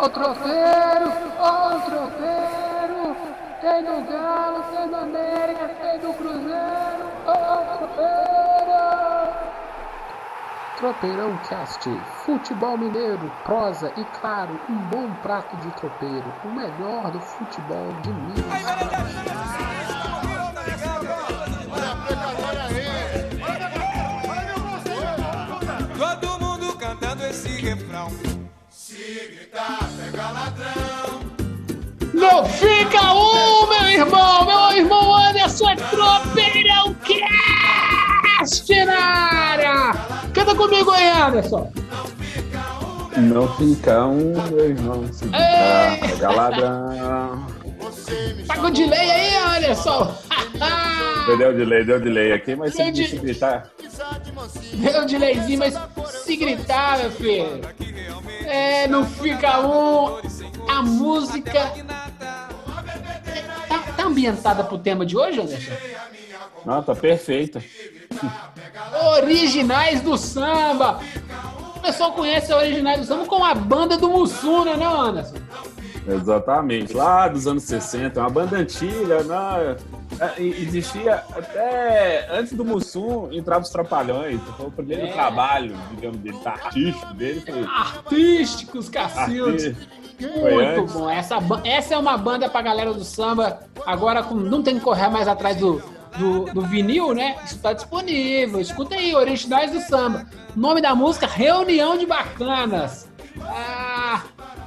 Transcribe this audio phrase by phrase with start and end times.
[0.00, 3.16] Ó o tropeiro, ó o tropeiro.
[3.60, 7.10] Tem do Galo, tem do América, tem do Cruzeiro.
[7.26, 8.08] Ó o tropeiro.
[10.76, 11.90] Tropeirão Cast,
[12.24, 18.12] futebol mineiro, prosa e claro, um bom prato de tropeiro, o melhor do futebol de
[18.12, 19.97] Minas.
[29.30, 31.20] Gritar, pega ladrão.
[32.14, 34.44] Não fica um, meu irmão!
[34.44, 39.92] Meu irmão Anderson é tropeirão cast na área!
[40.32, 41.72] Canta comigo aí, Anderson!
[43.16, 45.12] Não fica um, meu irmão.
[45.12, 47.46] Se gritar, pega ladrão.
[48.46, 50.14] Tá com delay aí, Anderson?
[51.36, 53.70] Deu delay, deu delay aqui, mas se, de- se gritar.
[54.72, 55.74] Deu delayzinho, mas
[56.24, 57.60] se gritar, meu filho.
[58.46, 60.18] É, não fica um.
[60.68, 61.72] A música.
[63.68, 65.72] Tá, tá ambientada pro tema de hoje, Anderson?
[66.64, 67.62] Não, tá perfeita.
[69.18, 71.00] Originais do samba.
[71.76, 75.36] O pessoal conhece a Originais do samba com a banda do Mussuna, né, Anderson?
[76.14, 76.94] Exatamente.
[76.94, 79.76] Lá dos anos 60, uma banda antiga, né?
[80.20, 84.40] É, Existia até antes do Mussum, entrava os Trapalhões.
[84.56, 85.12] Foi o primeiro É.
[85.12, 87.42] trabalho, digamos, dele, tá, artístico dele.
[87.46, 89.76] Foi Artísticos, Cacildes.
[90.20, 91.08] Muito bom.
[91.08, 93.60] Essa, essa é uma banda pra galera do samba.
[93.86, 95.80] Agora com- não tem que correr mais atrás do,
[96.18, 97.36] do, do vinil, né?
[97.44, 98.60] Isso tá disponível.
[98.60, 100.26] Escuta aí, Originais do Samba.
[100.56, 103.06] Nome da música, Reunião de Bacanas.
[103.40, 103.97] Ah,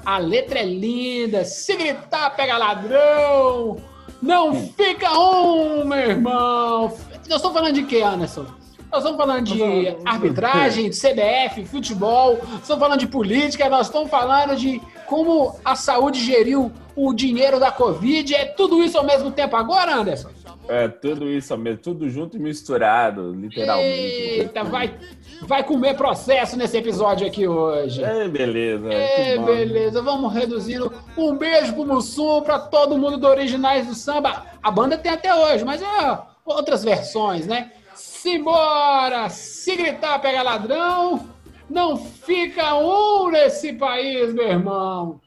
[0.05, 1.45] a letra é linda.
[1.45, 3.77] Se gritar, pega ladrão.
[4.21, 6.93] Não fica um, meu irmão.
[7.27, 8.45] Nós estamos falando de quê, Anderson?
[8.91, 14.53] Nós estamos falando de arbitragem, de CBF, futebol, estamos falando de política, nós estamos falando
[14.53, 18.35] de como a saúde geriu o dinheiro da Covid.
[18.35, 20.29] É tudo isso ao mesmo tempo agora, Anderson?
[20.67, 23.89] É, tudo isso mesmo, tudo junto e misturado, literalmente.
[23.89, 24.95] Eita, vai,
[25.41, 28.03] vai comer processo nesse episódio aqui hoje.
[28.03, 28.87] É, beleza.
[28.93, 30.93] É, beleza, vamos reduzindo.
[31.17, 34.45] Um beijo pro Mussum, pra todo mundo do Originais do Samba.
[34.61, 37.71] A banda tem até hoje, mas é outras versões, né?
[37.93, 39.29] Simbora!
[39.29, 41.27] Se gritar, pega ladrão.
[41.69, 45.21] Não fica um nesse país, meu irmão.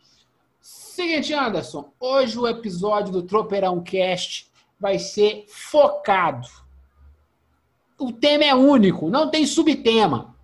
[0.61, 4.54] Seguinte, Anderson, hoje o episódio do Tropeirão Cast
[4.85, 6.47] vai ser focado.
[7.99, 10.37] O tema é único, não tem subtema.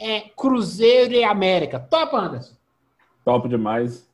[0.00, 1.78] É Cruzeiro e América.
[1.78, 2.54] Top, Anderson?
[3.22, 4.08] Top demais.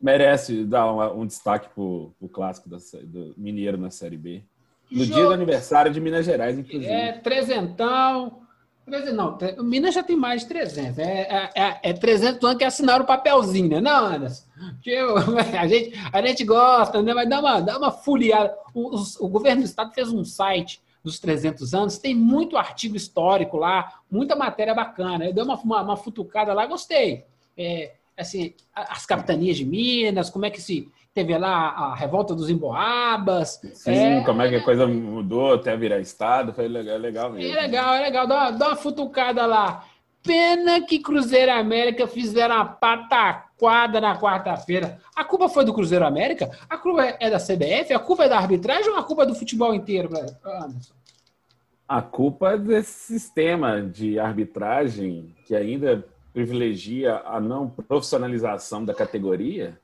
[0.00, 4.44] Merece dar uma- um destaque pro, pro clássico da do Mineiro na Série B.
[4.88, 6.86] No dia do aniversário de Minas Gerais, inclusive.
[6.86, 8.43] É, trezentão.
[8.86, 10.98] Não, Minas já tem mais de 300.
[10.98, 13.80] É, é, é, é 300 anos que assinaram o papelzinho, né?
[13.80, 14.44] Não, Anderson?
[14.84, 15.16] Eu-
[15.58, 17.14] a, gente, a gente gosta, né?
[17.14, 18.54] Mas dá uma, dá uma foliada.
[18.74, 23.58] O, o governo do estado fez um site dos 300 anos, tem muito artigo histórico
[23.58, 25.26] lá, muita matéria bacana.
[25.26, 27.24] Eu dei uma, uma, uma futucada lá, gostei.
[27.56, 32.50] É, assim, as capitanias de Minas, como é que se teve lá a revolta dos
[32.50, 33.60] Emboabas.
[33.72, 37.56] Sim, como é que a coisa mudou até virar estado, foi legal, legal mesmo.
[37.56, 38.26] É legal, é legal.
[38.26, 39.84] Dá uma, dá uma futucada lá.
[40.24, 44.98] Pena que Cruzeiro América fizeram uma pataquada na quarta-feira.
[45.14, 46.50] A culpa foi do Cruzeiro América?
[46.68, 47.92] A culpa é da CBF?
[47.92, 50.94] A culpa é da arbitragem ou a culpa é do futebol inteiro, Anderson?
[51.86, 59.78] A culpa é desse sistema de arbitragem que ainda privilegia a não profissionalização da categoria,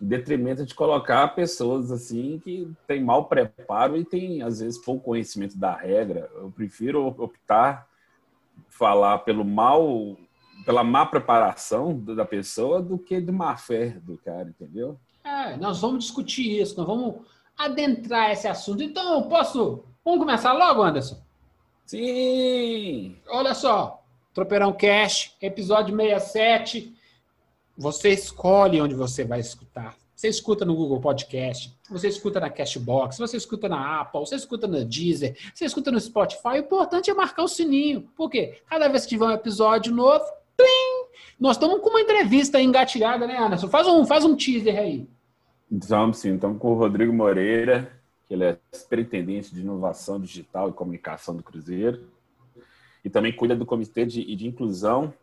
[0.00, 5.58] detrimento de colocar pessoas assim que têm mau preparo e têm, às vezes, pouco conhecimento
[5.58, 6.30] da regra.
[6.34, 7.86] Eu prefiro optar
[8.68, 10.16] falar pelo mal,
[10.64, 14.98] pela má preparação da pessoa do que de má fé do cara, entendeu?
[15.22, 17.16] É, nós vamos discutir isso, nós vamos
[17.58, 18.82] adentrar esse assunto.
[18.82, 19.84] Então, posso.
[20.02, 21.20] Vamos começar logo, Anderson?
[21.84, 23.16] Sim!
[23.28, 24.02] Olha só,
[24.32, 26.94] Tropeirão Cash, episódio 67.
[27.76, 29.99] Você escolhe onde você vai escutar.
[30.20, 34.68] Você escuta no Google Podcast, você escuta na Cashbox, você escuta na Apple, você escuta
[34.68, 36.48] na Deezer, você escuta no Spotify.
[36.48, 38.02] O importante é marcar o sininho.
[38.14, 38.60] Por quê?
[38.68, 40.22] Cada vez que tiver um episódio novo,
[40.58, 41.06] plim!
[41.40, 43.68] Nós estamos com uma entrevista engatilhada, né, Anderson?
[43.68, 45.08] Faz um, faz um teaser aí.
[45.72, 47.90] Então, sim, estamos com o Rodrigo Moreira,
[48.28, 52.10] que ele é superintendente de inovação digital e comunicação do Cruzeiro,
[53.02, 55.14] e também cuida do comitê de, de inclusão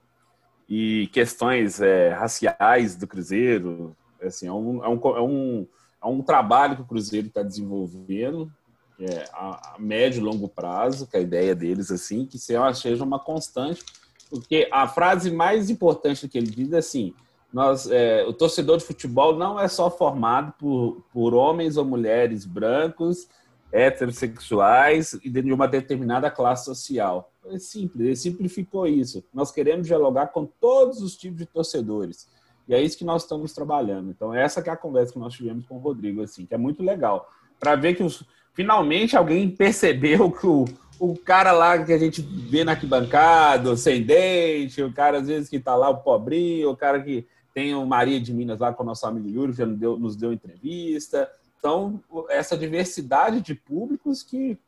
[0.67, 3.95] e questões é, raciais do Cruzeiro.
[4.21, 5.67] Assim, é, um, é, um, é, um,
[6.03, 8.51] é um trabalho que o Cruzeiro está desenvolvendo
[8.99, 13.19] é, a, a, médio e longo prazo, que a ideia deles assim, que seja uma
[13.19, 13.83] constante,
[14.29, 17.13] porque a frase mais importante que ele diz é assim:
[17.53, 22.45] nós, é, o torcedor de futebol não é só formado por, por homens ou mulheres
[22.45, 23.27] brancos,
[23.71, 27.31] heterossexuais e de uma determinada classe social.
[27.45, 29.23] É simples, ele simplificou isso.
[29.33, 32.27] Nós queremos dialogar com todos os tipos de torcedores.
[32.67, 34.09] E é isso que nós estamos trabalhando.
[34.09, 36.57] Então, essa que é a conversa que nós tivemos com o Rodrigo, assim, que é
[36.57, 37.29] muito legal.
[37.59, 38.23] Para ver que os,
[38.53, 40.65] finalmente alguém percebeu que o,
[40.99, 45.49] o cara lá que a gente vê na arquibancada, sem dente, o cara às vezes
[45.49, 48.83] que está lá, o pobrinho, o cara que tem o Maria de Minas lá com
[48.83, 51.29] o nosso amigo Yuri, que já nos deu, nos deu entrevista.
[51.57, 51.99] Então,
[52.29, 54.59] essa diversidade de públicos que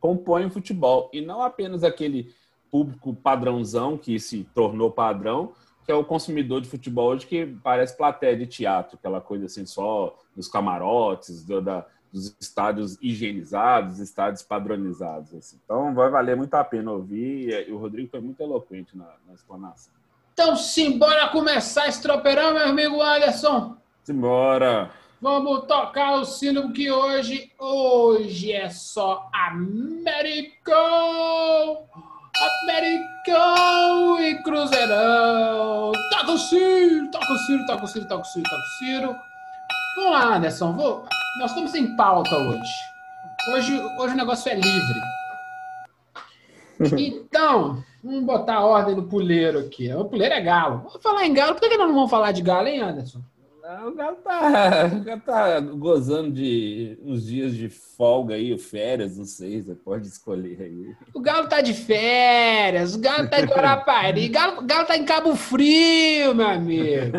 [0.00, 1.10] compõem o futebol.
[1.12, 2.32] E não apenas aquele
[2.70, 5.52] público padrãozão que se tornou padrão,
[5.88, 9.64] que é o consumidor de futebol hoje que parece plateia de teatro, aquela coisa assim,
[9.64, 15.32] só nos camarotes, do, da, dos estádios higienizados, estádios padronizados.
[15.32, 15.58] Assim.
[15.64, 19.32] Então vai valer muito a pena ouvir e o Rodrigo foi muito eloquente na, na
[19.32, 19.94] explanação.
[20.34, 23.74] Então simbora começar esse tropeirão, meu amigo Anderson.
[24.04, 24.90] Simbora!
[25.22, 30.76] Vamos tocar o sino que hoje, hoje é só Americão!
[32.40, 35.92] Americão e Cruzeirão!
[36.10, 39.16] Toca o Ciro, toca o Ciro, toca o Ciro, toca o Ciro, toca o Ciro.
[39.96, 41.04] Vamos lá, Anderson, vou...
[41.40, 42.72] nós estamos sem pauta hoje.
[43.50, 45.00] Hoje, hoje o negócio é livre.
[46.96, 49.92] Então, vamos botar a ordem no puleiro aqui.
[49.92, 50.82] O puleiro é galo.
[50.84, 51.56] Vamos falar em galo.
[51.56, 53.20] Por que nós não vamos falar de galo, hein, Anderson?
[53.84, 59.26] O Galo tá, o Galo tá gozando de uns dias de folga aí, férias, não
[59.26, 60.96] sei, você pode escolher aí.
[61.12, 65.04] O Galo tá de férias, o Galo tá em Guarapari, o Galo, Galo tá em
[65.04, 67.18] Cabo Frio, meu amigo.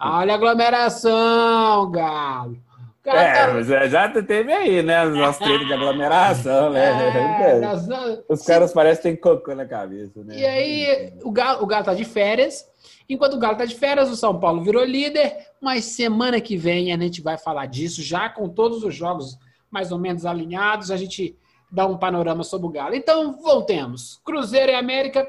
[0.00, 2.56] Olha a aglomeração, Galo.
[3.04, 3.52] É, tá...
[3.54, 5.04] mas é, já teve aí, né?
[5.04, 6.90] Os nossos treinos de aglomeração, né?
[7.40, 7.88] É, nós...
[8.28, 10.36] Os caras parecem que tem cocô na cabeça, né?
[10.36, 12.69] E aí, o Galo, o Galo tá de férias.
[13.10, 16.92] Enquanto o Galo está de férias, o São Paulo virou líder, mas semana que vem
[16.92, 19.36] a gente vai falar disso, já com todos os jogos
[19.68, 21.36] mais ou menos alinhados, a gente
[21.72, 22.94] dá um panorama sobre o Galo.
[22.94, 24.20] Então, voltemos.
[24.24, 25.28] Cruzeiro e América,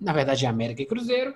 [0.00, 1.34] na verdade é América e Cruzeiro.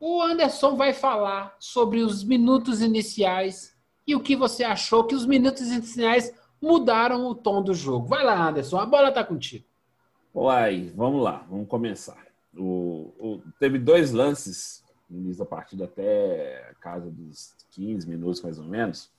[0.00, 5.24] O Anderson vai falar sobre os minutos iniciais e o que você achou que os
[5.24, 8.08] minutos iniciais mudaram o tom do jogo.
[8.08, 9.64] Vai lá, Anderson, a bola está contigo.
[10.34, 12.23] Uai, vamos lá, vamos começar.
[12.56, 18.42] O, o, teve dois lances no início da partida, até a casa dos 15 minutos
[18.42, 19.10] mais ou menos,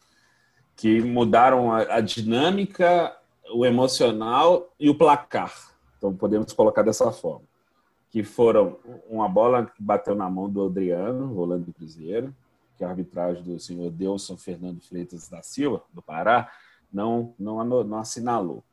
[0.75, 3.15] que mudaram a, a dinâmica,
[3.53, 5.53] o emocional e o placar.
[5.97, 7.45] Então podemos colocar dessa forma.
[8.09, 8.77] Que foram
[9.09, 12.33] uma bola que bateu na mão do Adriano, volante do Cruzeiro,
[12.77, 16.51] que a arbitragem do senhor Delson Fernando Freitas da Silva, do Pará,
[16.91, 18.63] não, não, não assinalou.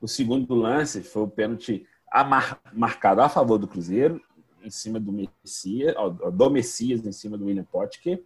[0.00, 1.86] O segundo lance foi o pênalti
[2.22, 4.20] mar, marcado a favor do Cruzeiro,
[4.62, 5.94] em cima do Messias,
[6.32, 8.22] do Messias em cima do William Potker,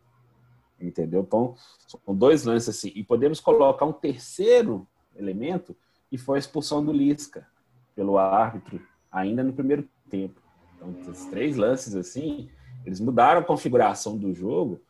[0.80, 1.20] entendeu?
[1.20, 1.54] Então,
[1.86, 2.92] são dois lances assim.
[2.94, 5.74] E podemos colocar um terceiro elemento,
[6.10, 7.46] que foi a expulsão do Lisca
[7.94, 8.80] pelo árbitro,
[9.10, 10.40] ainda no primeiro tempo.
[10.76, 12.50] Então, esses três lances assim,
[12.84, 14.80] eles mudaram a configuração do jogo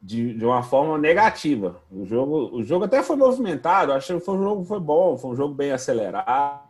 [0.00, 1.80] de, de uma forma negativa.
[1.90, 5.30] O jogo, o jogo até foi movimentado, acho que foi um jogo foi bom, foi
[5.30, 6.63] um jogo bem acelerado,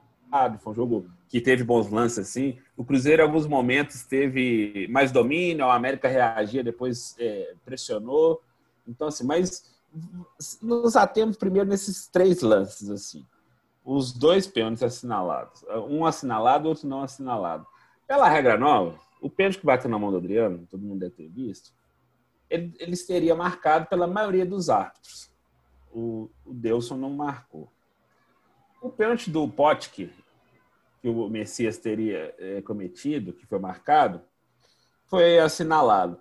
[0.59, 2.59] foi um jogo que teve bons lances assim.
[2.77, 8.41] O Cruzeiro, em alguns momentos, teve mais domínio, a América reagia, depois é, pressionou.
[8.87, 9.75] Então, assim, mas
[10.61, 13.25] nos atemos primeiro nesses três lances, assim.
[13.85, 15.65] Os dois pênaltis assinalados.
[15.89, 17.67] Um assinalado, outro não assinalado.
[18.07, 21.29] Pela regra nova, o pênalti que bateu na mão do Adriano, todo mundo deve ter
[21.29, 21.73] visto,
[22.49, 25.31] ele, ele seria marcado pela maioria dos árbitros.
[25.93, 27.71] O, o Delson não marcou.
[28.85, 30.11] O pênalti do Potker,
[31.01, 34.21] que o Messias teria é, cometido, que foi marcado,
[35.07, 36.19] foi assinalado.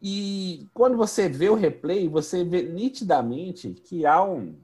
[0.00, 4.58] E quando você vê o replay, você vê nitidamente que há um,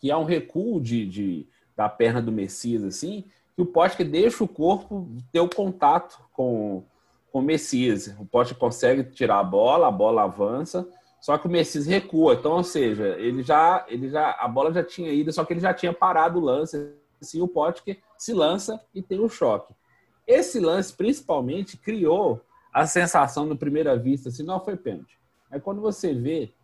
[0.00, 4.42] que há um recuo de, de da perna do Messias, assim, que o Pote deixa
[4.42, 6.82] o corpo ter o contato com,
[7.30, 8.08] com o Messias.
[8.18, 10.88] O Pote consegue tirar a bola, a bola avança,
[11.26, 12.34] só que o Messias recua.
[12.34, 15.58] Então, ou seja, ele já, ele já, a bola já tinha ido, só que ele
[15.58, 19.74] já tinha parado o lance assim, o Potker se lança e tem o um choque.
[20.24, 22.40] Esse lance, principalmente, criou
[22.72, 25.18] a sensação de primeira vista, assim, não foi pênalti.
[25.50, 26.54] Aí quando você vê,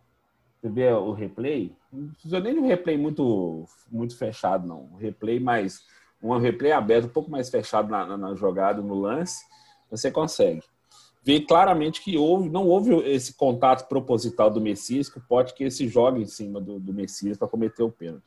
[0.61, 4.83] você vê o replay, não precisa nem de um replay muito, muito fechado, não.
[4.93, 5.81] Um replay mais.
[6.21, 9.43] Um replay aberto, um pouco mais fechado na, na, na jogada, no lance,
[9.91, 10.63] você consegue
[11.23, 15.87] ver claramente que houve, não houve esse contato proposital do Messias, que pode que esse
[15.87, 18.25] joga em cima do, do Messias para cometer o pênalti.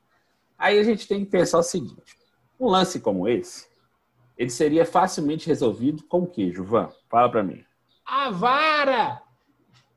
[0.59, 2.17] Aí a gente tem que pensar o seguinte:
[2.59, 3.67] um lance como esse,
[4.37, 6.89] ele seria facilmente resolvido com o que, Juvan?
[7.11, 7.63] Fala para mim.
[8.05, 9.23] A vara!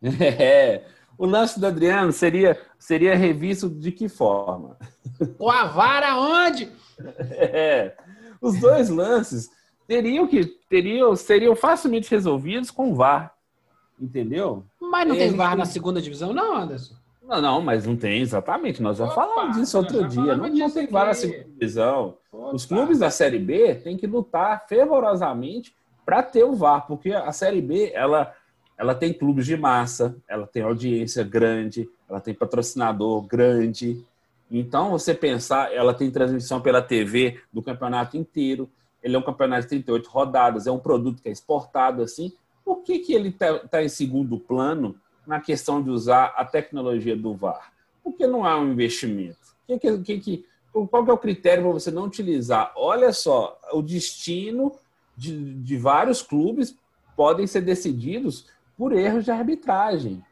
[0.01, 0.85] É.
[1.17, 4.77] O lance do Adriano seria, seria revisto de que forma?
[5.37, 6.71] Com a vara onde?
[7.29, 7.97] É.
[8.41, 9.49] Os dois lances
[9.89, 13.33] teriam que teriam, seriam facilmente resolvidos com o VAR.
[13.99, 14.63] Entendeu?
[14.79, 16.93] Mas não tem VAR na segunda divisão, não, Anderson?
[17.23, 18.83] Não, não, mas não tem, exatamente.
[18.83, 20.37] Nós já Opa, falamos disso outro dia.
[20.37, 22.17] Não, não tem VAR na segunda divisão.
[22.31, 22.53] Opa.
[22.53, 27.31] Os clubes da Série B têm que lutar fervorosamente para ter o VAR, porque a
[27.31, 28.31] Série B, ela,
[28.77, 34.05] ela tem clubes de massa, ela tem audiência grande, ela tem patrocinador grande.
[34.51, 38.69] Então, você pensar, ela tem transmissão pela TV do campeonato inteiro.
[39.01, 42.33] Ele é um campeonato de 38 rodadas, é um produto que é exportado assim.
[42.63, 47.15] Por que, que ele está tá em segundo plano na questão de usar a tecnologia
[47.15, 47.71] do VAR?
[48.03, 49.37] Porque não há um investimento.
[49.65, 52.71] Que, que, que, qual que é o critério para você não utilizar?
[52.75, 54.73] Olha só, o destino
[55.15, 56.77] de, de vários clubes
[57.15, 60.23] podem ser decididos por erros de arbitragem.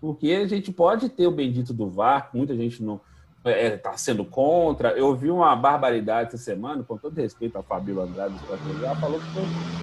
[0.00, 3.00] Porque a gente pode ter o bendito do VAR, muita gente não
[3.44, 4.90] está é, tá sendo contra.
[4.90, 8.34] Eu ouvi uma barbaridade essa semana, com todo respeito a Fabíola Andrade,
[8.82, 9.42] ela falou que foi,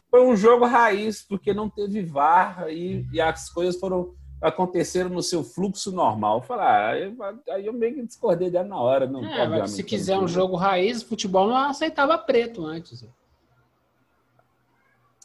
[0.09, 5.23] foi, um jogo raiz, porque não teve VAR e, e as coisas foram aconteceram no
[5.23, 6.37] seu fluxo normal.
[6.37, 7.15] Eu falei, ah, aí,
[7.49, 9.07] aí eu meio que discordei dela na hora.
[9.07, 13.03] Não, é, se quiser um jogo raiz, futebol não aceitava preto antes.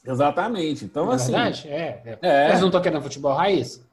[0.04, 0.84] Exatamente.
[0.86, 1.32] Então, é assim.
[1.32, 1.68] Verdade?
[1.68, 2.18] É, é.
[2.22, 2.48] é.
[2.48, 3.84] Mas não tô querendo futebol raiz?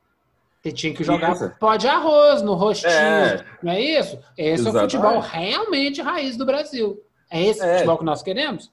[0.62, 1.52] Você tinha que jogar isso.
[1.60, 3.46] pó de arroz no rostinho, é.
[3.64, 4.20] não é isso?
[4.38, 4.96] Esse Exatamente.
[4.96, 7.02] é o futebol realmente raiz do Brasil.
[7.32, 7.76] É esse é.
[7.76, 8.72] futebol que nós queremos?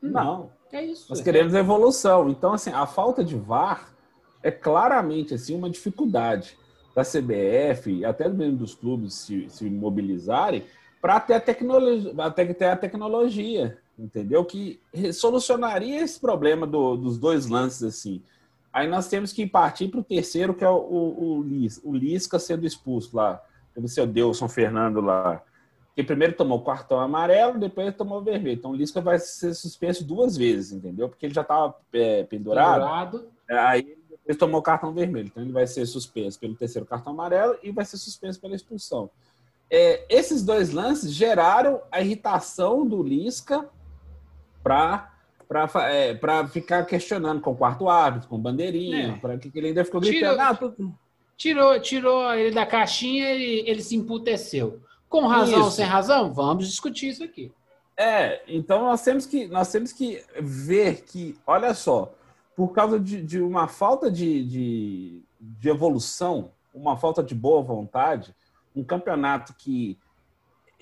[0.00, 0.50] Não.
[0.70, 1.06] É isso.
[1.08, 2.28] Nós queremos evolução.
[2.28, 3.90] Então, assim, a falta de VAR
[4.42, 6.56] é claramente assim uma dificuldade
[6.94, 10.64] da CBF, até mesmo dos clubes se, se mobilizarem
[11.00, 14.44] para ter a tecnologia, até ter a tecnologia entendeu?
[14.44, 14.80] Que
[15.12, 18.22] solucionaria esse problema do, dos dois lances assim.
[18.72, 21.92] Aí nós temos que partir para o terceiro, que é o, o, o, Lis, o
[21.94, 23.42] Lisca sendo expulso lá.
[23.76, 25.42] O seu Delson Fernando lá.
[25.94, 28.58] Que primeiro tomou o cartão amarelo, depois tomou o vermelho.
[28.58, 31.08] Então o Lisca vai ser suspenso duas vezes, entendeu?
[31.08, 32.80] Porque ele já estava é, pendurado.
[32.80, 33.28] pendurado.
[33.50, 35.28] Aí ele tomou o cartão vermelho.
[35.28, 39.10] Então ele vai ser suspenso pelo terceiro cartão amarelo e vai ser suspenso pela expulsão.
[39.70, 43.68] É, esses dois lances geraram a irritação do Lisca
[44.62, 45.11] para
[45.88, 49.18] é, para ficar questionando com o quarto árbitro, com bandeirinha, é.
[49.18, 50.32] para que ele ainda ficou gritando.
[50.32, 50.94] Tirou, ah, tu...
[51.36, 54.80] tirou, tirou ele da caixinha, ele, ele se emputeceu.
[55.08, 56.32] Com razão ou sem razão?
[56.32, 57.52] Vamos discutir isso aqui.
[57.96, 62.12] É, então nós temos que nós temos que ver que, olha só,
[62.56, 68.34] por causa de, de uma falta de, de, de evolução, uma falta de boa vontade,
[68.74, 69.98] um campeonato que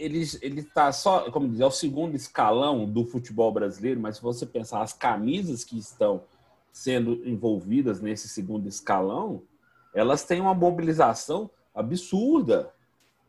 [0.01, 4.23] ele ele está só, como dizer, é o segundo escalão do futebol brasileiro, mas se
[4.23, 6.23] você pensar as camisas que estão
[6.73, 9.43] sendo envolvidas nesse segundo escalão,
[9.95, 12.73] elas têm uma mobilização absurda,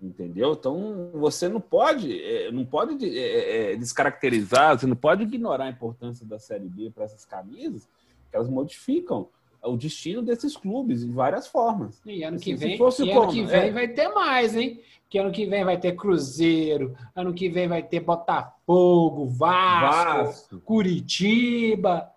[0.02, 0.54] entendeu?
[0.54, 5.70] Então você não pode, é, não pode é, é, descaracterizar, você não pode ignorar a
[5.70, 7.88] importância da Série B para essas camisas,
[8.30, 9.30] que elas modificam
[9.64, 12.02] o destino desses clubes em várias formas.
[12.06, 13.72] E ano que vem, e ano que vem é.
[13.72, 14.80] vai ter mais, hein?
[15.10, 20.60] Que ano que vem vai ter Cruzeiro, ano que vem vai ter Botafogo, Vasco, Vasco.
[20.62, 22.10] Curitiba.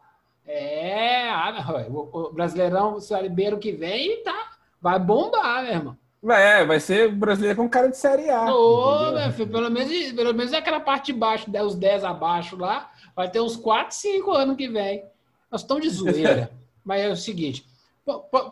[0.47, 5.97] É, ah, o, Brasileirão, o Série B ano que vem tá, vai bombar, meu irmão.
[6.27, 8.55] É, vai ser brasileiro com cara de Série A.
[8.55, 12.57] Ô, meu filho, pelo menos, pelo menos é aquela parte de baixo, os 10 abaixo
[12.57, 15.05] lá, vai ter uns 4, 5 ano que vem.
[15.51, 16.51] Nós estamos de zoeira.
[16.85, 17.67] Mas é o seguinte,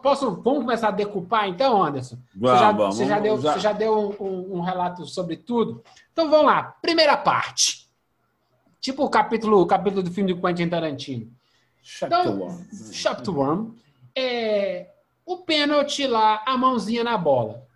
[0.03, 2.17] posso, vamos começar a decupar então, Anderson?
[2.35, 3.53] Vamos, você já, vamos, você já deu, já...
[3.53, 5.83] Você já deu um, um, relato sobre tudo?
[6.12, 7.89] Então vamos lá, primeira parte.
[8.81, 11.31] Tipo o capítulo, o capítulo do filme do Quentin Tarantino.
[11.83, 12.69] Chapter então, one.
[12.93, 13.75] Chapter one.
[14.17, 14.89] É,
[15.27, 17.67] o pênalti lá, a mãozinha na bola.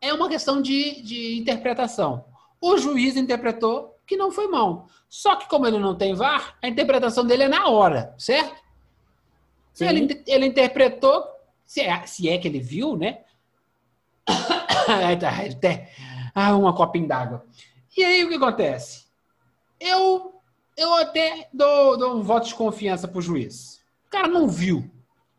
[0.00, 2.24] É uma questão de, de interpretação.
[2.60, 4.86] O juiz interpretou que não foi mão.
[5.08, 8.65] Só que como ele não tem VAR, a interpretação dele é na hora, certo?
[9.80, 11.24] Ele, ele interpretou,
[11.64, 13.20] se é, se é que ele viu, né?
[16.34, 17.46] Ah, uma copinha d'água.
[17.96, 19.06] E aí o que acontece?
[19.80, 20.34] Eu,
[20.76, 23.80] eu até dou, dou um voto de confiança pro juiz.
[24.06, 24.90] O cara não viu.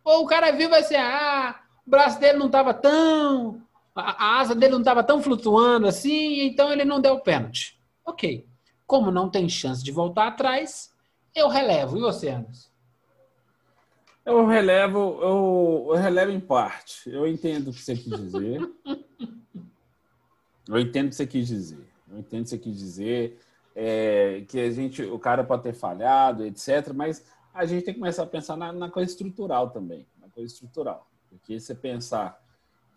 [0.04, 3.62] Ou o cara viu, vai ser, ah, o braço dele não estava tão.
[3.96, 7.80] A, a, asa dele não estava tão flutuando assim, então ele não deu o pênalti.
[8.06, 8.48] Ok.
[8.86, 10.92] Como não tem chance de voltar atrás,
[11.36, 11.98] eu relevo.
[11.98, 12.67] E você, Anderson?
[14.28, 17.10] Eu relevo, eu, eu relevo em parte.
[17.10, 18.60] Eu entendo o que você quis dizer.
[20.68, 21.88] eu entendo o que você quis dizer.
[22.12, 23.40] Eu entendo o que você quis dizer.
[23.74, 26.92] É, que a gente, o cara pode ter falhado, etc.
[26.94, 30.06] Mas a gente tem que começar a pensar na, na coisa estrutural também.
[30.20, 31.10] Na coisa estrutural.
[31.30, 32.38] Porque você pensar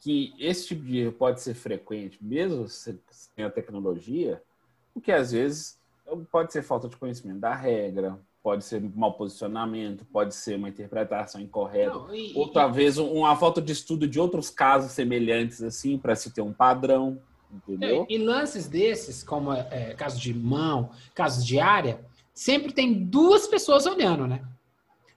[0.01, 2.99] que esse tipo de erro pode ser frequente, mesmo sem
[3.45, 4.43] a tecnologia,
[4.93, 5.79] porque às vezes
[6.29, 11.41] pode ser falta de conhecimento da regra, pode ser mau posicionamento, pode ser uma interpretação
[11.41, 16.17] incorreta, Não, e, ou talvez uma falta de estudo de outros casos semelhantes, assim, para
[16.17, 17.21] se ter um padrão,
[17.53, 18.07] entendeu?
[18.09, 22.01] É, e lances desses, como é, é, caso de mão, casos de área,
[22.33, 24.43] sempre tem duas pessoas olhando, né?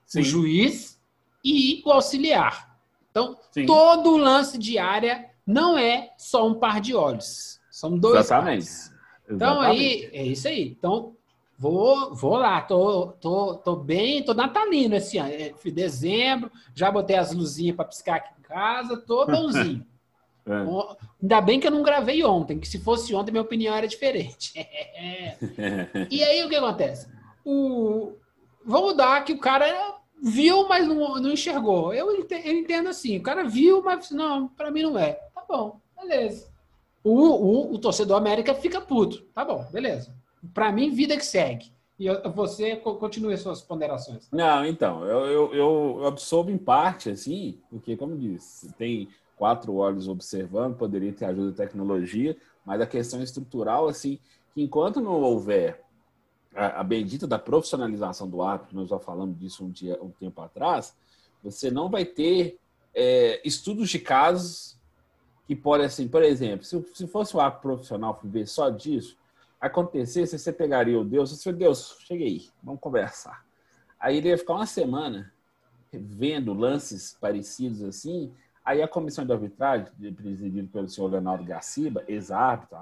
[0.04, 0.20] Sim.
[0.20, 1.00] O juiz
[1.42, 2.78] e o auxiliar.
[3.10, 3.64] Então, Sim.
[3.64, 7.60] todo lance de área não é só um par de olhos.
[7.70, 8.64] São dois Exatamente.
[8.66, 8.92] Pares.
[9.28, 9.80] Então, Exatamente.
[9.80, 10.68] aí, é isso aí.
[10.68, 11.16] Então,
[11.58, 12.60] vou, vou lá.
[12.60, 15.32] Tô, tô, tô bem, tô natalino esse ano.
[15.32, 19.86] É, dezembro, já botei as luzinhas para piscar aqui em casa, tô bonzinho.
[20.46, 20.52] É.
[21.22, 24.52] Ainda bem que eu não gravei ontem, que se fosse ontem, minha opinião era diferente.
[26.10, 27.08] e aí o que acontece?
[27.44, 28.12] O...
[28.64, 31.92] Vamos dar que o cara viu, mas não, não enxergou.
[31.92, 35.12] Eu entendo, eu entendo, assim, o cara viu, mas não, para mim não é.
[35.34, 36.48] Tá bom, beleza.
[37.02, 39.22] O, o, o torcedor América fica puto.
[39.34, 40.14] Tá bom, beleza.
[40.52, 41.72] Para mim, vida que segue.
[41.98, 44.28] E você continue suas ponderações.
[44.32, 50.08] Não, então, eu, eu, eu absorvo em parte, assim, porque, como disse, tem quatro olhos
[50.08, 54.18] observando, poderia ter ajuda da tecnologia, mas a questão estrutural, assim,
[54.52, 55.84] que enquanto não houver
[56.54, 60.40] a, a bendita da profissionalização do árbitro, nós já falamos disso um, dia, um tempo
[60.40, 60.96] atrás,
[61.42, 62.58] você não vai ter
[62.94, 64.76] é, estudos de casos
[65.46, 69.16] que podem, assim, por exemplo, se, se fosse o árbitro profissional viver só disso,
[69.66, 73.44] acontecesse, você pegaria o Deus, você Deus, cheguei, vamos conversar.
[73.98, 75.32] Aí ele ia ficar uma semana
[75.92, 78.32] vendo lances parecidos assim,
[78.64, 82.78] Aí a comissão de arbitragem, presidida pelo senhor Leonardo Garciba, ex-árbitro,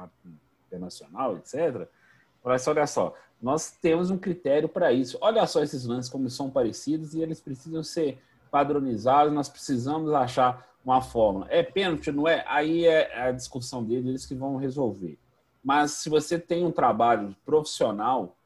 [0.69, 1.89] internacional, etc.,
[2.41, 5.19] falou assim, olha só, nós temos um critério para isso.
[5.21, 10.69] Olha só esses lances como são parecidos e eles precisam ser padronizados, nós precisamos achar
[10.85, 11.47] uma fórmula.
[11.51, 12.45] É pênalti, não é?
[12.47, 15.19] Aí é a discussão deles, eles que vão resolver.
[15.63, 18.37] Mas se você tem um trabalho profissional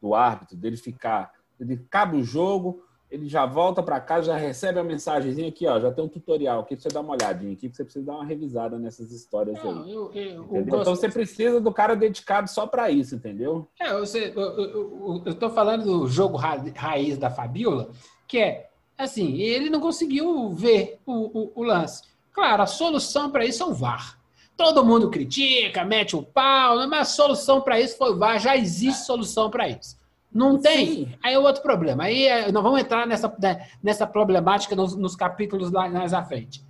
[0.00, 4.78] do árbitro, dele ficar, ele cabe o jogo, ele já volta para casa, já recebe
[4.78, 7.68] a mensagenzinha aqui, ó, já tem um tutorial aqui para você dar uma olhadinha aqui,
[7.68, 9.92] que você precisa dar uma revisada nessas histórias Não, aí.
[9.92, 13.66] Eu, eu, eu então você precisa do cara dedicado só para isso, entendeu?
[13.80, 17.90] É, eu, estou falando do jogo raiz da Fabiola,
[18.26, 22.02] que é assim, ele não conseguiu ver o, o, o lance.
[22.32, 24.17] Claro, a solução para isso é o VAR.
[24.58, 28.56] Todo mundo critica, mete o pau, mas a solução para isso foi o VAR, já
[28.56, 29.96] existe solução para isso.
[30.32, 30.86] Não tem.
[30.86, 31.14] Sim.
[31.22, 32.02] Aí é outro problema.
[32.02, 36.24] Aí é, nós vamos entrar nessa, né, nessa problemática nos, nos capítulos lá, mais à
[36.24, 36.60] frente.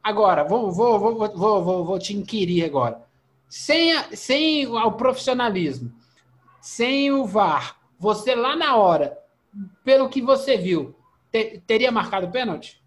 [0.00, 3.02] Agora, vou, vou, vou, vou, vou, vou te inquirir agora.
[3.48, 5.92] Sem, a, sem o profissionalismo,
[6.60, 9.18] sem o VAR, você lá na hora,
[9.82, 10.94] pelo que você viu,
[11.32, 12.80] te, teria marcado pênalti?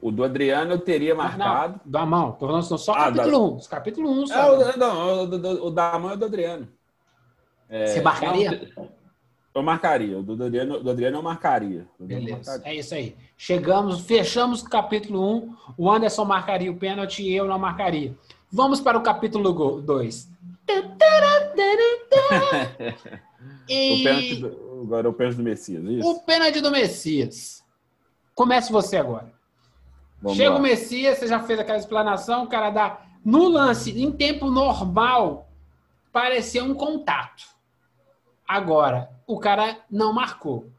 [0.00, 1.80] O, o do Adriano eu teria marcado.
[1.84, 2.30] Não, da mão.
[2.30, 3.56] Estou falando só ah, capítulo 1.
[3.56, 3.68] Da...
[3.68, 4.32] Capítulo 1.
[4.32, 6.68] É, o, não, o, o, o da mão é do Adriano.
[7.68, 8.72] É, Você marcaria?
[8.76, 8.88] Não,
[9.54, 10.18] eu marcaria.
[10.18, 11.86] O do Adriano, do Adriano eu marcaria.
[11.98, 12.52] Beleza.
[12.52, 12.76] Marcaria.
[12.76, 13.16] É isso aí.
[13.36, 15.56] Chegamos, fechamos o capítulo 1.
[15.78, 18.16] O Anderson marcaria o pênalti e eu não marcaria.
[18.50, 20.28] Vamos para o capítulo 2.
[23.68, 24.00] e...
[24.00, 26.08] o pênalti do, agora é o pênalti do Messias, isso?
[26.08, 27.64] O pênalti do Messias.
[28.34, 29.32] Comece você agora.
[30.24, 30.56] Vamos Chega lá.
[30.56, 35.50] o Messias, você já fez aquela explanação, o cara dá no lance, em tempo normal,
[36.10, 37.44] parecia um contato.
[38.48, 40.70] Agora, o cara não marcou.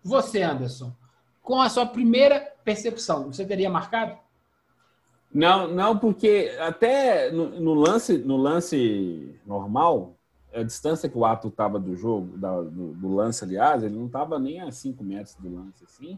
[0.00, 0.92] Você, Anderson,
[1.42, 4.16] com a sua primeira percepção, você teria marcado?
[5.32, 10.14] Não, não, porque até no, no lance, no lance normal,
[10.54, 14.06] a distância que o ato estava do jogo, da, do, do, lance, aliás, ele não
[14.06, 16.16] estava nem a 5 metros do lance assim.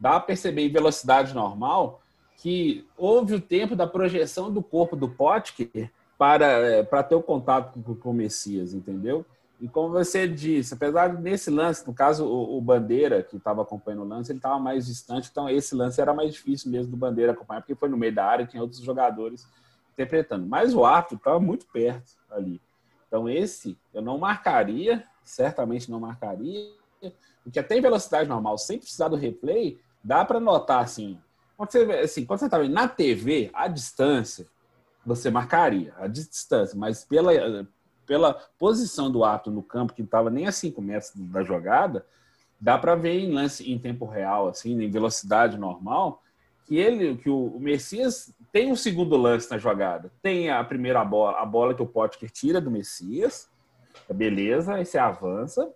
[0.00, 2.00] Dá para perceber em velocidade normal
[2.36, 7.22] que houve o tempo da projeção do corpo do Potker para, é, para ter o
[7.22, 9.24] contato com, com o Messias, entendeu?
[9.58, 14.02] E como você disse, apesar desse lance, no caso o, o Bandeira, que estava acompanhando
[14.02, 17.32] o lance, ele estava mais distante, então esse lance era mais difícil mesmo do Bandeira
[17.32, 19.46] acompanhar, porque foi no meio da área tinha outros jogadores
[19.92, 20.46] interpretando.
[20.46, 22.60] Mas o árbitro estava muito perto ali.
[23.08, 26.70] Então esse eu não marcaria, certamente não marcaria,
[27.42, 31.18] porque até em velocidade normal, sem precisar do replay, dá para notar assim,
[31.56, 34.46] quando você, assim, quando você está vendo na TV, a distância,
[35.04, 37.66] você marcaria a distância, mas pela,
[38.06, 42.04] pela posição do ato no campo, que estava nem a 5 metros da jogada,
[42.60, 46.22] dá para ver em lance em tempo real, assim, em velocidade normal,
[46.66, 50.10] que ele, que o, Messias tem um segundo lance na jogada.
[50.20, 53.48] Tem a primeira bola, a bola que o Potker tira do Messias,
[54.12, 55.72] beleza, aí você avança.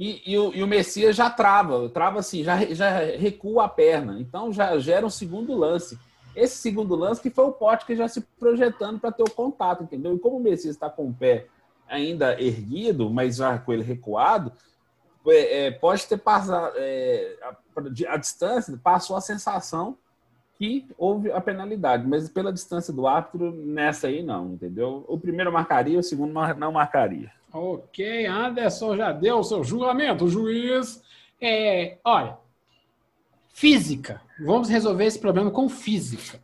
[0.00, 4.18] E, e, o, e, o, Messias já trava, trava assim, já, já recua a perna.
[4.18, 5.98] Então já gera um segundo lance.
[6.34, 9.82] Esse segundo lance que foi o pote que já se projetando para ter o contato,
[9.82, 10.16] entendeu?
[10.16, 11.48] E como o Messias está com o pé
[11.86, 14.50] ainda erguido, mas já com ele recuado,
[15.26, 19.98] é, é, pode ter passado é, a, a, distância passou a sensação
[20.56, 25.04] que houve a penalidade, mas pela distância do árbitro nessa aí não, entendeu?
[25.08, 27.30] O primeiro marcaria, o segundo não marcaria.
[27.52, 31.02] Ok, Anderson já deu o seu julgamento, o juiz.
[31.40, 32.38] É, olha,
[33.48, 34.22] física.
[34.38, 36.40] Vamos resolver esse problema com física.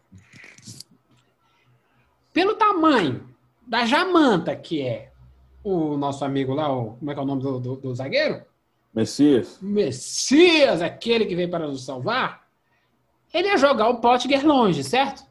[2.32, 3.34] Pelo tamanho
[3.66, 5.12] da Jamanta, que é
[5.62, 8.44] o nosso amigo lá, o, como é que é o nome do, do, do zagueiro?
[8.92, 9.58] Messias.
[9.60, 12.46] Messias, aquele que veio para nos salvar.
[13.32, 15.24] Ele ia jogar o Pottinger longe, certo?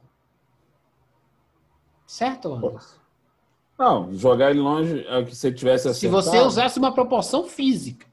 [2.05, 3.04] Certo, Anderson?
[3.77, 6.23] Não, jogar ele longe é o que você tivesse acertado.
[6.23, 8.07] Se você usasse uma proporção física.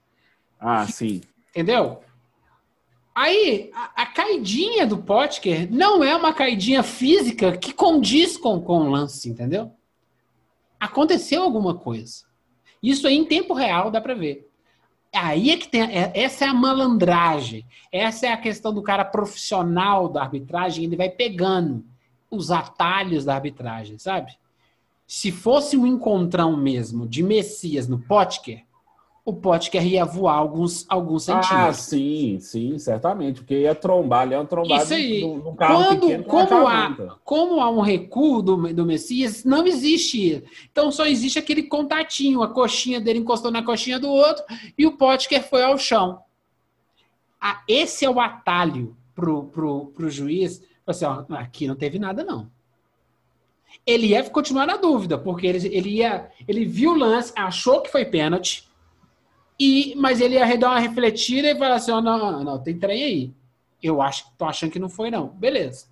[0.59, 1.20] Ah, sim.
[1.51, 2.01] Entendeu?
[3.14, 8.79] Aí, a, a caidinha do Potker não é uma caidinha física que condiz com, com
[8.79, 9.72] o lance, entendeu?
[10.81, 12.25] Aconteceu alguma coisa.
[12.83, 14.48] Isso aí em tempo real dá para ver.
[15.14, 15.83] Aí é que tem.
[15.83, 17.66] É, essa é a malandragem.
[17.92, 20.85] Essa é a questão do cara profissional da arbitragem.
[20.85, 21.85] Ele vai pegando
[22.31, 24.33] os atalhos da arbitragem, sabe?
[25.07, 28.65] Se fosse um encontrão mesmo de Messias no Potker,
[29.25, 31.69] o Potker ia voar alguns, alguns ah, centímetros.
[31.69, 35.21] Ah, sim, sim, certamente, porque ia trombar, ele ia trombar Isso aí.
[35.25, 40.43] No, carro Quando, pequeno, como, há, como há um recuo do, do Messias, não existe.
[40.71, 44.45] Então só existe aquele contatinho, a coxinha dele encostou na coxinha do outro
[44.77, 46.19] e o Potker foi ao chão.
[47.41, 50.62] Ah, esse é o atalho pro, pro, pro juiz.
[50.85, 52.51] Assim, ó, aqui não teve nada, não
[53.87, 57.91] ele ia continuar na dúvida, porque ele, ele, ia, ele viu o lance, achou que
[57.91, 58.69] foi pênalti,
[59.59, 63.03] e, mas ele ia dar uma refletida e falar assim: oh, não, não, tem trem
[63.03, 63.33] aí.
[63.83, 65.29] Eu acho, tô achando que não foi, não.
[65.29, 65.87] Beleza.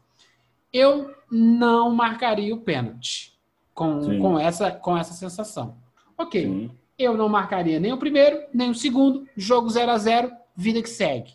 [0.72, 3.32] Eu não marcaria o pênalti
[3.74, 5.76] com, com, essa, com essa sensação.
[6.16, 6.42] Ok.
[6.42, 6.70] Sim.
[6.98, 9.26] Eu não marcaria nem o primeiro, nem o segundo.
[9.36, 11.32] Jogo 0 a 0 vida que segue.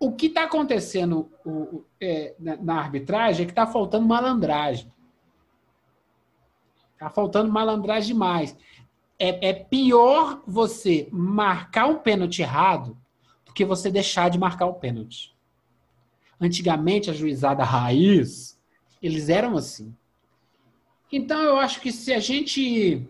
[0.00, 4.90] O que está acontecendo o, é, na, na, arbitragem é que está faltando malandragem.
[6.98, 8.56] Está faltando malandragem demais
[9.18, 12.96] é, é pior você marcar um pênalti errado
[13.44, 15.34] do que você deixar de marcar o pênalti.
[16.40, 18.58] Antigamente, a juizada raiz,
[19.02, 19.94] eles eram assim.
[21.10, 23.02] Então, eu acho que se a gente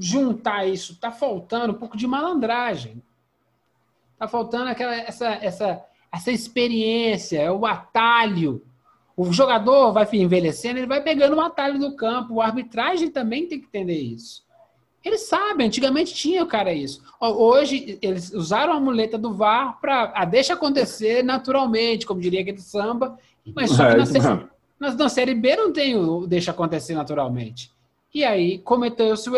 [0.00, 3.02] juntar isso, tá faltando um pouco de malandragem.
[4.18, 8.64] Tá faltando aquela, essa, essa, essa experiência, o atalho.
[9.18, 12.40] O jogador vai envelhecendo, ele vai pegando o atalho do campo.
[12.40, 14.44] A arbitragem também tem que entender isso.
[15.04, 17.02] Eles sabem, antigamente tinha o cara isso.
[17.20, 22.60] Hoje, eles usaram a muleta do VAR para ah, deixa acontecer naturalmente, como diria aquele
[22.60, 23.18] samba,
[23.56, 24.46] mas só que na, série,
[24.78, 27.72] na, na série B não tem o deixa acontecer naturalmente.
[28.14, 29.34] E aí cometeu-se o,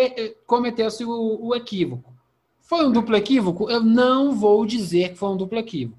[0.46, 2.12] cometeu o, o equívoco.
[2.60, 3.70] Foi um duplo equívoco?
[3.70, 5.98] Eu não vou dizer que foi um duplo equívoco.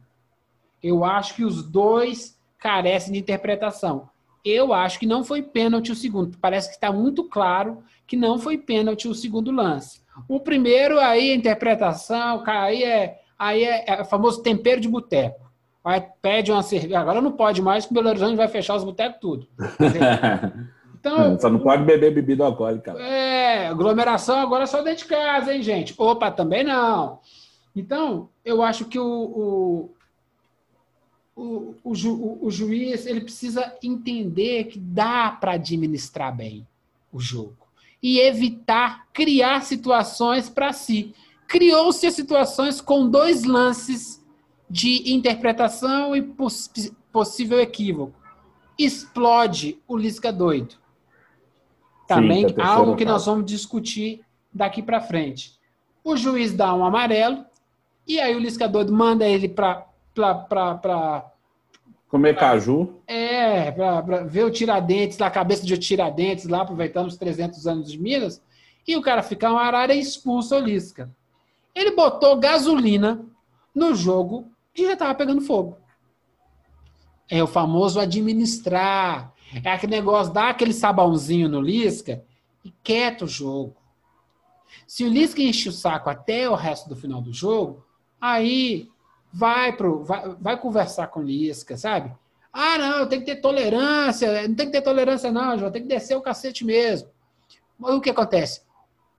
[0.84, 4.08] Eu acho que os dois carecem de interpretação.
[4.46, 6.38] Eu acho que não foi pênalti o segundo.
[6.40, 10.02] Parece que está muito claro que não foi pênalti o segundo lance.
[10.28, 15.52] O primeiro, aí a interpretação, aí é, aí é, é o famoso tempero de boteco.
[15.84, 17.00] Vai, pede uma cerveja.
[17.00, 19.48] Agora não pode mais, porque o Belo Horizonte vai fechar os botecos tudo.
[21.02, 22.92] Então, só não pode beber bebida alcoólica.
[22.92, 25.96] É, aglomeração agora é só dentro de casa, hein, gente?
[25.98, 27.20] Opa, também não.
[27.76, 29.96] Então, eu acho que o, o,
[31.36, 36.68] o, o, ju, o juiz ele precisa entender que dá para administrar bem
[37.12, 37.68] o jogo
[38.02, 41.14] e evitar criar situações para si.
[41.48, 44.24] Criou-se as situações com dois lances
[44.70, 46.72] de interpretação e poss
[47.12, 48.14] possível equívoco.
[48.78, 50.76] Explode o Lisca doido.
[52.08, 55.60] Também Sim, algo que nós vamos discutir daqui para frente.
[56.04, 57.46] O juiz dá um amarelo
[58.08, 59.86] e aí o Lisca doido manda ele para
[62.08, 63.02] Comer caju?
[63.08, 67.98] É, para ver o Tiradentes, na cabeça de Tiradentes, lá aproveitando os 300 anos de
[67.98, 68.44] Minas,
[68.86, 71.10] e o cara fica uma arara e expulsa o Lisca.
[71.74, 73.26] Ele botou gasolina
[73.74, 75.78] no jogo que já estava pegando fogo.
[77.30, 79.34] É o famoso administrar.
[79.64, 82.24] É aquele negócio, dá aquele sabãozinho no Lisca
[82.64, 83.76] e quieta o jogo.
[84.86, 87.86] Se o Lisca enche o saco até o resto do final do jogo,
[88.20, 88.90] aí
[89.34, 92.12] vai, pro, vai, vai conversar com Lisca, sabe?
[92.52, 94.48] Ah, não, tem que ter tolerância.
[94.48, 95.72] Não tem que ter tolerância, não, João.
[95.72, 97.10] Tem que descer o cacete mesmo.
[97.80, 98.62] Mas o que acontece?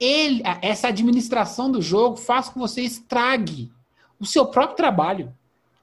[0.03, 3.72] ele, essa administração do jogo faz com que você estrague
[4.18, 5.33] o seu próprio trabalho.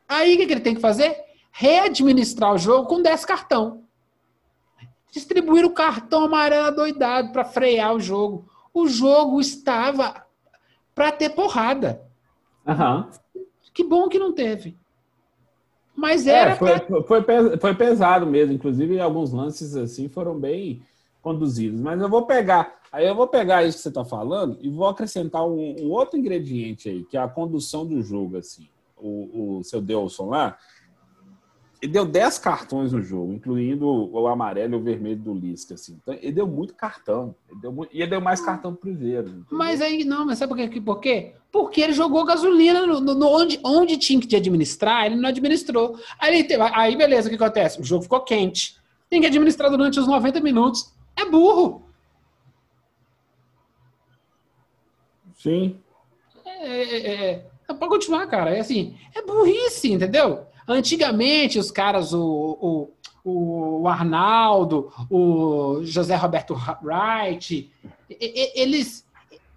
[0.10, 1.18] Aí o que ele tem que fazer?
[1.52, 3.84] Readministrar o jogo com 10 cartão.
[5.10, 8.46] Distribuir o cartão amarelo doidado para frear o jogo.
[8.74, 10.26] O jogo estava
[10.94, 12.02] para ter porrada.
[12.68, 13.10] Uhum.
[13.80, 14.78] Que bom que não teve.
[15.96, 16.52] Mas é, era.
[16.52, 17.04] É, foi, pra...
[17.04, 18.54] foi, foi pesado mesmo.
[18.54, 20.82] Inclusive, alguns lances assim foram bem
[21.22, 21.80] conduzidos.
[21.80, 22.78] Mas eu vou pegar.
[22.92, 26.20] Aí eu vou pegar isso que você está falando e vou acrescentar um, um, outro
[26.20, 28.68] ingrediente aí, que é a condução do jogo, assim.
[28.98, 30.58] O, o seu Delson lá,
[31.82, 35.98] ele deu 10 cartões no jogo, incluindo o amarelo e o vermelho do Lisca, assim.
[36.02, 37.34] Então, ele deu muito cartão.
[37.50, 39.46] Ele deu muito, e ele deu mais cartão pro Cruzeiro.
[39.50, 40.82] Mas aí, não, mas sabe por quê?
[40.82, 41.34] por quê?
[41.50, 45.98] Porque ele jogou gasolina no, no, no onde, onde tinha que administrar, ele não administrou.
[46.20, 47.80] Aí, aí, beleza, o que acontece?
[47.80, 48.76] O jogo ficou quente.
[49.10, 50.94] Tem que administrar durante os 90 minutos.
[51.16, 51.84] É burro.
[55.38, 55.80] Sim.
[56.46, 58.54] É, é, é, é pode continuar, cara.
[58.54, 60.49] É assim, é burrice, entendeu?
[60.72, 62.92] Antigamente, os caras, o,
[63.26, 67.72] o, o Arnaldo, o José Roberto Wright,
[68.10, 69.04] eles,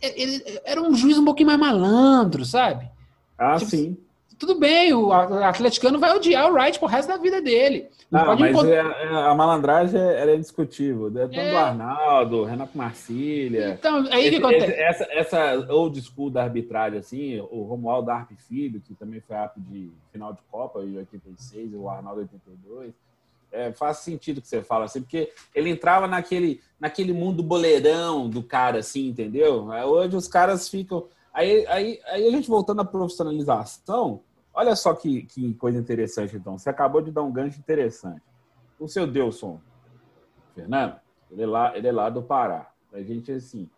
[0.00, 2.90] eles eram um juiz um pouquinho mais malandro, sabe?
[3.38, 3.96] Ah, tipo, sim
[4.42, 7.88] tudo bem, o atleticano vai odiar o Wright pro resto da vida dele.
[8.10, 8.72] Não, não mas encontrar...
[8.72, 11.06] é, é, a malandragem era indiscutível.
[11.06, 11.50] É tanto é...
[11.52, 13.78] do Arnaldo, Renato Marcília.
[13.78, 14.72] Então, aí que acontece?
[14.72, 19.62] Essa, essa old school da arbitragem, assim, o Romualdo Arp Filho, que também foi árbitro
[19.62, 22.92] de final de Copa em 86, e o Arnaldo em 82.
[23.52, 28.42] É, faz sentido que você fala assim, porque ele entrava naquele, naquele mundo boleirão do
[28.42, 29.68] cara, assim, entendeu?
[29.86, 31.06] Hoje os caras ficam.
[31.32, 34.20] Aí, aí, aí a gente voltando à profissionalização,
[34.54, 36.58] Olha só que, que coisa interessante, então.
[36.58, 38.22] Você acabou de dar um gancho interessante.
[38.78, 39.60] O seu Delson,
[40.54, 42.70] Fernando, ele é lá, ele é lá do Pará.
[42.92, 43.70] A gente, assim,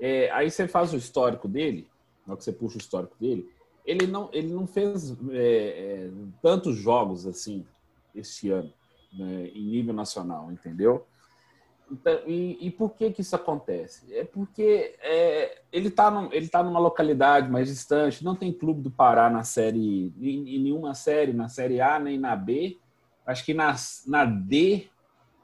[0.00, 1.88] é, aí você faz o histórico dele,
[2.26, 3.48] na que você puxa o histórico dele,
[3.84, 6.10] ele não, ele não fez é, é,
[6.42, 7.64] tantos jogos assim
[8.12, 8.72] este ano,
[9.12, 11.06] né, em nível nacional, entendeu?
[11.90, 14.12] Então, e, e, por que que isso acontece?
[14.12, 18.90] É porque é, ele está ele tá numa localidade mais distante, não tem clube do
[18.90, 22.76] Pará na série, em, em nenhuma série, na série A nem na B.
[23.24, 23.74] Acho que na,
[24.06, 24.88] na D,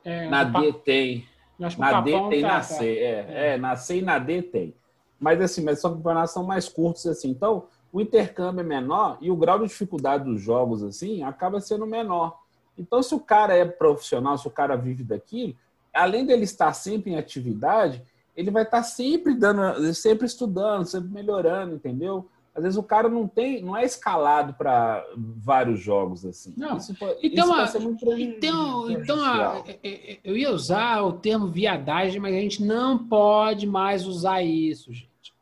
[0.05, 1.29] é, na D tem.
[1.59, 2.87] Na D tem, tá, na C.
[2.87, 3.57] É, é, é.
[3.57, 4.75] na C e na D tem.
[5.21, 7.31] Mas assim, mas são campeonatos são mais curtos assim.
[7.31, 11.87] Então, o intercâmbio é menor e o grau de dificuldade dos jogos assim acaba sendo
[11.87, 12.37] menor.
[12.77, 15.55] Então, se o cara é profissional, se o cara vive daquilo,
[15.93, 18.03] além dele estar sempre em atividade,
[18.37, 22.29] ele vai estar sempre dando, sempre estudando, sempre melhorando, entendeu?
[22.55, 26.53] Às vezes o cara não tem, não é escalado para vários jogos assim.
[26.57, 26.77] Não.
[26.77, 31.47] Isso, então, isso a, então, então a, é, é, é, eu ia usar o termo
[31.47, 35.33] viadagem, mas a gente não pode mais usar isso, gente.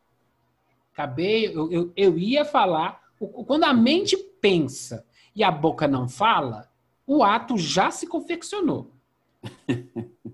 [0.93, 3.01] Acabei, eu, eu, eu ia falar,
[3.47, 6.69] quando a mente pensa e a boca não fala,
[7.07, 8.89] o ato já se confeccionou.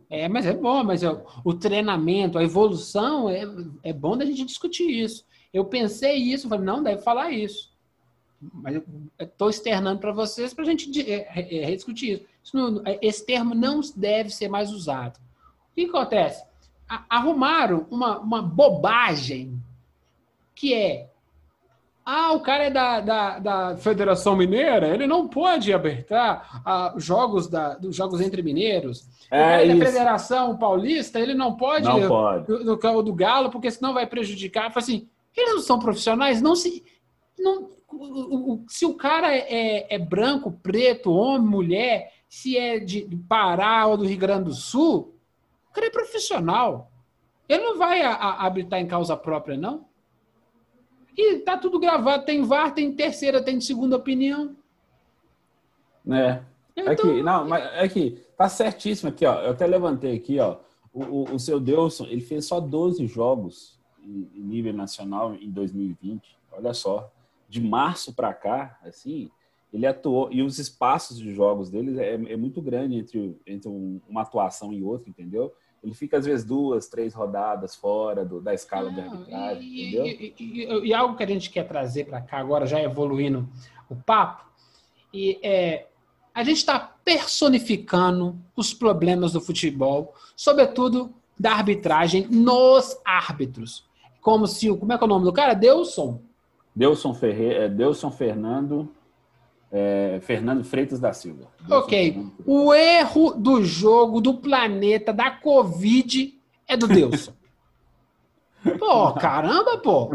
[0.08, 3.42] É, mas é bom, mas eu, o treinamento, a evolução, é,
[3.82, 5.26] é bom da gente discutir isso.
[5.52, 7.72] Eu pensei isso, falei, não, deve falar isso.
[8.40, 8.80] Mas
[9.18, 12.24] estou externando para vocês para a gente é, é, é, rediscutir isso.
[12.42, 15.18] isso não, esse termo não deve ser mais usado.
[15.18, 16.44] O que acontece?
[16.88, 19.60] arrumaram uma, uma bobagem
[20.54, 21.10] que é
[22.08, 27.48] ah, o cara é da, da, da Federação Mineira, ele não pode abertar ah, jogos,
[27.48, 29.08] da, jogos entre mineiros.
[29.28, 32.46] É o cara é da Federação Paulista, ele não pode, não pode.
[32.46, 34.70] Do, do, do Galo, porque senão vai prejudicar.
[34.72, 36.84] Fala assim, eles não são profissionais, não se.
[37.36, 37.70] Não,
[38.68, 43.96] se o cara é, é, é, branco, preto, homem, mulher, se é de Pará ou
[43.96, 45.12] do Rio Grande do Sul,
[45.68, 46.92] o cara é profissional.
[47.48, 49.86] Ele não vai a, a, habitar em causa própria, não.
[51.16, 54.54] E tá tudo gravado, tem VAR, tem terceira, tem segunda opinião.
[56.10, 56.42] É.
[56.76, 56.92] Então...
[56.92, 59.40] Aqui, não, mas aqui, tá certíssimo aqui, ó.
[59.40, 60.58] Eu até levantei aqui, ó.
[60.92, 65.50] O, o, o seu Delson, ele fez só 12 jogos em, em nível nacional em
[65.50, 66.38] 2020.
[66.52, 67.10] Olha só.
[67.48, 69.30] De março para cá, assim,
[69.72, 70.32] ele atuou.
[70.32, 73.68] E os espaços de jogos dele é, é muito grande entre, entre
[74.08, 75.52] uma atuação e outra, entendeu?
[75.86, 80.06] Ele fica às vezes duas, três rodadas fora do, da escala de arbitragem, e, entendeu?
[80.06, 83.48] E, e, e, algo que a gente quer trazer para cá agora, já evoluindo
[83.88, 84.44] o papo,
[85.14, 85.86] e é,
[86.34, 93.86] a gente está personificando os problemas do futebol, sobretudo da arbitragem nos árbitros.
[94.20, 94.76] Como se o.
[94.76, 95.54] Como é que é o nome do cara?
[95.54, 96.20] Delson.
[96.74, 98.90] Delson, Ferre, é, Delson Fernando
[99.72, 101.48] é, Fernando Freitas da Silva.
[101.70, 102.26] Ok.
[102.46, 106.34] O erro do jogo, do planeta, da Covid
[106.68, 107.30] é do Deus.
[108.78, 110.08] Pô, caramba, pô.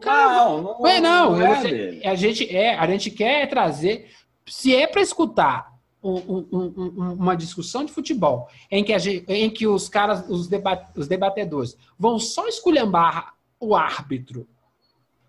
[0.00, 0.34] Cara.
[0.44, 4.10] Não, não, não, não é a, gente é, a gente quer trazer.
[4.46, 5.72] Se é para escutar
[6.02, 9.88] um- um- um- um- uma discussão de futebol em que, a gente- em que os
[9.88, 14.46] caras, os, deba- os debatedores, vão só esculhambar o árbitro.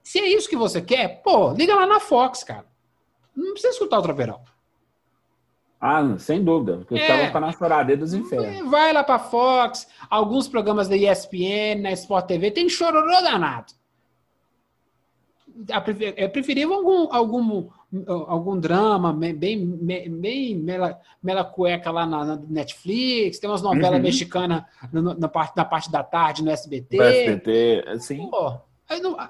[0.03, 2.65] Se é isso que você quer, pô, liga lá na Fox, cara.
[3.35, 4.41] Não precisa escutar o Troveirão.
[5.79, 6.77] Ah, sem dúvida.
[6.77, 6.99] Porque É.
[7.07, 8.69] caras vão ficar na choradeira dos infernos.
[8.69, 13.73] Vai lá pra Fox, alguns programas da ESPN, na Sport TV, tem chororô danado.
[16.17, 17.69] É preferível algum, algum,
[18.27, 23.97] algum drama bem, bem, bem mela, mela cueca lá na, na Netflix, tem umas novelas
[23.97, 24.01] Uhum.
[24.01, 26.97] mexicanas na, na parte, na parte da tarde no SBT.
[26.97, 28.29] Do SBT, assim.
[28.31, 28.55] Pô,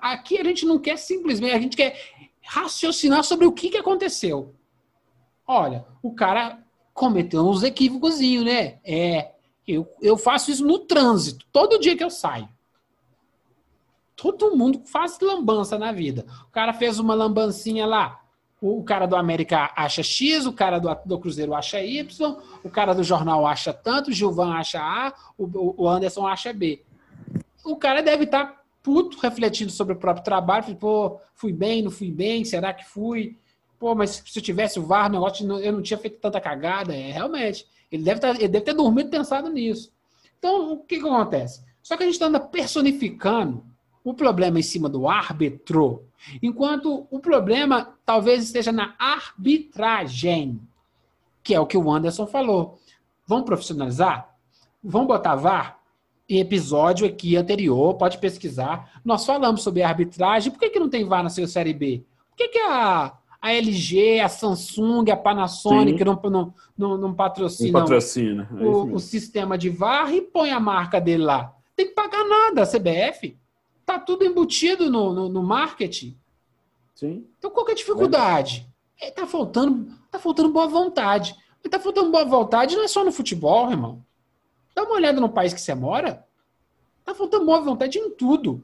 [0.02, 1.98] aqui a gente não quer simplesmente, a gente quer
[2.42, 4.54] raciocinar sobre o que, que aconteceu.
[5.48, 6.63] Olha, o cara
[6.94, 8.80] cometeu uns equívocozinhos, né?
[8.84, 9.32] É,
[9.68, 12.48] eu, eu faço isso no trânsito, todo dia que eu saio.
[14.16, 16.26] Todo mundo faz lambança na vida.
[16.48, 18.22] O cara fez uma lambancinha lá.
[18.62, 22.70] O, o cara do América acha X, o cara do, do Cruzeiro acha Y, o
[22.70, 26.82] cara do jornal acha tanto, o Gilvan acha A, o, o Anderson acha B.
[27.66, 30.63] O cara deve estar puto, refletindo sobre o próprio trabalho.
[30.63, 33.38] falei, Pô, fui bem, não fui bem, será que fui?
[33.80, 36.93] Pô, mas se eu tivesse o VAR, negócio, eu não tinha feito tanta cagada.
[36.96, 37.65] É, realmente.
[37.91, 39.91] Ele deve, tá- ele deve ter dormido pensado nisso.
[40.38, 41.63] Então, o que, que acontece?
[41.82, 43.63] Só que a gente anda personificando
[44.04, 46.04] o problema em cima do árbitro,
[46.41, 50.60] enquanto o problema talvez esteja na arbitragem,
[51.41, 52.80] que é o que o Anderson falou.
[53.26, 54.34] Vamos profissionalizar?
[54.84, 55.80] Vamos botar VAR?
[56.39, 60.52] Episódio aqui anterior, pode pesquisar, nós falamos sobre arbitragem.
[60.52, 62.04] Por que, que não tem VAR na sua Série B?
[62.30, 66.06] Por que, que a, a LG, a Samsung, a Panasonic Sim.
[66.06, 67.74] não, não, não, não patrocínio.
[68.60, 71.54] É o, o sistema de VAR e põe a marca dele lá.
[71.76, 73.38] Tem que pagar nada, a CBF.
[73.86, 76.17] Tá tudo embutido no, no, no marketing.
[76.96, 77.26] Sim.
[77.38, 78.67] Então qual que é a dificuldade?
[79.02, 81.36] É, tá, faltando, tá faltando boa vontade.
[81.62, 84.04] Mas tá faltando boa vontade não é só no futebol, irmão.
[84.76, 86.26] Dá uma olhada no país que você mora.
[87.04, 88.64] Tá faltando boa vontade em tudo.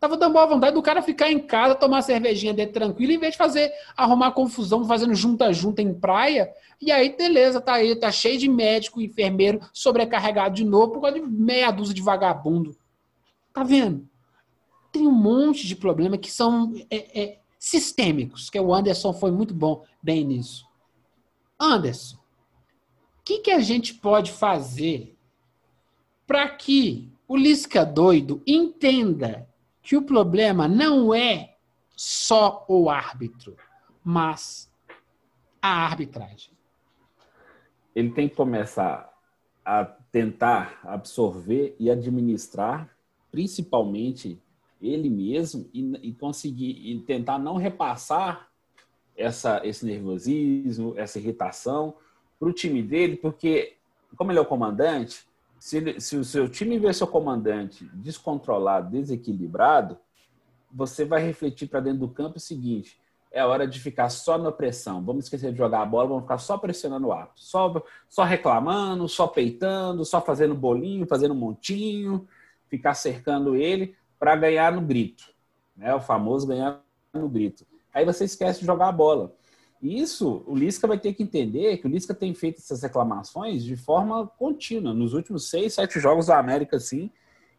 [0.00, 3.32] Tá faltando boa vontade do cara ficar em casa, tomar cervejinha dele tranquilo, em vez
[3.32, 6.52] de fazer, arrumar confusão, fazendo junta-junta em praia.
[6.80, 11.18] E aí, beleza, tá aí, tá cheio de médico, enfermeiro, sobrecarregado de novo por causa
[11.18, 12.76] de meia dúzia de vagabundo.
[13.52, 14.08] Tá vendo?
[14.92, 19.52] Tem um monte de problema que são é, é, sistêmicos, que o Anderson foi muito
[19.52, 20.64] bom bem nisso.
[21.58, 25.17] Anderson, o que, que a gente pode fazer
[26.28, 29.48] para que o Lisca doido entenda
[29.82, 31.56] que o problema não é
[31.96, 33.56] só o árbitro,
[34.04, 34.70] mas
[35.60, 36.52] a arbitragem?
[37.96, 39.10] Ele tem que começar
[39.64, 42.94] a tentar absorver e administrar,
[43.32, 44.38] principalmente
[44.82, 48.50] ele mesmo, e, e conseguir e tentar não repassar
[49.16, 51.96] essa, esse nervosismo, essa irritação
[52.38, 53.76] para o time dele, porque,
[54.14, 55.27] como ele é o comandante,
[55.58, 59.98] se, se o seu time vê seu comandante descontrolado, desequilibrado,
[60.70, 64.52] você vai refletir para dentro do campo o seguinte: é hora de ficar só na
[64.52, 65.04] pressão.
[65.04, 69.08] Vamos esquecer de jogar a bola, vamos ficar só pressionando o árbitro, só, só reclamando,
[69.08, 72.26] só peitando, só fazendo bolinho, fazendo montinho,
[72.68, 75.24] ficar cercando ele para ganhar no grito,
[75.76, 75.94] né?
[75.94, 77.66] O famoso ganhar no grito.
[77.92, 79.34] Aí você esquece de jogar a bola.
[79.80, 83.76] Isso, o Lisca vai ter que entender que o Lisca tem feito essas reclamações de
[83.76, 84.92] forma contínua.
[84.92, 87.10] Nos últimos seis, sete jogos da América, sim.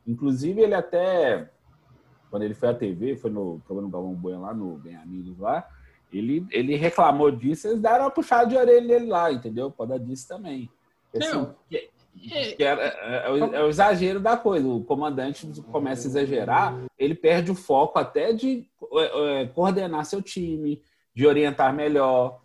[0.05, 1.49] Inclusive, ele até,
[2.29, 5.65] quando ele foi à TV, foi no programa Galvão Bueno lá, no Bem Amigos lá,
[6.11, 9.71] ele, ele reclamou disso, eles deram uma puxada de orelha nele lá, entendeu?
[9.71, 10.69] Pode dar disso também.
[11.15, 11.55] Assim, Não.
[11.69, 11.89] que-
[12.57, 14.67] que era- é, é o, é o exagero da coisa.
[14.67, 20.21] O comandante começa a exagerar, ele perde o foco até de é, é, coordenar seu
[20.21, 20.81] time,
[21.13, 22.39] de orientar melhor,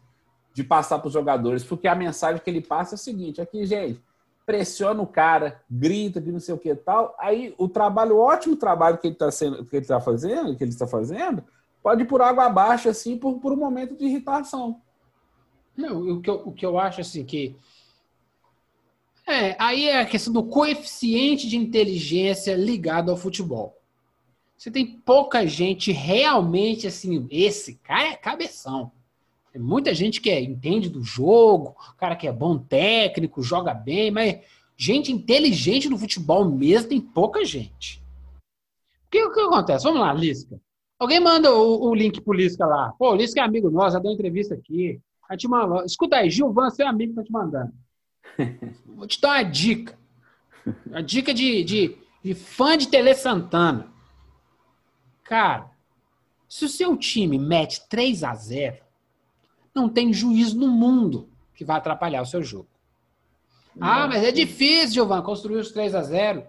[0.53, 3.66] de passar para os jogadores, porque a mensagem que ele passa é o seguinte: aqui,
[3.66, 4.00] gente,
[4.46, 7.16] pressiona o cara, grita que não sei o que e tal.
[7.18, 10.62] Aí o trabalho, o ótimo trabalho que ele está sendo, que ele está fazendo, que
[10.62, 11.43] ele está fazendo,
[11.82, 14.80] pode ir por água abaixo, assim, por, por um momento de irritação.
[15.76, 17.57] Não, o que eu, o que eu acho assim que.
[19.26, 23.80] É, aí é a questão do coeficiente de inteligência ligado ao futebol.
[24.64, 28.92] Você tem pouca gente realmente assim, esse cara é cabeção.
[29.52, 34.10] Tem muita gente que é- entende do jogo, cara que é bom técnico, joga bem,
[34.10, 34.40] mas
[34.74, 38.02] gente inteligente no futebol mesmo tem pouca gente.
[39.06, 39.84] O que, o que acontece?
[39.84, 40.58] Vamos lá, Lisca.
[40.98, 42.90] Alguém manda o, o link pro Lisca lá.
[42.98, 44.98] Pô, o Lisca é amigo nosso, já deu entrevista aqui.
[45.28, 45.84] Vai te mandar.
[45.84, 47.74] Escuta aí, Gilvan, seu amigo, tá te mandando.
[48.96, 49.98] Vou te dar uma dica.
[50.90, 53.92] A dica de, de, de fã de Tele Santana.
[55.25, 55.70] Cara,
[56.49, 58.85] se o seu time mete 3 a 0
[59.75, 62.68] não tem juiz no mundo que vai atrapalhar o seu jogo.
[63.81, 66.47] Ah, mas é difícil, Giovanni, construir os 3 a 0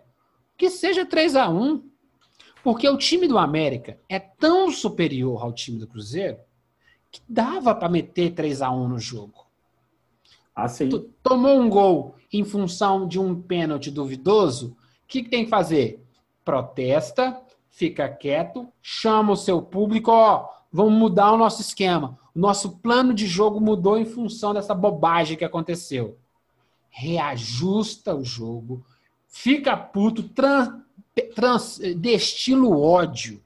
[0.56, 1.84] Que seja 3 a 1
[2.64, 6.38] Porque o time do América é tão superior ao time do Cruzeiro
[7.12, 9.46] que dava para meter 3 a 1 no jogo.
[10.54, 10.90] Assim.
[11.24, 16.04] Tomou um gol em função de um pênalti duvidoso, o que, que tem que fazer?
[16.44, 17.42] Protesta,
[17.76, 22.18] fica quieto, chama o seu público, ó, vamos mudar o nosso esquema.
[22.34, 26.18] O nosso plano de jogo mudou em função dessa bobagem que aconteceu.
[26.90, 28.86] Reajusta o jogo,
[29.28, 30.70] fica puto, trans,
[31.36, 33.44] trans, destila o ódio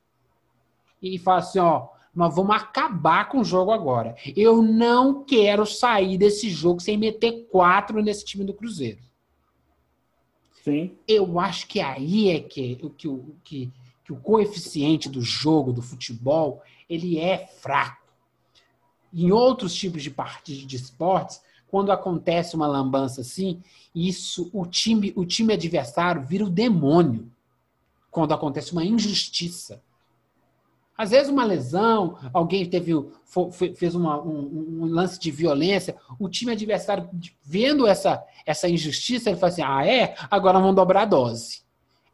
[1.02, 4.16] e fala assim, ó, nós vamos acabar com o jogo agora.
[4.36, 9.00] Eu não quero sair desse jogo sem meter quatro nesse time do Cruzeiro.
[10.64, 10.96] Sim.
[11.08, 13.08] Eu acho que aí é que, que,
[13.44, 13.72] que,
[14.10, 18.08] que o coeficiente do jogo, do futebol, ele é fraco.
[19.14, 23.62] Em outros tipos de partidas de esportes, quando acontece uma lambança assim,
[23.94, 27.32] isso o time, o time adversário vira o demônio.
[28.10, 29.80] Quando acontece uma injustiça.
[30.98, 32.94] Às vezes uma lesão, alguém teve
[33.76, 37.08] fez uma, um, um, lance de violência, o time adversário
[37.44, 40.16] vendo essa, essa injustiça, ele fala assim: ah, é?
[40.32, 41.69] Agora vamos dobrar a dose.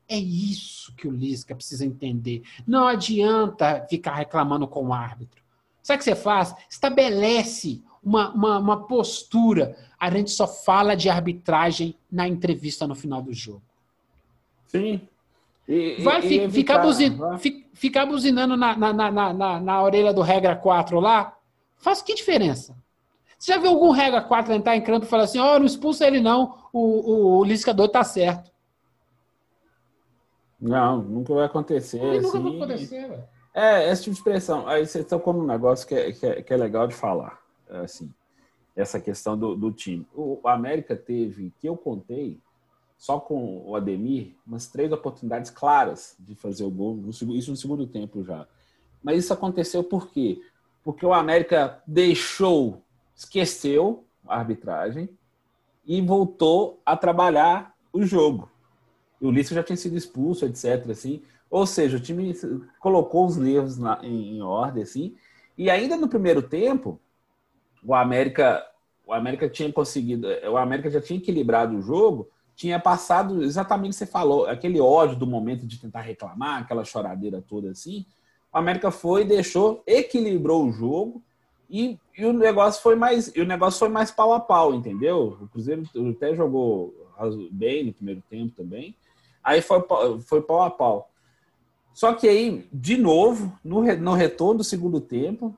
[0.07, 2.43] É isso que o Lisca precisa entender.
[2.67, 5.41] Não adianta ficar reclamando com o árbitro.
[5.81, 6.55] Sabe o que você faz?
[6.69, 9.75] Estabelece uma, uma, uma postura.
[9.99, 13.63] A gente só fala de arbitragem na entrevista no final do jogo.
[14.67, 15.01] Sim.
[15.67, 17.17] E, vai e, e ficar, buzin,
[17.73, 21.35] ficar buzinando na, na, na, na, na orelha do regra 4 lá?
[21.77, 22.75] Faz que diferença?
[23.37, 25.65] Você já viu algum regra 4 entrar em campo e falar assim: ó, oh, não
[25.65, 28.51] expulsa ele não, o, o, o Lisca doido tá certo.
[30.65, 31.99] Não, nunca vai acontecer.
[32.01, 32.21] Assim.
[32.21, 33.23] Nunca vai acontecer, velho.
[33.53, 34.67] É, essa tipo de expressão.
[34.67, 37.39] Aí você tocou num negócio que é, que é, que é legal de falar.
[37.69, 38.11] Assim,
[38.75, 40.05] essa questão do, do time.
[40.13, 42.39] O, o América teve, que eu contei,
[42.97, 47.85] só com o Ademir, umas três oportunidades claras de fazer o gol, isso no segundo
[47.85, 48.47] tempo já.
[49.03, 50.41] Mas isso aconteceu por quê?
[50.83, 52.81] Porque o América deixou,
[53.15, 55.09] esqueceu a arbitragem
[55.85, 58.49] e voltou a trabalhar o jogo
[59.21, 60.89] o Lisca já tinha sido expulso, etc.
[60.89, 61.21] Assim.
[61.49, 62.33] Ou seja, o time
[62.79, 65.15] colocou os erros na, em, em, ordem, assim.
[65.57, 66.99] E ainda no primeiro tempo,
[67.83, 68.65] o América,
[69.05, 73.93] o América tinha conseguido, o América já tinha equilibrado o jogo, tinha passado exatamente o
[73.93, 78.05] que você falou, aquele ódio do momento de tentar reclamar, aquela choradeira toda assim.
[78.51, 81.21] O América foi, deixou, equilibrou o jogo
[81.69, 85.37] e, e o negócio foi mais, e o negócio foi mais pau a pau, entendeu?
[85.41, 86.93] O Cruzeiro até jogou
[87.51, 88.95] bem no primeiro tempo também.
[89.45, 89.79] Aí foi,
[90.21, 91.11] foi pau a pau.
[91.93, 95.55] Só que aí, de novo, no, no retorno do segundo tempo,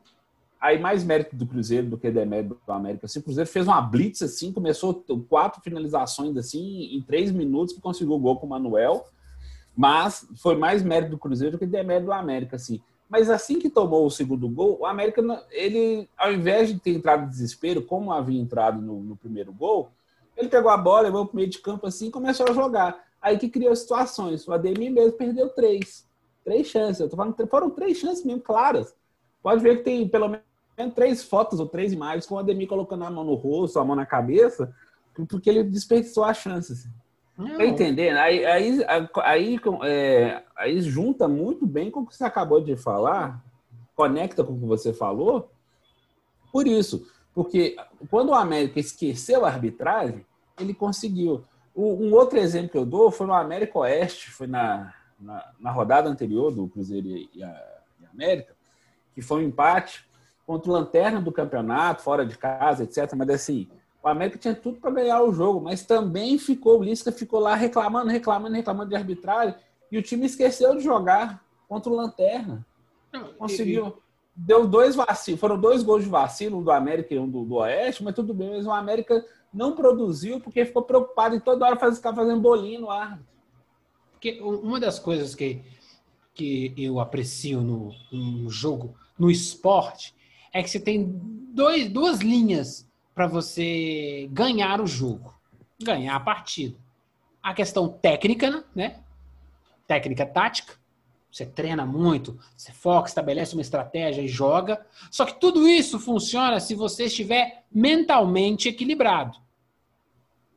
[0.59, 3.05] aí mais mérito do Cruzeiro do que demérito do América.
[3.05, 4.93] Assim, o Cruzeiro fez uma blitz assim, começou
[5.29, 9.05] quatro finalizações assim, em três minutos que conseguiu o gol com o Manuel.
[9.75, 12.81] Mas foi mais mérito do Cruzeiro do que demérito do América, assim.
[13.09, 17.23] Mas assim que tomou o segundo gol, o América, ele, ao invés de ter entrado
[17.23, 19.89] em desespero, como havia entrado no, no primeiro gol,
[20.35, 23.07] ele pegou a bola, levou para o meio de campo assim e começou a jogar.
[23.22, 24.47] Aí que criou situações.
[24.47, 26.05] O Ademir mesmo perdeu três.
[26.43, 26.99] Três chances.
[26.99, 28.95] Eu tô falando, foram três chances mesmo claras.
[29.41, 33.03] Pode ver que tem pelo menos três fotos ou três imagens com o Ademir colocando
[33.03, 34.74] a mão no rosto, a mão na cabeça,
[35.30, 36.74] porque ele desperdiçou a chance.
[36.74, 36.89] Assim.
[37.55, 38.18] Tá entendendo?
[38.18, 38.84] Aí, aí,
[39.24, 43.43] aí, é, aí junta muito bem com o que você acabou de falar,
[43.95, 45.51] conecta com o que você falou.
[46.51, 47.76] Por isso, porque
[48.09, 50.26] quando o América esqueceu a arbitragem,
[50.59, 51.43] ele conseguiu.
[51.78, 56.09] Um outro exemplo que eu dou foi no América Oeste, foi na, na, na rodada
[56.09, 58.55] anterior do Cruzeiro e, a, e a América,
[59.13, 60.07] que foi um empate
[60.45, 63.13] contra o Lanterna do campeonato, fora de casa, etc.
[63.15, 63.67] Mas assim,
[64.01, 67.53] o América tinha tudo para ganhar o jogo, mas também ficou, o Lisca ficou lá
[67.53, 69.55] reclamando, reclamando, reclamando de arbitragem,
[69.91, 72.65] e o time esqueceu de jogar contra o Lanterna.
[73.38, 74.01] Conseguiu.
[74.36, 77.55] Deu dois vacilos, foram dois gols de vacilo, um do América e um do, do
[77.55, 81.79] Oeste, mas tudo bem, mas o América não produziu porque ficou preocupado em toda hora
[81.79, 83.25] fazer, ficar fazendo bolinho no árbitro.
[84.11, 85.63] Porque uma das coisas que,
[86.33, 90.15] que eu aprecio no, no jogo, no esporte,
[90.51, 91.05] é que você tem
[91.53, 95.33] dois, duas linhas para você ganhar o jogo,
[95.81, 96.77] ganhar a partida.
[97.41, 98.99] A questão técnica, né?
[99.87, 100.73] Técnica tática.
[101.38, 104.83] Você treina muito, você foca, estabelece uma estratégia e joga.
[105.11, 109.38] Só que tudo isso funciona se você estiver mentalmente equilibrado.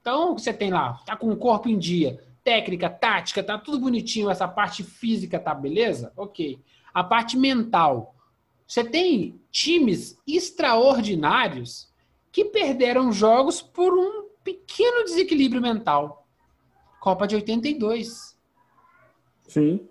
[0.00, 4.30] Então, você tem lá, tá com o corpo em dia, técnica, tática, tá tudo bonitinho,
[4.30, 6.14] essa parte física tá beleza?
[6.16, 6.58] Ok.
[6.94, 8.14] A parte mental.
[8.66, 11.92] Você tem times extraordinários
[12.32, 16.26] que perderam jogos por um pequeno desequilíbrio mental.
[16.98, 18.34] Copa de 82.
[19.46, 19.89] Sim.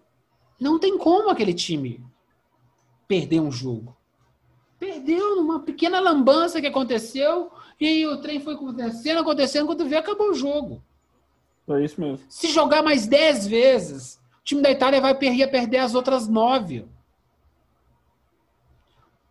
[0.60, 2.03] Não tem como aquele time
[3.07, 3.95] perder um jogo.
[4.78, 10.30] Perdeu numa pequena lambança que aconteceu e o trem foi acontecendo, acontecendo, quando vê, acabou
[10.30, 10.84] o jogo.
[11.68, 12.20] É isso mesmo.
[12.28, 16.86] Se jogar mais 10 vezes, o time da Itália vai perder, perder as outras nove.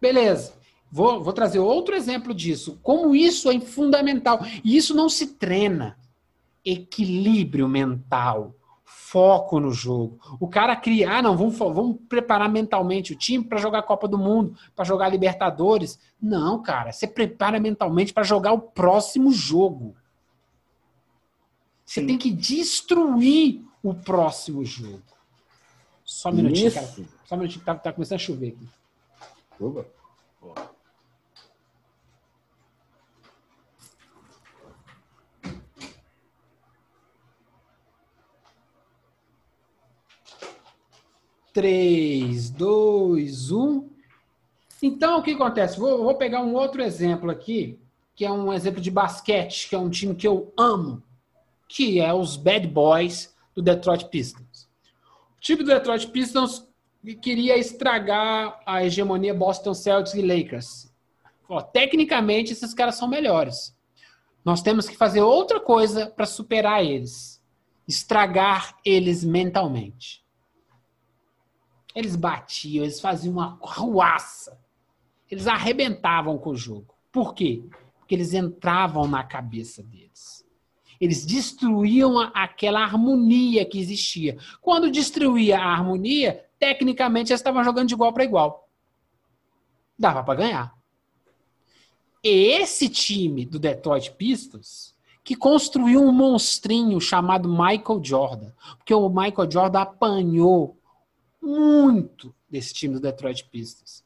[0.00, 0.54] Beleza.
[0.90, 2.78] Vou, vou trazer outro exemplo disso.
[2.82, 4.40] Como isso é fundamental.
[4.64, 5.98] E isso não se treina.
[6.64, 8.54] Equilíbrio mental
[9.10, 10.18] foco no jogo.
[10.38, 14.18] O cara criar, ah, não, vamos, vamos preparar mentalmente o time para jogar Copa do
[14.18, 15.98] Mundo, para jogar Libertadores.
[16.20, 19.96] Não, cara, você prepara mentalmente para jogar o próximo jogo.
[21.84, 22.06] Você Sim.
[22.06, 25.02] tem que destruir o próximo jogo.
[26.04, 26.74] Só um minutinho, Isso.
[26.76, 27.08] cara.
[27.24, 28.68] Só um minutinho, tá, tá começando a chover aqui.
[29.58, 29.86] Oba.
[41.52, 43.88] 3, 2, 1.
[44.82, 45.78] Então, o que acontece?
[45.78, 47.78] Vou, vou, pegar um outro exemplo aqui,
[48.14, 51.02] que é um exemplo de basquete, que é um time que eu amo,
[51.68, 54.68] que é os Bad Boys do Detroit Pistons.
[55.36, 56.66] O time do Detroit Pistons
[57.20, 60.92] queria estragar a hegemonia Boston Celtics e Lakers.
[61.48, 63.76] Ó, tecnicamente, esses caras são melhores.
[64.44, 67.42] Nós temos que fazer outra coisa para superar eles.
[67.86, 70.24] Estragar eles mentalmente.
[71.94, 74.58] Eles batiam, eles faziam uma ruaça.
[75.30, 76.94] Eles arrebentavam com o jogo.
[77.12, 77.62] Por quê?
[77.98, 80.46] Porque eles entravam na cabeça deles.
[81.00, 84.36] Eles destruíam aquela harmonia que existia.
[84.60, 88.68] Quando destruía a harmonia, tecnicamente eles estavam jogando de igual para igual.
[89.98, 90.78] Dava para ganhar.
[92.22, 94.96] E esse time do Detroit Pistons
[95.28, 100.77] que construiu um monstrinho chamado Michael Jordan, porque o Michael Jordan apanhou
[101.40, 104.04] muito desse time do Detroit Pistons.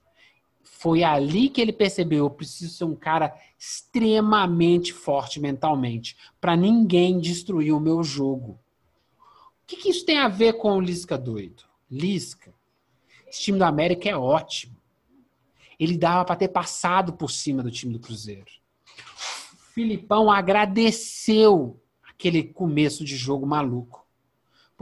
[0.63, 7.21] Foi ali que ele percebeu: eu preciso ser um cara extremamente forte mentalmente, para ninguém
[7.21, 8.59] destruir o meu jogo.
[9.63, 11.65] O que, que isso tem a ver com o Lisca doido?
[11.91, 12.53] Lisca,
[13.29, 14.77] esse time do América é ótimo.
[15.79, 18.51] Ele dava para ter passado por cima do time do Cruzeiro.
[19.55, 24.02] O Filipão agradeceu aquele começo de jogo maluco.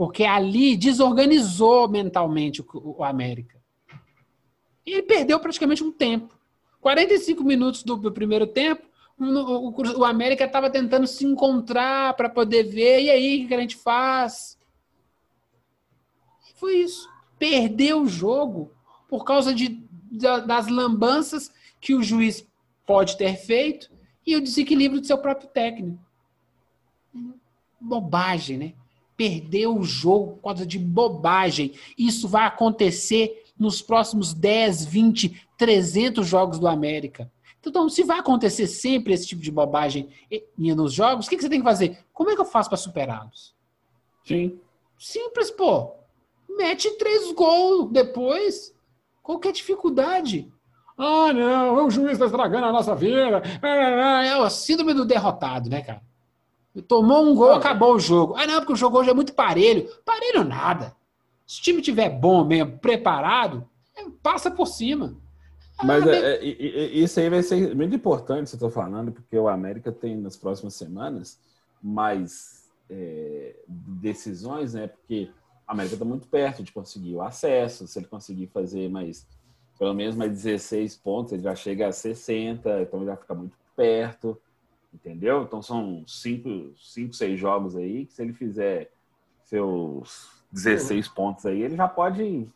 [0.01, 3.61] Porque ali desorganizou mentalmente o, América.
[4.83, 6.35] E ele perdeu praticamente um tempo.
[6.79, 8.81] 45 minutos do, primeiro tempo,
[9.19, 13.03] o, América estava tentando se encontrar para poder ver.
[13.03, 14.57] E aí, o que a gente faz?
[16.55, 18.71] Foi isso perdeu o jogo
[19.07, 19.83] por causa de,
[20.47, 22.47] das lambanças que o juiz
[22.87, 23.91] pode ter feito
[24.25, 25.99] e o desequilíbrio do seu próprio técnico.
[27.79, 28.73] Bobagem, né?
[29.21, 31.73] Perdeu o jogo por causa de bobagem.
[31.97, 37.31] Isso vai acontecer nos próximos 10, 20, 300 jogos do América.
[37.63, 40.09] Então, se vai acontecer sempre esse tipo de bobagem
[40.57, 41.99] nos jogos, o que você tem que fazer?
[42.13, 43.53] Como é que eu faço para superá-los?
[44.25, 44.59] Sim.
[44.97, 46.01] Simples, pô
[46.57, 48.73] mete três gols depois.
[49.23, 50.51] Qual que é a dificuldade?
[50.97, 53.41] Ah, não, o juiz está estragando a nossa vida.
[53.63, 56.01] É o síndrome do derrotado, né, cara?
[56.87, 58.35] Tomou um gol, acabou o jogo.
[58.37, 59.89] Ah, não, porque o jogo hoje é muito parelho.
[60.05, 60.95] Parelho nada.
[61.45, 65.17] Se o time tiver bom mesmo, preparado, é, passa por cima.
[65.77, 69.49] Ah, Mas é, é, isso aí vai ser muito importante, você está falando, porque o
[69.49, 71.37] América tem nas próximas semanas
[71.81, 74.87] mais é, decisões, né?
[74.87, 75.29] Porque
[75.67, 77.87] a América está muito perto de conseguir o acesso.
[77.87, 79.27] Se ele conseguir fazer mais,
[79.77, 83.57] pelo menos mais 16 pontos, ele já chega a 60, então ele já fica muito
[83.75, 84.39] perto,
[84.93, 85.43] entendeu?
[85.43, 86.73] Então são 5,
[87.11, 88.91] 6 jogos aí, que se ele fizer
[89.45, 91.13] seus 16 uhum.
[91.13, 92.49] pontos aí, ele já pode,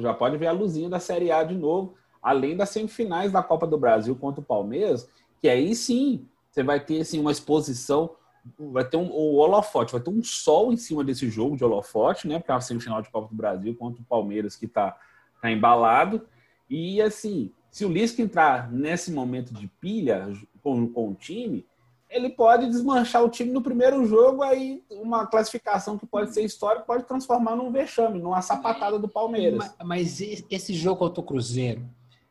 [0.00, 3.66] já pode ver a luzinha da Série A de novo, além das semifinais da Copa
[3.66, 5.08] do Brasil contra o Palmeiras,
[5.40, 8.10] que aí sim você vai ter assim, uma exposição
[8.58, 12.26] vai ter um, o holofote, vai ter um sol em cima desse jogo de holofote,
[12.26, 12.38] né?
[12.38, 14.96] Porque é uma semifinal de Copa do Brasil contra o Palmeiras que está
[15.40, 16.26] tá embalado.
[16.68, 21.64] E assim, se o Lisca entrar nesse momento de pilha com, com o time,
[22.12, 26.84] ele pode desmanchar o time no primeiro jogo, aí uma classificação que pode ser histórica
[26.84, 29.58] pode transformar num vexame, numa sapatada do Palmeiras.
[29.58, 31.82] Mas, mas esse jogo contra o Cruzeiro,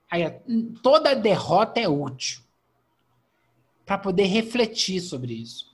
[0.09, 0.31] aí,
[0.83, 2.41] toda derrota é útil
[3.85, 5.71] para poder refletir sobre isso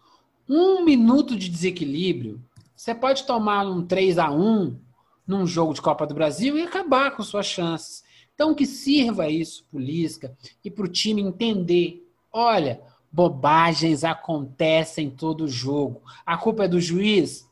[0.50, 2.42] um minuto de desequilíbrio
[2.76, 4.80] Você pode tomar um 3 a 1
[5.28, 8.04] num jogo de Copa do Brasil e acabar com suas chances.
[8.34, 12.80] Então, que sirva isso para o Lisca e para o time entender: olha,
[13.18, 16.04] bobagens acontecem todo jogo.
[16.24, 17.50] A culpa é do juiz?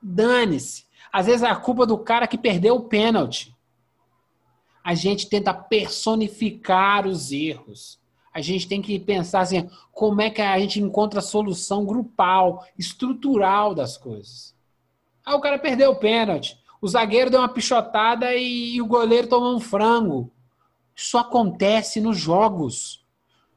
[0.00, 0.86] Dane-se.
[1.12, 3.52] Às vezes é a culpa do cara que perdeu o pênalti.
[4.84, 7.98] A gente tenta personificar os erros.
[8.32, 12.64] A gente tem que pensar assim, como é que a gente encontra a solução grupal,
[12.78, 14.54] estrutural das coisas.
[15.26, 16.56] Ah, o cara perdeu o pênalti.
[16.80, 20.30] O zagueiro deu uma pichotada e o goleiro tomou um frango.
[20.94, 23.04] Isso acontece nos jogos.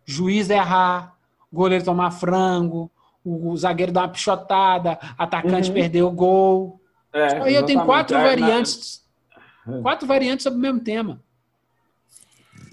[0.03, 1.21] Juiz errar,
[1.52, 2.89] goleiro tomar frango,
[3.24, 5.76] o zagueiro dar uma pichotada, atacante uhum.
[5.76, 6.82] perder o gol.
[7.14, 9.02] É, Aí eu tenho quatro é, variantes.
[9.84, 11.22] Quatro variantes sobre o mesmo tema.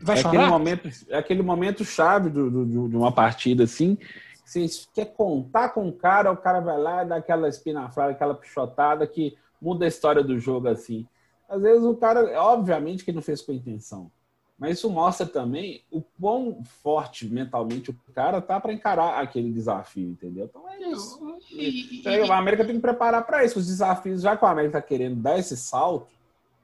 [0.02, 0.38] Vai é chorar?
[0.38, 3.98] Aquele momento, é aquele momento chave do, do, de uma partida assim.
[4.42, 8.34] Você quer contar com o cara, o cara vai lá e dá aquela espinafrada, aquela
[8.34, 11.06] pichotada que muda a história do jogo assim.
[11.46, 14.10] Às vezes o cara, obviamente que não fez com intenção.
[14.58, 20.08] Mas isso mostra também o quão forte mentalmente o cara tá para encarar aquele desafio,
[20.08, 20.46] entendeu?
[20.46, 21.38] Então é isso.
[21.52, 23.60] E, e, a América tem que preparar para isso.
[23.60, 26.08] Os desafios, já que a América está querendo dar esse salto,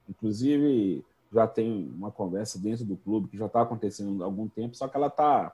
[0.09, 4.77] inclusive já tem uma conversa dentro do clube que já está acontecendo há algum tempo,
[4.77, 5.53] só que ela está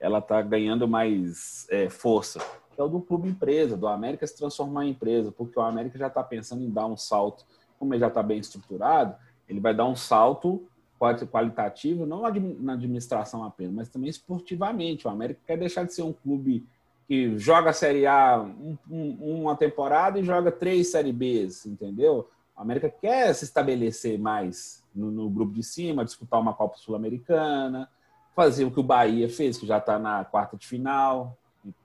[0.00, 2.40] ela tá ganhando mais é, força.
[2.74, 5.98] Que é o do clube empresa, do América se transformar em empresa, porque o América
[5.98, 7.44] já está pensando em dar um salto,
[7.78, 9.16] como ele já está bem estruturado,
[9.48, 10.68] ele vai dar um salto
[10.98, 15.06] qualitativo, não na administração apenas, mas também esportivamente.
[15.06, 16.66] O América quer deixar de ser um clube
[17.06, 22.28] que joga a Série A um, um, uma temporada e joga três Série Bs, entendeu?
[22.56, 27.88] O América quer se estabelecer mais no, no grupo de cima, disputar uma Copa Sul-Americana,
[28.34, 31.36] fazer o que o Bahia fez, que já está na quarta de final,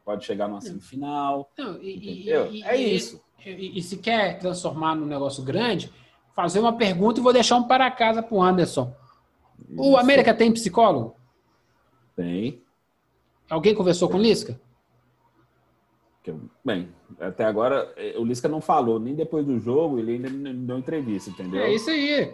[0.04, 1.50] pode chegar numa semifinal.
[1.58, 2.52] Não, e, entendeu?
[2.52, 3.24] E, é isso.
[3.46, 5.92] E, e, se quer transformar num negócio grande,
[6.36, 8.94] fazer uma pergunta e vou deixar um para casa para o Anderson.
[9.78, 11.16] O América tem psicólogo?
[12.16, 12.62] Tem.
[13.50, 14.60] Alguém conversou com o Lisca?
[16.64, 16.88] Bem,
[17.20, 20.78] até agora eh, o Lisca não falou, nem depois do jogo, ele ainda não deu
[20.78, 21.62] entrevista, entendeu?
[21.62, 22.34] É isso aí.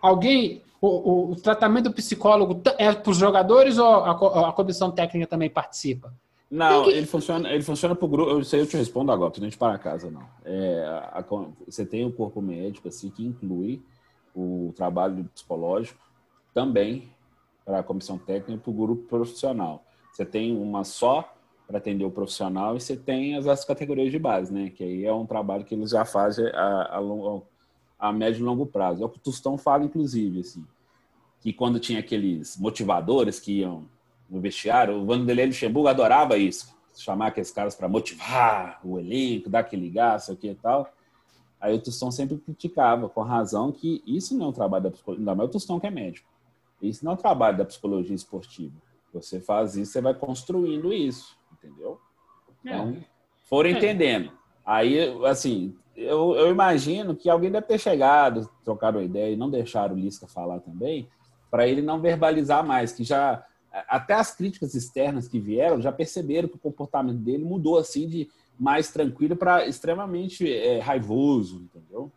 [0.00, 4.90] alguém, o, o, o tratamento do psicólogo é para os jogadores ou a, a, comissão
[4.90, 6.14] técnica também participa?
[6.50, 6.90] Não, que...
[6.90, 8.30] ele funciona, ele funciona para o grupo.
[8.30, 10.22] Eu sei, eu te respondo agora, tu não te para casa, não.
[10.42, 11.22] É, a,
[11.66, 13.82] você tem o um corpo médico assim que inclui
[14.34, 16.05] o trabalho psicológico
[16.56, 17.10] também
[17.66, 19.84] para a comissão técnica e para o grupo profissional.
[20.10, 21.36] Você tem uma só
[21.66, 24.70] para atender o profissional e você tem as, as categorias de base, né?
[24.70, 28.64] Que aí é um trabalho que eles já fazem a, a, a médio e longo
[28.64, 29.02] prazo.
[29.02, 30.64] É o que o Tostão fala, inclusive, assim,
[31.42, 33.84] que quando tinha aqueles motivadores que iam
[34.30, 39.58] no vestiário, o Vanderlei Luxemburgo adorava isso, chamar aqueles caras para motivar o elenco, dar
[39.58, 39.92] aquele
[40.30, 40.90] o que e tal.
[41.60, 45.20] Aí o Tostão sempre criticava, com razão, que isso não é um trabalho da psicologia,
[45.20, 46.35] ainda mais o Tostão que é médico
[46.88, 48.74] isso não é o trabalho da psicologia esportiva.
[49.12, 52.00] Você faz isso, você vai construindo isso, entendeu?
[52.64, 52.70] É.
[52.70, 52.96] Então,
[53.44, 53.72] foram é.
[53.72, 54.32] entendendo.
[54.64, 59.94] Aí, assim, eu, eu, imagino que alguém deve ter chegado, trocado ideia e não deixaram
[59.94, 61.08] o Lisca falar também,
[61.50, 63.44] para ele não verbalizar mais, que já
[63.88, 68.28] até as críticas externas que vieram já perceberam que o comportamento dele mudou assim de
[68.58, 72.10] mais tranquilo para extremamente é, raivoso, entendeu?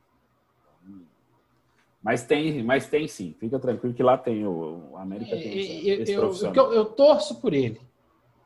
[2.01, 3.35] Mas tem, mas tem sim.
[3.39, 7.41] Fica tranquilo que lá tem o, o América tem esse, esse eu, eu, eu, torço
[7.41, 7.79] por ele.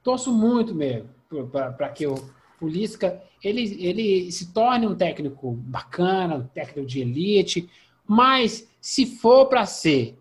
[0.04, 1.10] Torço muito mesmo
[1.52, 2.16] para que o,
[2.60, 7.70] o Lisca ele, ele se torne um técnico bacana, um técnico de elite,
[8.08, 10.18] mas se for para ser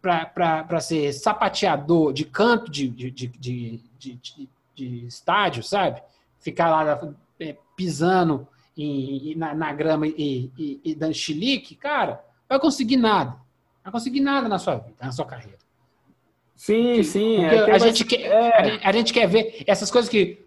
[0.00, 6.02] para ser sapateador de canto de, de, de, de, de, de estádio, sabe?
[6.40, 8.46] Ficar lá é, pisando
[8.76, 12.24] em, na, na grama e, e, e dando chilique, cara,
[12.54, 13.36] vai conseguir nada.
[13.82, 15.58] Vai conseguir nada na sua vida, na sua carreira.
[16.56, 17.44] Sim, sim.
[17.44, 18.80] É a, gente quer, é.
[18.82, 20.42] a, gente quer ver essas coisas que.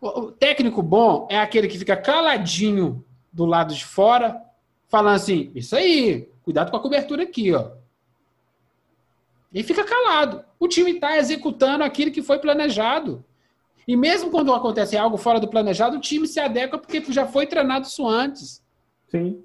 [0.00, 4.40] O técnico bom é aquele que fica caladinho do lado de fora,
[4.88, 7.72] falando assim: Isso aí, cuidado com a cobertura aqui, ó.
[9.52, 10.44] E fica calado.
[10.58, 13.24] O time está executando aquilo que foi planejado.
[13.86, 17.46] E mesmo quando acontece algo fora do planejado, o time se adequa porque já foi
[17.46, 18.62] treinado isso antes.
[19.08, 19.44] Sim.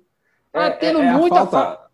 [0.52, 1.85] Tá é, tendo é, é muita falta.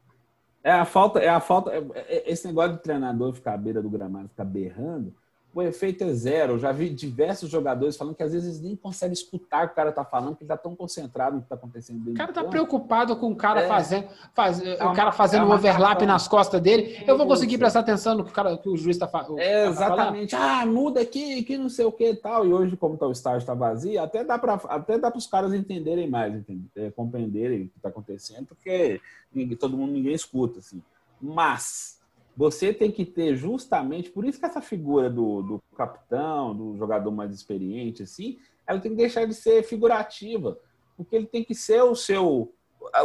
[0.64, 1.72] É a falta, é a falta.
[1.72, 5.16] É, é, esse negócio de treinador ficar à beira do gramado, ficar berrando,
[5.54, 6.54] o efeito é zero.
[6.54, 9.76] Eu já vi diversos jogadores falando que às vezes nem conseguem escutar o que o
[9.76, 12.44] cara está falando, porque ele está tão concentrado no que está acontecendo O cara tá
[12.44, 13.68] preocupado com o cara É.
[13.68, 16.08] fazendo, faz, É o uma- cara fazendo é um overlap marcação.
[16.08, 17.04] nas costas dele.
[17.06, 19.40] Eu vou conseguir prestar atenção no que o, cara, que o juiz está falando.
[19.40, 20.36] É, exatamente.
[20.36, 22.46] Ah, muda aqui, que não sei o que e tal.
[22.48, 25.54] E hoje, como tá, o estádio está vazio, até dá para até dá os caras
[25.54, 26.66] entenderem mais, entende?
[26.76, 29.00] É, compreenderem o que está acontecendo, porque
[29.34, 30.82] ninguém- todo mundo ninguém escuta, assim.
[31.22, 32.00] Mas
[32.36, 37.12] você tem que ter justamente, por isso que essa figura do, do capitão, do jogador
[37.12, 40.58] mais experiente, assim, ela tem que deixar de ser figurativa,
[40.96, 42.54] porque ele tem que ser o seu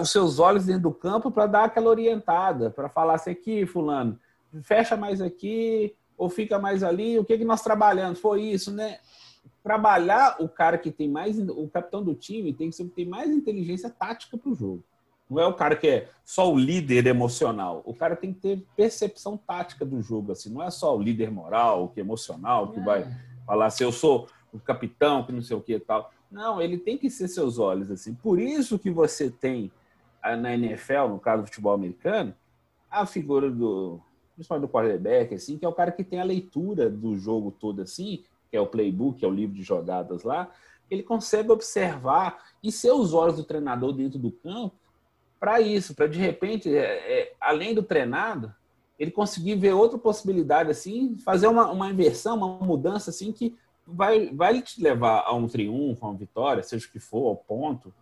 [0.01, 4.19] os seus olhos dentro do campo para dar aquela orientada, para falar assim aqui, fulano,
[4.63, 8.19] fecha mais aqui ou fica mais ali, o que que nós trabalhamos?
[8.19, 8.99] Foi isso, né?
[9.63, 13.31] Trabalhar o cara que tem mais, o capitão do time tem que ser tem mais
[13.31, 14.83] inteligência tática para o jogo.
[15.29, 17.83] Não é o cara que é só o líder emocional.
[17.85, 20.51] O cara tem que ter percepção tática do jogo, assim.
[20.51, 23.07] Não é só o líder moral, que é emocional, que vai
[23.45, 26.11] falar assim, eu sou o capitão, que não sei o que e tal.
[26.31, 28.15] Não, ele tem que ser seus olhos, assim.
[28.15, 29.71] Por isso que você tem
[30.23, 32.35] ah, na NFL, no caso do futebol americano,
[32.91, 34.01] a figura do,
[34.35, 37.83] principalmente do quarterback, assim, que é o cara que tem a leitura do jogo todo,
[37.83, 40.51] assim, que é o playbook, que é o livro de jogadas lá,
[40.91, 44.75] ele consegue observar e ser os olhos do treinador dentro do campo
[45.39, 46.81] para isso, para de repente, é,
[47.21, 48.55] é, além do treinado,
[48.99, 53.55] ele conseguir ver outra possibilidade, assim, fazer uma, uma inversão, uma mudança, assim, que
[53.87, 57.37] vai, vai te levar a um triunfo, a uma vitória, seja o que for, ao
[57.37, 57.93] ponto,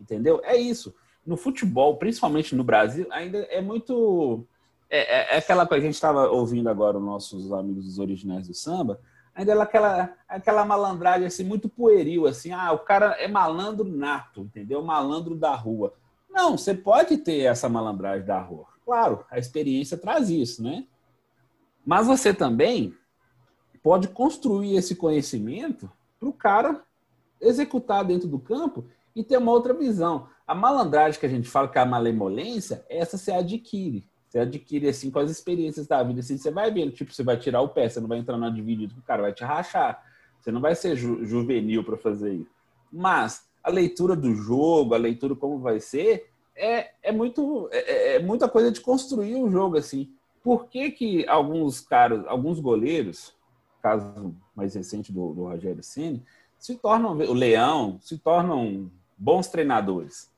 [0.00, 0.40] entendeu?
[0.44, 0.94] É isso.
[1.26, 4.46] No futebol, principalmente no Brasil, ainda é muito.
[4.88, 8.46] É, é, é aquela que a gente estava ouvindo agora, os nossos amigos dos originais
[8.46, 9.00] do samba,
[9.34, 14.42] ainda é aquela, aquela malandragem assim, muito pueril, assim, ah, o cara é malandro nato,
[14.42, 14.82] entendeu?
[14.82, 15.94] Malandro da rua.
[16.34, 18.66] Não, você pode ter essa malandragem da rua.
[18.84, 20.84] Claro, a experiência traz isso, né?
[21.86, 22.92] Mas você também
[23.80, 26.82] pode construir esse conhecimento para o cara
[27.40, 30.26] executar dentro do campo e ter uma outra visão.
[30.44, 34.04] A malandragem que a gente fala que é a malemolência, essa você adquire.
[34.28, 36.18] Você adquire assim com as experiências da vida.
[36.18, 38.50] Assim, você vai vendo, tipo, você vai tirar o pé, você não vai entrar na
[38.50, 40.02] dividida, o cara vai te rachar.
[40.40, 42.50] Você não vai ser ju juvenil para fazer isso.
[42.92, 48.18] Mas a leitura do jogo, a leitura como vai ser, é, é, muito, é, é
[48.20, 50.12] muita coisa de construir o jogo assim.
[50.42, 53.34] Por que, que alguns caras, alguns goleiros,
[53.82, 56.22] caso mais recente do, do Rogério Ceni,
[56.58, 60.30] se tornam o Leão, se tornam bons treinadores?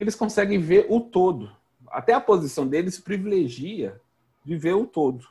[0.00, 1.52] Eles conseguem ver o todo.
[1.88, 4.00] Até a posição deles privilegia
[4.42, 5.26] de ver o todo.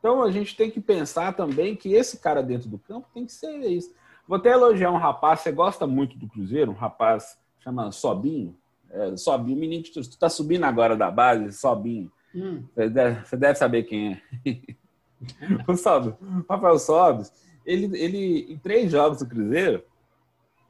[0.00, 3.32] Então a gente tem que pensar também que esse cara dentro do campo tem que
[3.32, 3.94] ser isso.
[4.30, 8.56] Vou até elogiar um rapaz, você gosta muito do Cruzeiro, um rapaz chama Sobinho.
[8.88, 12.12] É, Sobinho, menino que tu, tu tá subindo agora da base, Sobinho.
[12.32, 12.62] Hum.
[12.72, 14.22] Você, deve, você deve saber quem é.
[15.66, 17.32] o Sobis, o Rafael Sobis,
[17.66, 19.82] ele, ele, em três jogos do Cruzeiro,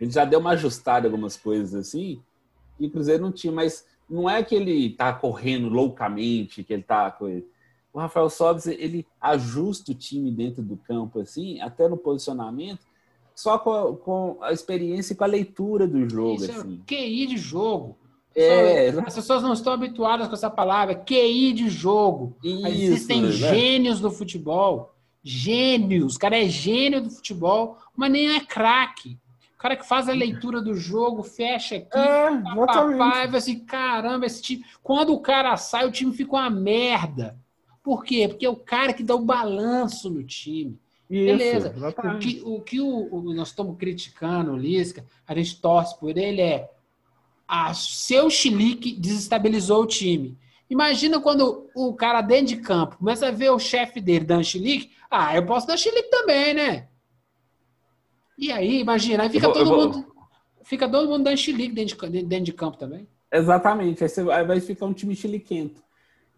[0.01, 2.23] ele já deu uma ajustada em algumas coisas assim,
[2.79, 6.83] e o Cruzeiro não tinha, mas não é que ele tá correndo loucamente, que ele
[6.83, 7.15] tá.
[7.93, 12.89] O Rafael Sobis, ele ajusta o time dentro do campo, assim, até no posicionamento,
[13.43, 16.83] só com a, com a experiência e com a leitura do jogo, Isso assim.
[16.83, 17.97] é QI de jogo.
[18.35, 22.37] É, As pessoas não estão habituadas com essa palavra, QI de jogo.
[22.45, 23.31] isso, Existem né?
[23.33, 24.95] gênios do futebol.
[25.23, 26.17] Gênios.
[26.17, 29.19] O cara é gênio do futebol, mas nem é craque.
[29.55, 32.31] O cara que faz a leitura do jogo, fecha aqui, É,
[32.67, 34.65] papai, vai assim, caramba, esse time.
[34.83, 37.39] Quando o cara sai, o time fica uma merda.
[37.83, 38.29] Por quê?
[38.29, 40.79] Porque é o cara que dá o balanço no time.
[41.11, 41.75] Isso, Beleza.
[42.15, 46.17] O que, o que o, o- nós estamos criticando o Lisca, a gente torce por
[46.17, 46.71] ele, é
[47.49, 50.39] a seu chilique desestabilizou o time.
[50.71, 54.93] Imagina quando o cara dentro de campo começa a ver o chefe dele dando chilique.
[55.11, 56.89] Ah, eu posso dar chilique também, né?
[58.39, 60.15] E aí, imagina, aí fica vou- todo vou- mundo.
[60.63, 63.09] Fica todo mundo dando chilique dentro de, dentro de campo também.
[63.33, 64.05] Exatamente.
[64.05, 65.83] Aí, você vai, vai ficar um time chiliquento.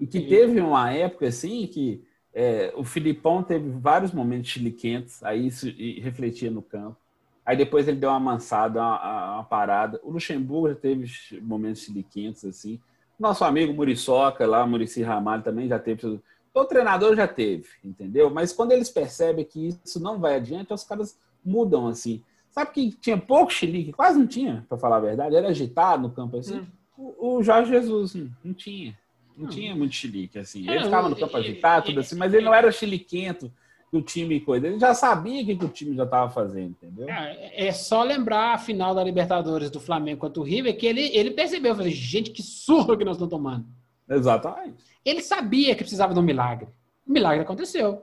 [0.01, 0.27] E que Sim.
[0.29, 2.03] teve uma época assim que
[2.35, 5.67] é, o Filipão teve vários momentos chiliquentos, aí isso
[6.01, 6.97] refletia no campo.
[7.45, 10.01] Aí depois ele deu uma amansada, uma, uma parada.
[10.03, 11.11] O Luxemburgo já teve
[11.41, 12.81] momentos chiliquentos, assim.
[13.19, 16.21] Nosso amigo Muriçoca lá, Murici Ramalho também já teve.
[16.53, 18.31] Todo treinador já teve, entendeu?
[18.31, 22.23] Mas quando eles percebem que isso não vai adiante, os caras mudam, assim.
[22.51, 23.93] Sabe que tinha pouco chilique?
[23.93, 25.35] Quase não tinha, para falar a verdade.
[25.35, 26.61] Era agitado no campo, assim.
[26.61, 26.67] Hum.
[26.97, 28.15] O, o Jorge Jesus
[28.45, 28.97] não tinha.
[29.37, 29.49] Não Hum.
[29.49, 30.69] tinha muito chilique, assim.
[30.69, 33.51] É, Ele ficava no campo agitado, tudo assim, mas ele não era chiliquento
[33.91, 34.67] que o time coisa.
[34.67, 37.09] Ele já sabia o que, que o time já estava fazendo, entendeu?
[37.09, 41.03] É, é só lembrar a final da Libertadores do Flamengo contra o River que ele,
[41.15, 43.67] ele percebeu, falei, gente, que surra que nós estamos tomando.
[44.09, 44.77] Exatamente.
[45.05, 46.69] Ele sabia que precisava de um milagre.
[47.07, 48.03] O milagre aconteceu.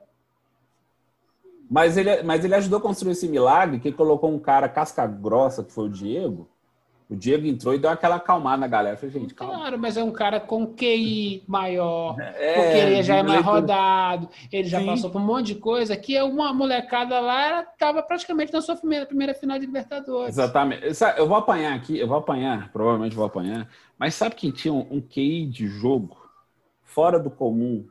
[1.69, 5.63] Mas ele, mas ele ajudou a construir esse milagre, que colocou um cara casca grossa,
[5.63, 6.49] que foi o Diego.
[7.09, 8.95] O Diego entrou e deu aquela acalmada na galera.
[8.95, 9.55] Eu falei, gente, calma.
[9.55, 14.29] Claro, mas é um cara com QI maior, É, porque ele já é mais rodado,
[14.51, 14.85] ele já Sim.
[14.85, 18.61] passou por um monte de coisa, que é uma molecada lá ela tava praticamente na
[18.61, 20.37] sua primeira, primeira final de Libertadores.
[20.37, 20.83] Exatamente.
[21.17, 23.67] Eu vou apanhar aqui, eu vou apanhar, provavelmente vou apanhar.
[23.97, 26.15] Mas sabe quem tinha um, um QI de jogo
[26.83, 27.87] fora do comum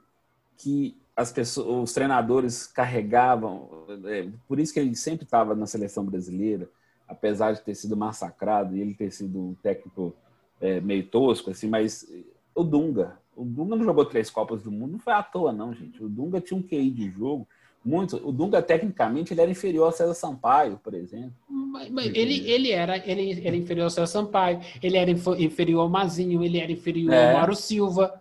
[0.56, 3.68] que as pessoas, os treinadores carregavam?
[4.06, 6.70] é, por isso que ele sempre estava na seleção brasileira,
[7.09, 10.14] apesar de ter sido massacrado e ele ter sido um técnico
[10.61, 11.68] é, meio tosco, assim.
[11.68, 12.06] Mas
[12.54, 15.72] o Dunga, o Dunga não jogou três Copas do Mundo, não foi à toa, não,
[15.72, 16.02] gente.
[16.02, 17.46] O Dunga tinha um QI de jogo
[17.84, 18.16] muito.
[18.26, 21.32] O Dunga tecnicamente ele era inferior ao César Sampaio, por exemplo.
[21.48, 25.88] Mas- mas ele, ele era ele era inferior ao César Sampaio, ele era inferior ao
[25.88, 27.30] Mazinho, ele era inferior É.
[27.32, 28.12] ao Mauro Silva.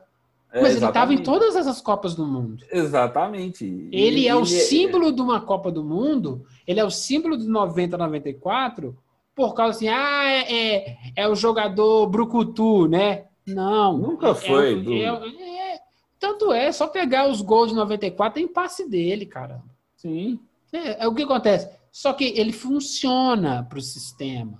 [0.52, 1.24] É, Mas ele estava em exatamente.
[1.24, 2.64] todas essas Copas do Mundo.
[2.72, 3.66] Exatamente.
[3.92, 7.46] Ele é o ele símbolo de uma Copa do Mundo, ele é o símbolo do
[7.50, 8.98] 90, 94,
[9.36, 10.54] por causa assim, ah, é,
[10.86, 13.26] é, é o jogador brucutu, né?
[13.46, 13.98] Não.
[13.98, 15.80] Nunca É- foi, é- é- é-
[16.20, 19.62] tanto é, só pegar os gols de 94, tem passe dele, cara.
[19.96, 20.40] Sim.
[20.74, 21.70] É, é o que acontece.
[21.92, 24.58] Só que ele funciona para o sistema.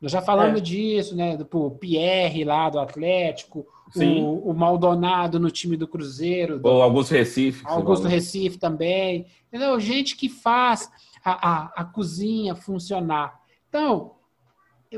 [0.00, 0.62] Nós já falamos É.
[0.62, 1.36] disso, né?
[1.36, 4.22] Do Pierre lá do Atlético, Sim.
[4.22, 7.62] o, o Maldonado no time do Cruzeiro, do- O Augusto Recife.
[7.66, 8.10] Augusto falou.
[8.16, 9.26] Recife também.
[9.48, 9.78] Entendeu?
[9.78, 10.90] Gente que faz
[11.24, 13.40] a, a, a cozinha funcionar.
[13.68, 14.12] Então,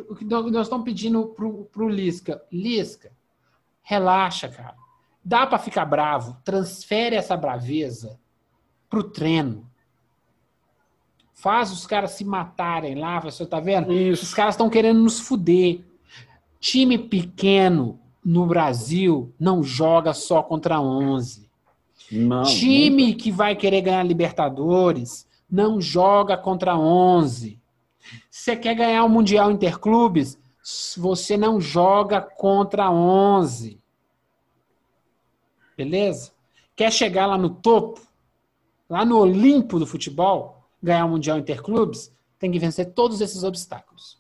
[0.09, 2.43] o que nós estamos pedindo pro, pro Lisca.
[2.53, 3.13] Lisca,
[3.83, 4.75] relaxa, cara.
[5.25, 6.37] Dá para ficar bravo.
[6.45, 8.19] Transfere essa braveza
[8.89, 9.69] pro treino.
[11.33, 13.21] Faz os caras se matarem lá.
[13.21, 13.89] Você tá vendo?
[13.91, 14.37] Os Isso.
[14.37, 15.81] caras estão querendo nos fuder.
[16.59, 21.49] Time pequeno no Brasil não joga só contra 11.
[22.11, 22.43] Não.
[22.43, 27.61] Time que vai querer ganhar Libertadores não joga contra 11.
[28.29, 30.37] Você quer ganhar o Mundial Interclubes?
[30.97, 33.81] Você não joga contra 11.
[35.77, 36.33] Beleza?
[36.75, 38.01] Quer chegar lá no topo,
[38.91, 42.13] lá no Olimpo do futebol, ganhar o Mundial Interclubes?
[42.41, 44.19] Tem que vencer todos esses obstáculos.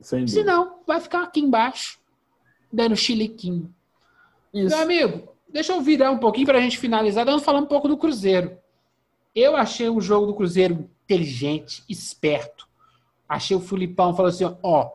[0.00, 2.00] Senão, vai ficar aqui embaixo,
[2.72, 3.72] dando chiliquinho.
[4.52, 4.74] Isso.
[4.74, 7.24] Meu amigo, deixa eu virar um pouquinho para a gente finalizar.
[7.24, 8.56] Vamos falar um pouco do Cruzeiro.
[9.34, 12.68] Eu achei o jogo do Cruzeiro inteligente, esperto.
[13.28, 14.90] Achei o Filipão falou assim: ó,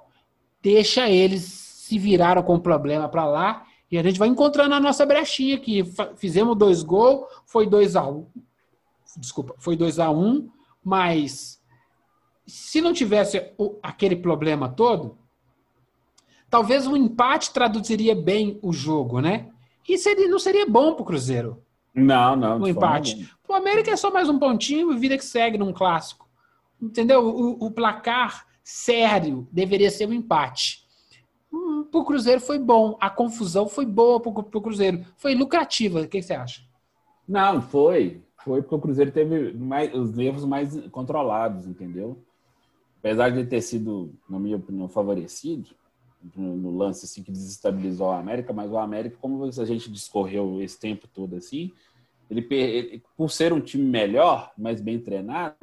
[0.62, 4.80] deixa eles se viraram com o problema para lá e a gente vai encontrando a
[4.80, 5.84] nossa brechinha aqui.
[6.18, 8.28] Fizemos dois gols, foi 2 a 1 um.
[9.18, 10.50] Desculpa, foi 2 a 1 um,
[10.84, 11.62] mas
[12.46, 13.42] se não tivesse
[13.82, 15.18] aquele problema todo,
[16.50, 19.50] talvez um empate traduziria bem o jogo, né?
[19.88, 21.62] E seria, não seria bom pro Cruzeiro
[21.94, 22.62] Não, não.
[22.62, 23.30] o empate.
[23.48, 26.28] O América é só mais um pontinho e vida que segue num clássico.
[26.82, 27.26] Entendeu?
[27.26, 30.86] O, o placar sério deveria ser um empate.
[31.52, 32.98] Hum, pro Cruzeiro foi bom.
[33.00, 35.06] A confusão foi boa pro, pro Cruzeiro.
[35.16, 36.02] Foi lucrativa.
[36.02, 36.62] O que você acha?
[37.28, 38.22] Não, foi.
[38.44, 42.22] Foi porque o Cruzeiro teve mais, os nervos mais controlados, entendeu?
[43.00, 45.70] Apesar de ter sido, na minha opinião, favorecido
[46.36, 50.80] no, lance assim, que desestabilizou o América, mas o América, como a gente discorreu esse
[50.80, 51.72] tempo todo assim,
[52.30, 55.56] ele, ele- por ser um time melhor, mais bem treinado,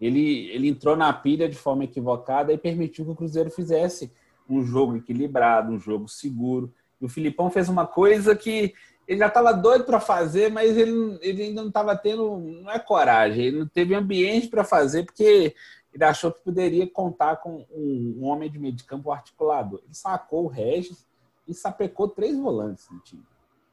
[0.00, 4.10] ele, ele entrou na pilha de forma equivocada e permitiu que o Cruzeiro fizesse
[4.48, 6.72] um jogo equilibrado, um jogo seguro.
[7.00, 8.72] E o Filipão fez uma coisa que
[9.06, 12.78] ele já estava doido para fazer, mas ele, ele ainda não estava tendo, não é
[12.78, 15.54] coragem, ele não teve ambiente para fazer, porque
[15.98, 19.80] ele achou que poderia contar com um, homem de meio de campo articulador.
[19.84, 21.04] Ele sacou o Regis
[21.46, 23.24] e sapecou três volantes no time.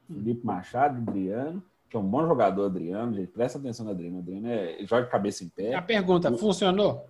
[0.08, 4.18] Felipe Machado, Adriano, que é um bom jogador, Adriano, gente, presta atenção no Adriano.
[4.18, 5.74] Adriano é, joga de cabeça em pé.
[5.74, 7.06] A pergunta, funcionou?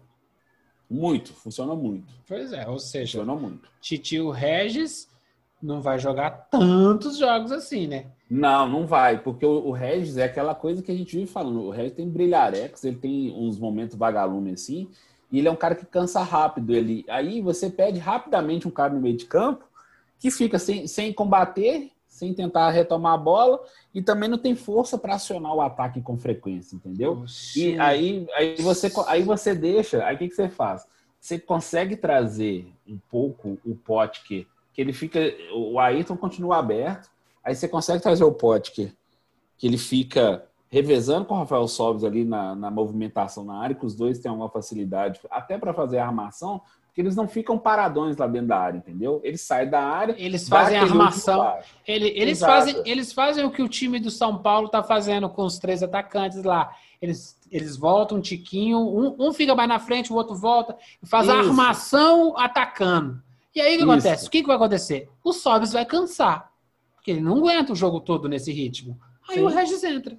[0.89, 2.13] Muito, funcionou muito.
[2.29, 3.71] Pois é, ou seja, Funcionou muito.
[3.81, 5.09] Titio Regis
[5.63, 8.07] não vai jogar tantos jogos assim, né?
[8.31, 11.63] Não, não vai, porque o, o Regis é aquela coisa que a gente vive falando.
[11.63, 14.89] O Regis tem brilharex, ele tem uns momentos vagalume assim,
[15.31, 16.75] e ele é um cara que cansa rápido.
[16.75, 19.65] Ele, aí você pede rapidamente um cara no meio de campo
[20.19, 23.61] que fica sem, sem combater, sem tentar retomar a bola,
[23.95, 27.25] e também não tem força para acionar o ataque com frequência, entendeu?
[27.55, 30.87] E aí, aí, você, aí você deixa, aí o que, que você faz?
[31.21, 34.47] Você consegue trazer um pouco o Potker,
[34.77, 35.19] que ele fica.
[35.55, 37.09] O Ayrton continua aberto,
[37.43, 38.93] aí você consegue trazer o Potker,
[39.57, 43.87] que ele fica revezando com o Rafael Sobes ali na, na movimentação na área, que
[43.87, 48.17] os dois têm uma facilidade até para fazer a armação, porque eles não ficam paradões
[48.19, 49.21] lá dentro da área, entendeu?
[49.25, 50.15] Eles saem da área.
[50.19, 51.55] Eles fazem a armação.
[51.87, 52.53] Ele- eles, Exato.
[52.53, 55.83] fazem, eles fazem o que o time do São Paulo está fazendo com os três
[55.83, 56.71] atacantes lá.
[57.01, 60.75] eles, eles voltam um tiquinho, um, um fica mais na frente, o outro volta,
[61.05, 61.49] faz a Isso.
[61.51, 63.23] armação atacando.
[63.57, 63.91] E aí o que Isso.
[63.93, 64.27] acontece?
[64.27, 65.09] O que, que vai acontecer?
[65.25, 66.53] O Sobis vai cansar,
[66.95, 68.99] porque ele não aguenta o jogo todo nesse ritmo.
[69.29, 69.43] Aí Sim.
[69.45, 70.19] o Regis entra.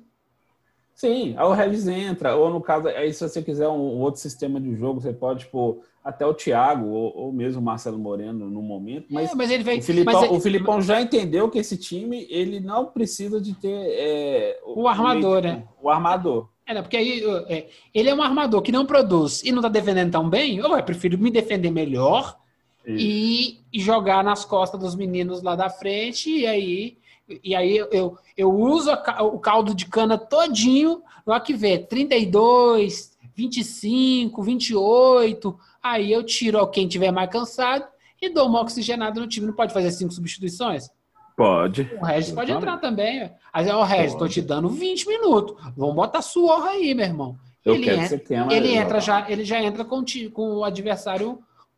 [0.95, 4.59] Sim, aí o Regis entra, ou no caso, aí se você quiser um, outro sistema
[4.59, 8.63] de jogo, você pode pôr até o Thiago, ou, ou mesmo o Marcelo Moreno no
[8.63, 9.77] momento, mas É, mas ele vai.
[9.77, 13.69] o, Filipão, mas o Filipão já entendeu que esse time, ele não precisa de ter...
[13.69, 15.67] é, O armador, meio- né?
[15.79, 16.49] O armador.
[16.65, 19.69] É, né, porque aí é, ele é um armador que não produz e não tá
[19.69, 22.35] defendendo tão bem, eu, eu prefiro me defender melhor
[22.87, 26.97] e, e jogar nas costas dos meninos lá da frente, e aí,
[27.43, 33.17] e aí eu, eu uso a o caldo de cana todinho, lá que vê, 32,
[33.35, 37.85] 25, 28, aí eu tiro quem tiver mais cansado
[38.21, 39.47] e dou uma oxigenada no time.
[39.47, 40.89] Não pode fazer cinco substituições?
[41.35, 41.87] Pode.
[42.01, 42.63] O Regis pode Vamos.
[42.63, 43.31] entrar também.
[43.53, 44.33] Aí, ó, Regis, tô Pode.
[44.33, 45.55] te dando 20 minutos.
[45.77, 47.37] Vamos botar suor aí, meu irmão.
[47.63, 50.31] Eu ele quero que entra, você tenha ele entra já, ele já entra com, o
[50.31, 51.37] com o adversário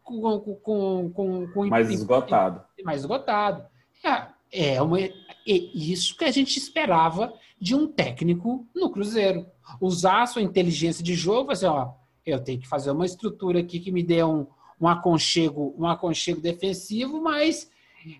[0.09, 2.63] com, com, com, com, mais esgotado.
[2.83, 3.65] mais esgotado.
[4.03, 5.11] É, é, uma, é
[5.45, 9.45] isso que a gente esperava de um técnico no Cruzeiro.
[9.79, 11.91] Usar a sua inteligência de jogo, assim, ó,
[12.25, 14.47] eu tenho que fazer uma estrutura aqui que me dê um,
[14.79, 17.69] um aconchego, um aconchego defensivo, mas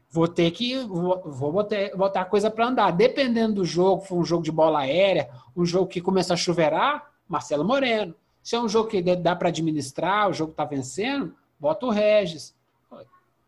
[0.09, 2.91] vou ter que vou, vou botar, botar a coisa para andar.
[2.91, 7.09] Dependendo do jogo, for um jogo de bola aérea, um jogo que começa a chuveirar,
[7.27, 8.13] Marcelo Moreno.
[8.43, 12.55] Se é um jogo que dá para administrar, o jogo está vencendo, bota o Regis.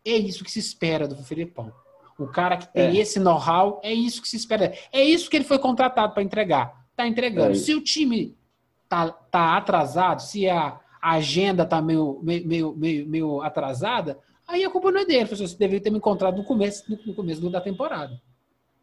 [0.04, 1.72] É isso que se espera do Filipão.
[2.18, 3.00] O cara que tem É.
[3.00, 4.72] esse know-how, é isso que se espera.
[4.92, 6.84] É isso que ele foi contratado para entregar.
[6.90, 7.52] Está entregando.
[7.52, 7.54] É.
[7.54, 8.36] Se o time
[8.88, 14.92] tá, tá atrasado, se a agenda tá meio, meio, meio, meio, atrasada, aí a culpa
[14.92, 15.24] não é dele.
[15.24, 18.20] Você deveria ter me encontrado no começo, no, começo da temporada.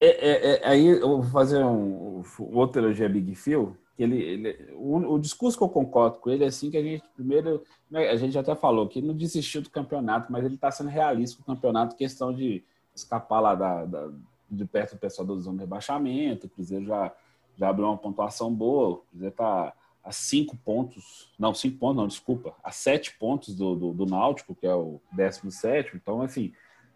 [0.02, 4.74] É, é, é, aí eu vou fazer um, outro elogio a Big Phil, ele, ele
[4.74, 8.10] o, o discurso que eu concordo com ele é assim que a gente primeiro, né,
[8.10, 11.52] a gente até falou que não desistiu do campeonato, mas ele está sendo realista com
[11.52, 12.64] o campeonato, questão de
[12.95, 14.10] escapar lá da, da-
[14.50, 17.12] de perto do pessoal da zona de rebaixamento, o Cruzeiro já,
[17.58, 19.74] já abriu uma pontuação boa, o Cruzeiro está
[20.04, 24.56] a cinco pontos, não, cinco pontos não, desculpa, a sete pontos do, do, do Náutico,
[24.56, 26.52] que é o 17 então assim,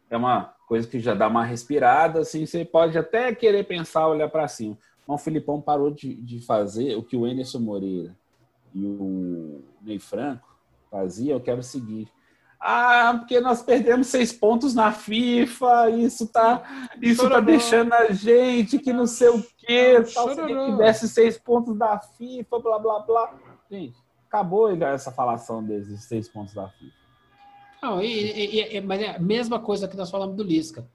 [0.09, 4.29] é uma coisa que já dá uma respirada, assim, você pode até querer pensar, olhar
[4.29, 4.77] para cima.
[5.07, 8.15] Mas o Filipão parou de, de fazer o que o Enerson Moreira
[8.73, 10.47] e o Ney Franco
[10.89, 12.11] faziam, eu quero o seguinte.
[12.59, 18.79] Ah, porque nós perdemos seis pontos na FIFA, isso tá, isso tá deixando a gente
[18.79, 22.99] que não sei o quê, tal, se que desse seis pontos da FIFA, blá, blá,
[22.99, 23.33] blá.
[23.69, 23.97] Gente,
[24.27, 26.93] acabou essa falação desses seis pontos da FIFA.
[27.81, 30.87] Não, e, e- e- mas é a mesma coisa que nós falamos do Lisca.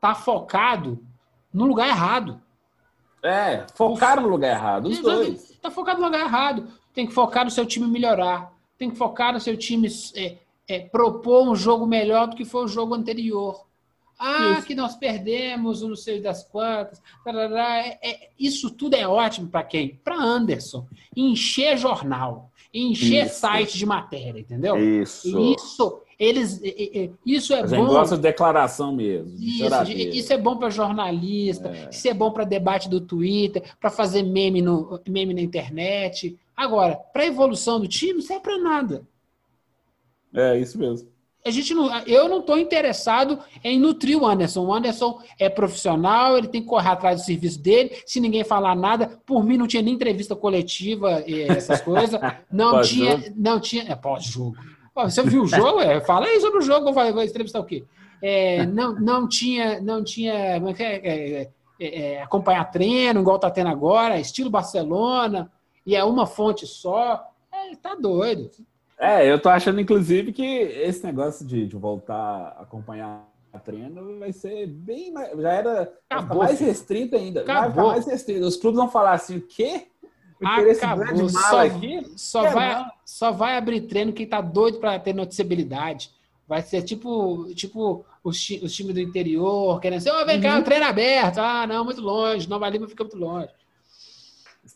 [0.00, 1.04] Tá focado
[1.52, 2.40] no lugar errado.
[3.26, 5.56] É, focaram no lugar errado, os dois.
[5.60, 6.68] Tá focado no lugar errado.
[6.94, 8.52] Tem que focar no seu time melhorar.
[8.78, 10.36] Tem que focar no seu time é,
[10.68, 13.64] é, propor um jogo melhor do que foi o jogo anterior.
[14.18, 14.66] Ah, Isso.
[14.66, 17.02] que nós perdemos, o não sei das quantas.
[17.22, 17.78] tarará.
[17.78, 20.00] É- é- isso tudo é ótimo para quem?
[20.02, 20.86] Para Anderson.
[21.14, 23.40] Encher jornal, encher Isso.
[23.40, 24.76] site de matéria, entendeu?
[25.02, 25.38] Isso.
[25.54, 27.86] Isso, eles, é- é- isso é A bom.
[27.86, 29.36] gosta de declaração mesmo.
[29.36, 30.16] De Isso, choradeira.
[30.16, 34.62] isso é bom para jornalista, isso é bom para debate do Twitter, para fazer meme,
[34.62, 36.36] no, meme na internet.
[36.56, 39.02] Agora, para evolução do time, não serve para nada.
[40.34, 41.08] É isso mesmo.
[41.44, 44.64] A gente não, eu não estou interessado em nutrir o Anderson.
[44.66, 47.92] O Anderson é profissional, ele tem que correr atrás do serviço dele.
[48.04, 52.18] Se ninguém falar nada, por mim não tinha nem entrevista coletiva, e essas coisas.
[52.50, 53.84] Não tinha, não tinha.
[53.84, 54.56] É pós-jogo.
[55.04, 55.80] Você viu o jogo?
[55.86, 57.84] É, fala aí sobre o jogo, vai, vai entrevistar o quê?
[58.22, 61.50] É, não, não tinha, não tinha é é?
[61.78, 65.52] É, é, acompanhar treino, igual tá tendo agora, estilo Barcelona,
[65.84, 67.22] e é uma fonte só.
[67.82, 68.50] Tá doido.
[68.98, 73.26] É, eu tô achando, inclusive, que esse negócio de, de voltar a acompanhar
[73.58, 75.38] treino vai ser bem mais.
[75.38, 75.74] Já era.
[75.74, 76.70] vai Acabou, mais filho.
[76.70, 77.44] restrito ainda.
[77.44, 77.70] Vai Acabou.
[77.72, 78.46] ficar mais restrito.
[78.46, 79.86] Os clubes vão falar assim: o quê?
[80.44, 81.28] Acabou.
[81.28, 82.12] Só, aqui?
[82.16, 86.10] só Quero vai, só vai abrir treino quem tá doido para ter noticiabilidade.
[86.48, 90.42] Vai ser tipo, tipo os, os times do interior, querendo ser, ó, vem Uhum.
[90.42, 91.38] cá, treino aberto.
[91.38, 92.48] Ah, não, muito longe.
[92.48, 93.48] Nova Lima fica muito longe.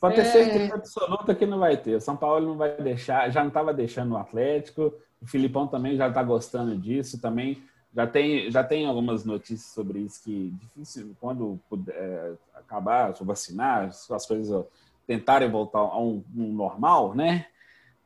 [0.00, 0.24] Pode ter É.
[0.24, 1.96] certeza absoluta que não vai ter.
[1.96, 4.92] O São Paulo não vai deixar, já não estava deixando o Atlético.
[5.20, 7.20] O Filipão também já está gostando disso.
[7.20, 7.60] Também
[7.94, 13.24] já tem, já tem algumas notícias sobre isso que difícil quando puder, é, acabar, se
[13.24, 14.64] vacinar, as as coisas
[15.10, 17.46] tentarem voltar a um, um normal, né?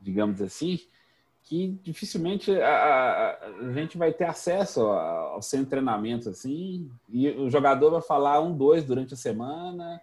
[0.01, 0.81] Digamos assim,
[1.43, 3.39] que dificilmente a, a-
[3.69, 8.57] a gente vai ter acesso ao de treinamento assim, e o jogador vai falar um,
[8.57, 10.01] dois durante a semana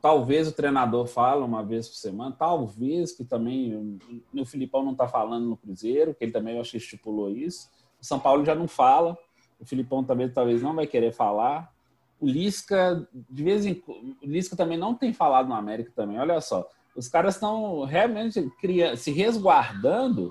[0.00, 3.98] talvez o treinador fale uma vez por semana, talvez que também
[4.32, 7.68] o Filipão não está falando no Cruzeiro, que ele também eu acho que estipulou isso.
[8.00, 9.18] O São Paulo já não fala,
[9.58, 11.72] o Filipão também talvez não vai querer falar.
[12.20, 16.18] O Lisca, de vez em o Lisca também não tem falado no América também.
[16.18, 20.30] Olha só, os caras estão realmente criando, se resguardando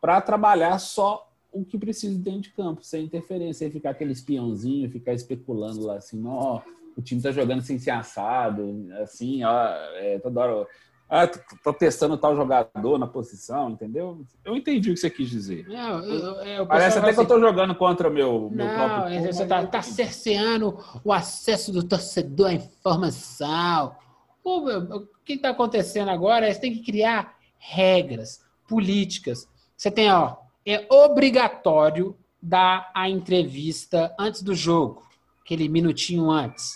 [0.00, 4.90] para trabalhar só o que precisa dentro de campo, sem interferência, sem ficar aquele espiãozinho,
[4.90, 6.60] ficar especulando lá assim, ó,
[6.96, 10.66] o time tá jogando sem ser assado, assim, ó, é, toda hora,
[11.10, 14.26] ah, tô, testando tal jogador na posição, entendeu?
[14.44, 15.66] Eu entendi o que você quis dizer.
[15.66, 19.20] Não, eu, eu, Parece até que eu tô jogando contra o meu, meu não, próprio.
[19.20, 23.96] Não, você tá, tá cerceando o acesso do torcedor à informação.
[24.44, 29.48] O que está acontecendo agora é que você tem que criar regras, políticas.
[29.74, 30.36] Você tem, ó,
[30.66, 35.02] é obrigatório dar a entrevista antes do jogo,
[35.42, 36.74] aquele minutinho antes.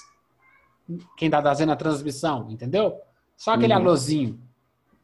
[1.19, 2.99] Quem está fazendo a transmissão, entendeu?
[3.37, 3.81] Só aquele uhum.
[3.81, 4.41] alôzinho.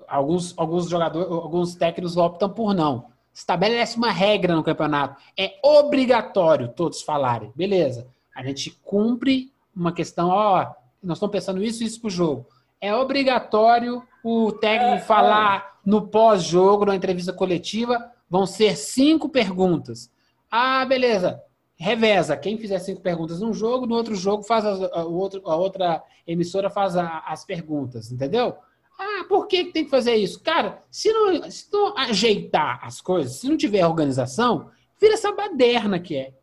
[0.07, 3.07] Alguns, alguns jogadores, alguns técnicos optam por não.
[3.33, 5.21] Estabelece uma regra no campeonato.
[5.37, 7.53] É obrigatório todos falarem.
[7.55, 8.07] Beleza.
[8.35, 10.73] A gente cumpre uma questão, ó,
[11.03, 12.47] nós estamos pensando isso e isso para o jogo.
[12.81, 15.89] É obrigatório o técnico é, falar é.
[15.89, 20.11] no pós-jogo, na entrevista coletiva, Vão ser cinco perguntas.
[20.51, 21.43] Ah, beleza.
[21.79, 22.37] Reveza.
[22.37, 26.03] Quem fizer cinco perguntas num jogo, no outro jogo faz a, a, outro, a outra
[26.27, 28.57] emissora faz a, as perguntas, entendeu?
[28.99, 30.43] Ah, por que tem que fazer isso?
[30.43, 34.71] Cara, se não, se não ajeitar as coisas, se não tiver organização,
[35.01, 36.35] vira essa baderna que é.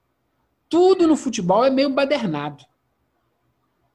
[0.70, 2.64] Tudo no futebol é meio badernado.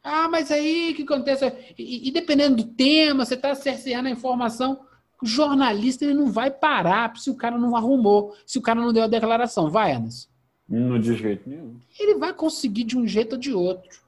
[0.04, 1.46] Ah, mas aí o que acontece?
[1.78, 4.80] E, e, dependendo do tema, você está cerceando a informação.
[5.22, 8.92] O jornalista ele não vai parar se o cara não arrumou, se o cara não
[8.92, 9.70] deu a declaração.
[9.70, 10.28] Vai, Anderson?
[10.70, 11.76] Não de jeito nenhum.
[11.98, 13.98] Ele vai conseguir de um jeito ou de outro.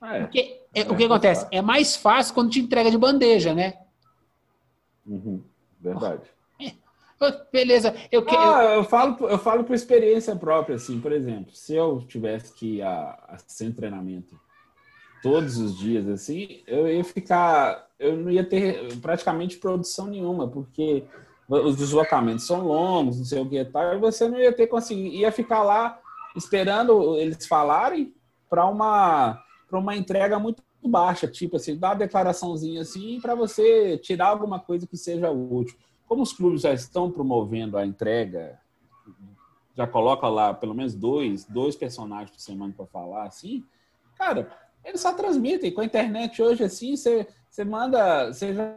[0.00, 0.20] Ah, é.
[0.20, 1.46] Porque é, é, o que acontece?
[1.50, 3.74] É mais fácil quando te entrega de bandeja, né?
[5.04, 5.42] Uhum.
[5.80, 6.22] Verdade.
[6.60, 6.72] É.
[7.52, 7.94] Beleza.
[8.10, 8.70] Eu, que, ah, eu...
[8.76, 12.82] eu falo, eu falo por experiência própria, assim, por exemplo, se eu tivesse que ir
[12.82, 14.40] a, a sem treinamento
[15.22, 21.04] todos os dias, assim, eu ia ficar, eu não ia ter praticamente produção nenhuma, porque
[21.48, 24.66] os deslocamentos são longos, não sei o que e tal, e você não ia ter
[24.66, 26.00] conseguido, ia ficar lá
[26.36, 28.14] esperando eles falarem
[28.48, 33.96] para uma para uma entrega muito baixa, tipo assim, dar uma declaraçãozinha assim para você
[33.98, 35.78] tirar alguma coisa que seja útil.
[36.06, 38.60] Como os clubes já estão promovendo a entrega,
[39.74, 43.64] já coloca lá pelo menos dois, dois personagens por semana para falar assim,
[44.16, 44.50] cara,
[44.84, 45.72] eles só transmitem.
[45.72, 48.74] Com a internet hoje, assim, você, você manda, você já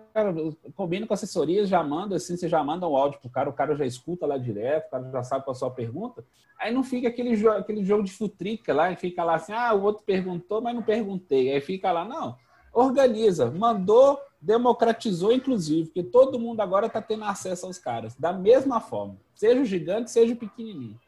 [0.76, 3.74] combina com assessorias, já manda, assim, você já manda um áudio pro cara, o cara
[3.74, 6.26] já escuta lá direto, o cara já sabe qual a sua pergunta.
[6.60, 9.74] Aí não fica aquele, jo aquele jogo de futrica lá, e fica lá assim, ah,
[9.74, 11.54] o outro perguntou, mas não perguntei.
[11.54, 12.36] Aí fica lá, não.
[12.74, 18.82] Organiza, mandou, democratizou, inclusive, porque todo mundo agora está tendo acesso aos caras, da mesma
[18.82, 19.16] forma.
[19.34, 21.00] Seja o gigante, seja o pequenininho.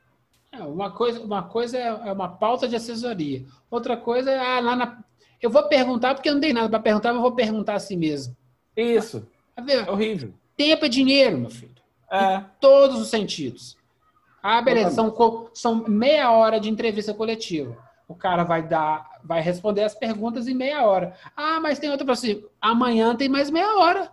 [0.53, 3.45] É, uma coisa, uma coisa é, é uma pauta de assessoria.
[3.69, 5.03] Outra coisa é ah, lá na.
[5.41, 8.35] Eu vou perguntar porque não tem nada para perguntar, mas vou perguntar a si mesmo.
[8.75, 9.27] Isso.
[9.55, 10.33] É horrível.
[10.55, 11.75] Tempo é dinheiro, meu filho.
[12.11, 12.35] É.
[12.35, 13.77] Em todos os sentidos.
[14.41, 14.91] Ah, beleza.
[14.91, 17.77] São, são meia hora de entrevista coletiva.
[18.07, 21.15] O cara vai dar, vai responder as perguntas em meia hora.
[21.35, 22.45] Ah, mas tem outra para si.
[22.61, 24.11] Amanhã tem mais meia hora.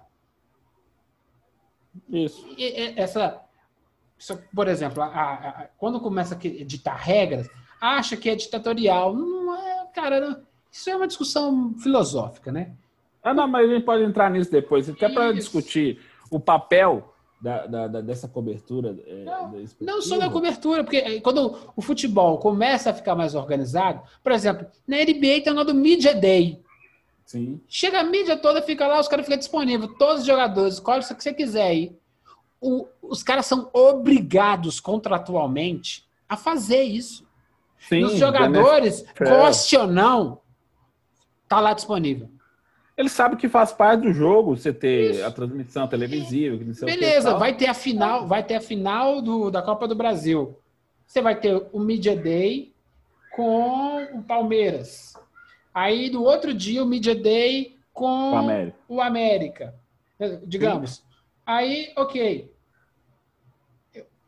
[2.09, 2.45] Isso.
[2.59, 3.41] E, essa,
[4.55, 7.49] por exemplo, a, a, quando começa a editar regras,
[7.81, 9.15] acha que é ditatorial.
[9.15, 10.43] Não é, cara, não,
[10.75, 12.73] isso é uma discussão filosófica, né?
[13.23, 16.01] Ah, não, mas a gente pode entrar nisso depois, até para discutir
[16.31, 18.97] o papel da, da, da, dessa cobertura.
[19.07, 23.35] É, não, não só da cobertura, porque é, quando o futebol começa a ficar mais
[23.35, 26.61] organizado, por exemplo, na NBA tem o do Media Day.
[27.25, 27.61] Sim.
[27.67, 31.17] Chega a mídia toda, fica lá, os caras ficam disponíveis, todos os jogadores, escolhe o
[31.17, 31.97] que você quiser aí
[32.65, 37.27] o, os caras são obrigados contratualmente a fazer isso.
[37.79, 40.41] Sim, e os jogadores, goste ou não,
[41.57, 42.29] tá lá disponível.
[42.97, 45.25] Ele sabe que faz parte do jogo você ter isso.
[45.25, 46.57] a transmissão televisiva.
[46.85, 50.57] Beleza, vai ter a final, vai ter a final do, da Copa do Brasil.
[51.07, 52.73] Você vai ter o Media Day
[53.35, 55.15] com o Palmeiras.
[55.75, 58.77] Aí do outro dia o Media Day com o América.
[58.89, 59.75] O América
[60.47, 60.97] digamos.
[60.97, 61.03] Sim.
[61.47, 62.54] Aí, ok.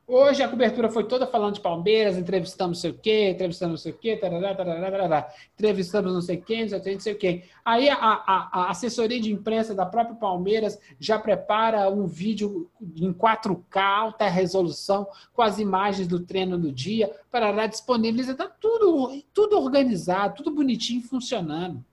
[0.09, 3.77] Hoje a cobertura foi toda falando de Palmeiras, entrevistamos não sei o quê, entrevistamos não
[3.77, 7.43] sei o quê, tarará, tarará, tarará, entrevistamos não sei quem, não sei o quê.
[7.65, 13.12] Aí a, a, a, assessoria de imprensa da própria Palmeiras já prepara um vídeo em
[13.12, 19.59] 4K, alta resolução, com as imagens do treino do dia, para disponibiliza, está tudo, tudo
[19.59, 21.85] organizado, tudo bonitinho, funcionando.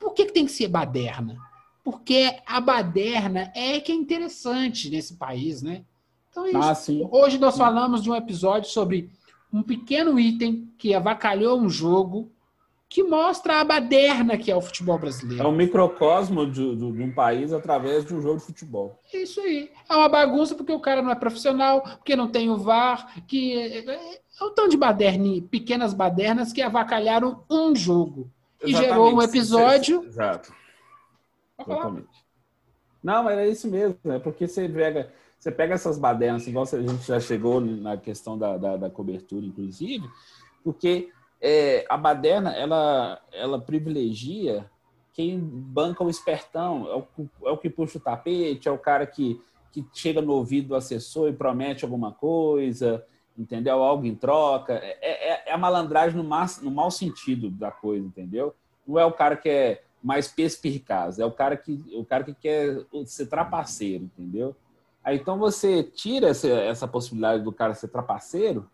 [0.00, 1.38] Por que, que tem que ser baderna?
[1.84, 5.84] Porque a baderna é que é interessante nesse país, né?
[6.46, 6.82] Então é Ah, isso.
[6.82, 7.08] sim.
[7.10, 9.10] Hoje nós falamos de um episódio sobre
[9.52, 12.30] um pequeno item que avacalhou um jogo
[12.90, 15.46] que mostra a baderna que é o futebol É brasileiro.
[15.48, 18.98] um microcosmo de, de- de um país através de um jogo de futebol.
[19.12, 19.70] É isso aí.
[19.88, 23.54] É uma bagunça porque o cara não é profissional, porque não tem o VAR, que
[23.58, 28.30] é é um tanto de baderna, pequenas badernas que avacalharam um jogo.
[28.64, 30.04] E gerou um episódio.
[30.04, 30.52] Exato.
[31.56, 32.08] Totalmente.
[33.02, 33.96] Não, mas é isso mesmo.
[34.04, 38.36] É porque você pega, você pega essas badernas, igual a gente já chegou na questão
[38.36, 40.08] da, da, da cobertura, inclusive,
[40.64, 41.10] porque
[41.40, 44.68] é, a baderna, ela, ela privilegia
[45.12, 49.04] quem banca o espertão, é o, é o que puxa o tapete, é o cara
[49.04, 49.40] que,
[49.72, 53.04] que chega no ouvido do assessor e promete alguma coisa,
[53.36, 53.82] entendeu?
[53.82, 54.74] Algo em troca.
[54.74, 58.54] É, é, é a malandragem no, mas, no mau sentido da coisa, entendeu?
[58.86, 62.34] Não é o cara que é mais perspicaz, é o cara que, o cara que
[62.34, 64.54] quer ser trapaceiro, entendeu?
[65.08, 68.68] Aí, então você tira essa, essa possibilidade do cara ser trapaceiro,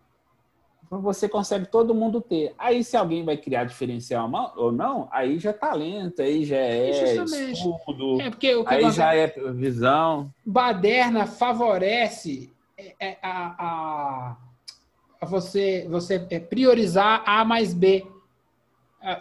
[0.85, 2.53] então você consegue todo mundo ter.
[2.59, 6.93] Aí, se alguém vai criar diferencial ou não, aí já é talento, aí já é
[6.93, 7.53] Justamente.
[7.53, 10.29] estudo, É porque o que aí já é visão.
[10.45, 14.37] baderna favorece é, é, a, a-
[15.21, 18.05] a você, você é, priorizar A mais B.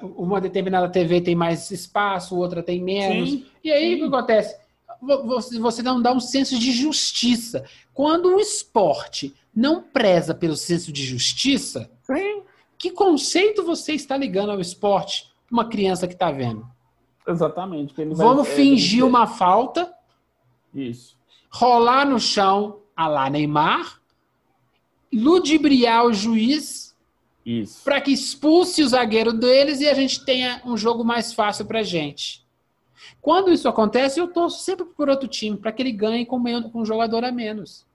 [0.02, 3.30] Uma determinada TV tem mais espaço, outra tem menos.
[3.30, 4.02] Sim, e aí o sim.
[4.10, 4.63] que acontece?
[5.06, 7.64] Vo- Você, não dá um senso de justiça.
[7.94, 12.42] Quando um esporte não preza pelo senso de justiça, Sim.
[12.78, 16.68] que conceito você está ligando ao esporte para uma criança que está vendo?
[17.28, 17.94] Exatamente.
[18.02, 19.94] ele vai- Vamos é, fingir uma falta,
[20.74, 21.16] Isso.
[21.52, 24.02] rolar no chão a lá Neymar,
[25.12, 26.96] ludibriar o juiz
[27.46, 27.84] Isso.
[27.84, 31.84] para que expulse o zagueiro deles e a gente tenha um jogo mais fácil para
[31.84, 32.43] gente.
[33.22, 36.72] Quando isso acontece, eu torço sempre por outro time, para que ele ganhe com, menos-
[36.72, 37.86] com um jogador a menos.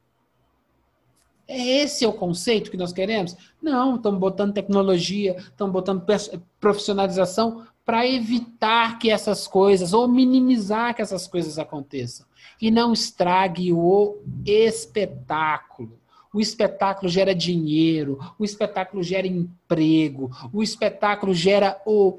[1.46, 3.34] É esse é o conceito que nós queremos?
[3.60, 6.30] Não, estamos botando tecnologia, estamos botando pers-
[6.60, 12.26] profissionalização para evitar que essas coisas, ou minimizar que essas coisas aconteçam.
[12.60, 15.98] E não estrague o espetáculo.
[16.34, 22.18] O espetáculo gera dinheiro, o espetáculo gera emprego, o espetáculo gera o,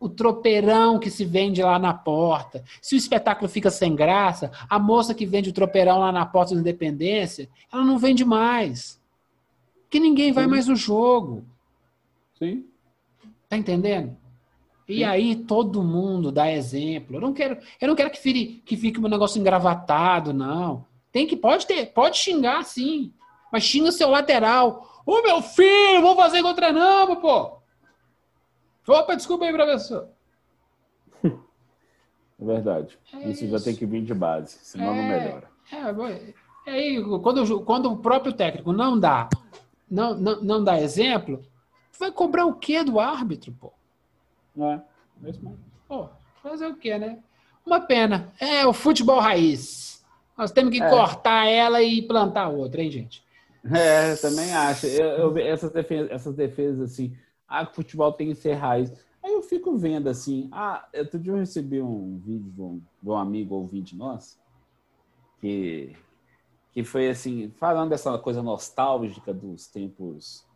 [0.00, 2.64] o tropeirão que se vende lá na porta.
[2.80, 6.54] Se o espetáculo fica sem graça, a moça que vende o tropeirão lá na porta
[6.54, 8.98] da Independência, ela não vende mais.
[9.82, 10.50] Porque ninguém vai Sim.
[10.50, 11.44] mais no jogo.
[12.38, 12.64] Sim.
[13.46, 14.16] Tá entendendo?
[14.88, 15.04] E Sim.
[15.04, 17.16] aí todo mundo dá exemplo.
[17.16, 20.86] Eu não quero, eu não quero que, fire, que fique um negócio engravatado, não.
[21.12, 23.12] Tem que pode ter, pode xingar sim,
[23.52, 25.02] mas xinga seu lateral.
[25.04, 27.59] Ô meu filho, vou fazer contra não, pô.
[28.90, 30.08] Opa, desculpa aí, professor.
[32.40, 32.98] É verdade.
[33.12, 33.64] É isso, já isso.
[33.66, 35.20] tem que vir de base, senão não É.
[35.20, 35.50] melhora.
[35.70, 39.28] É, é aí, quando, quando o próprio técnico não dá,
[39.90, 41.42] não, não, não dá exemplo,
[41.98, 43.72] vai cobrar o quê do árbitro, pô?
[44.58, 44.80] É,
[45.20, 45.58] mesmo.
[45.86, 46.08] Pô,
[46.42, 47.18] fazer o quê, né?
[47.66, 48.32] Uma pena.
[48.40, 50.02] É o futebol raiz.
[50.36, 50.88] Nós temos que É.
[50.88, 53.22] cortar ela e plantar outra, hein, gente?
[53.70, 54.86] É, também acho.
[54.86, 57.14] Eu, eu essas, defesas, essas defesas assim,
[57.50, 58.92] ah, o futebol tem que ser raiz.
[59.22, 63.08] Aí eu fico vendo assim, ah, outro dia eu recebi um vídeo de um, de
[63.10, 64.38] um amigo ouvinte nosso,
[65.40, 65.94] que,
[66.72, 70.46] que foi assim, falando dessa coisa nostálgica dos tempos,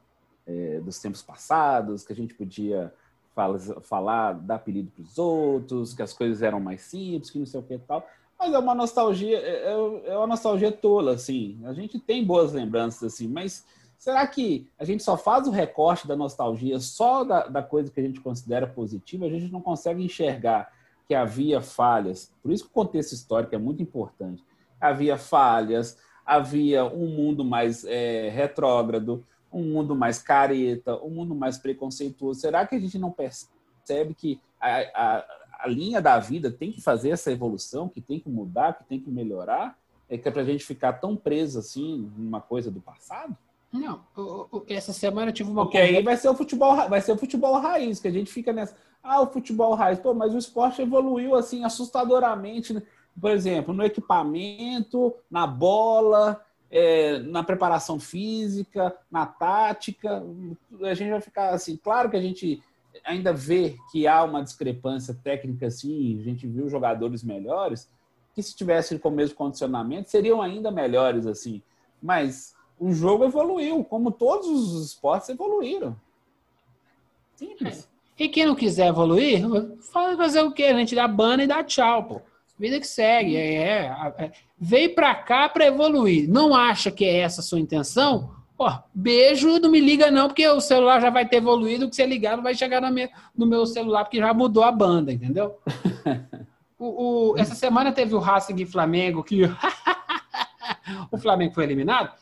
[0.47, 2.95] é, dos tempos passados, que a gente podia
[3.35, 7.47] fala, falar, dar apelido para os outros, que as coisas eram mais simples, que não
[7.47, 8.07] sei o que e tal.
[8.39, 11.61] Mas é uma nostalgia, é, é- é uma nostalgia tola, assim.
[11.65, 13.67] A gente tem boas lembranças, assim, mas
[14.05, 17.99] será que a gente só faz o recorte da nostalgia só da, da coisa que
[17.99, 19.25] a gente considera positiva?
[19.25, 20.71] A gente não consegue enxergar
[21.09, 22.31] que havia falhas.
[22.43, 24.45] Por isso que o contexto histórico é muito importante.
[24.79, 31.57] Havia falhas, havia um mundo mais é, retrógrado, um mundo mais careta, um mundo mais
[31.57, 32.41] preconceituoso.
[32.41, 35.25] Será que a gente não percebe que a, a,
[35.61, 39.01] a linha da vida tem que fazer essa evolução, que tem que mudar, que tem
[39.01, 39.79] que melhorar?
[40.11, 43.35] É que é para a gente ficar tão preso assim numa coisa do passado?
[43.75, 44.01] Não,
[44.69, 47.59] essa semana eu tive uma Porque aí vai ser o futebol, vai ser o futebol
[47.59, 48.77] raiz, que a gente fica nessa.
[49.03, 52.83] Ah, o futebol raiz, pô, mas o esporte evoluiu assim assustadoramente, né?
[53.21, 56.41] por exemplo, no equipamento, na bola,
[56.71, 60.25] é, na preparação física, na tática.
[60.83, 62.63] A gente vai ficar assim, claro que a gente
[63.05, 67.91] ainda vê que há uma discrepância técnica, assim, a gente viu jogadores melhores,
[68.33, 71.61] que se tivessem com o mesmo condicionamento seriam ainda melhores, assim.
[72.01, 75.97] Mas o jogo evoluiu, como todos os esportes evoluíram.
[77.35, 77.89] Simples.
[78.19, 79.43] E quem não quiser evoluir,
[80.17, 80.65] fazer o quê?
[80.65, 82.21] A gente dá bana e dá tchau, pô.
[82.59, 83.37] Vida que segue.
[83.37, 84.33] É, é, é.
[84.59, 86.29] Veio pra cá pra evoluir.
[86.29, 88.31] Não acha que é essa a sua intenção?
[88.57, 92.07] Ó, beijo, não me liga não, porque o celular já vai ter evoluído, que você
[92.07, 95.59] ligar não vai chegar minha, no meu celular, porque já mudou a banda, entendeu?
[96.79, 99.43] o, o, essa semana teve o Racing e Flamengo, que
[101.11, 102.13] o Flamengo foi eliminado.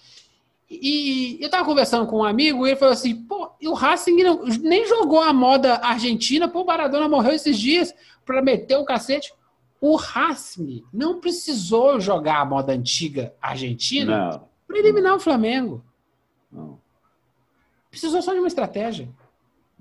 [0.80, 4.44] E eu tava conversando com um amigo e ele falou assim: pô, o Racing não,
[4.44, 7.94] nem jogou a moda argentina, pô, o Maradona morreu esses dias
[8.24, 9.34] para meter o cacete.
[9.80, 15.84] O Racing não precisou jogar a moda antiga argentina para eliminar o Flamengo.
[16.50, 16.78] Não.
[17.90, 19.08] Precisou só de uma estratégia.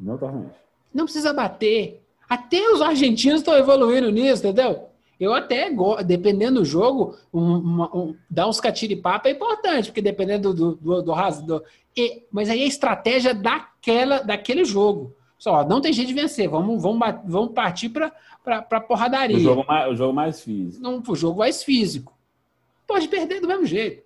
[0.01, 0.55] Exatamente.
[0.93, 2.01] Não precisa bater.
[2.27, 4.90] Até os argentinos estão evoluindo nisso, entendeu?
[5.22, 5.72] Eu até,
[6.03, 11.14] dependendo do jogo, um, um, dar uns catiripapa é importante, porque dependendo do, do, do,
[11.14, 11.64] do, do
[11.95, 15.15] e, mas aí a estratégia daquela, daquele jogo.
[15.38, 18.11] Só, não tem jeito de vencer, vamos, vamos, vamos partir para
[18.43, 19.38] a porradaria.
[19.38, 20.81] O jogo, mais, o jogo mais físico.
[20.81, 22.18] Não, o jogo mais físico.
[22.88, 24.03] Pode perder do mesmo jeito.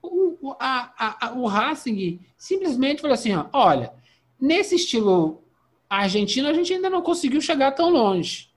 [0.00, 3.92] O, a, a, o Racing simplesmente falou assim: ó, olha,
[4.40, 5.42] nesse estilo
[5.88, 8.53] argentino, a gente ainda não conseguiu chegar tão longe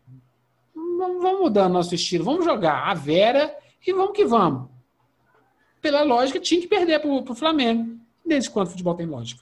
[0.97, 3.55] vamos, vamos mudar nosso estilo, vamos jogar a Vera
[3.85, 4.69] e vamos que vamos.
[5.81, 7.97] Pela lógica, tinha que perder para o Flamengo.
[8.25, 9.41] Desde quando o futebol tem lógica?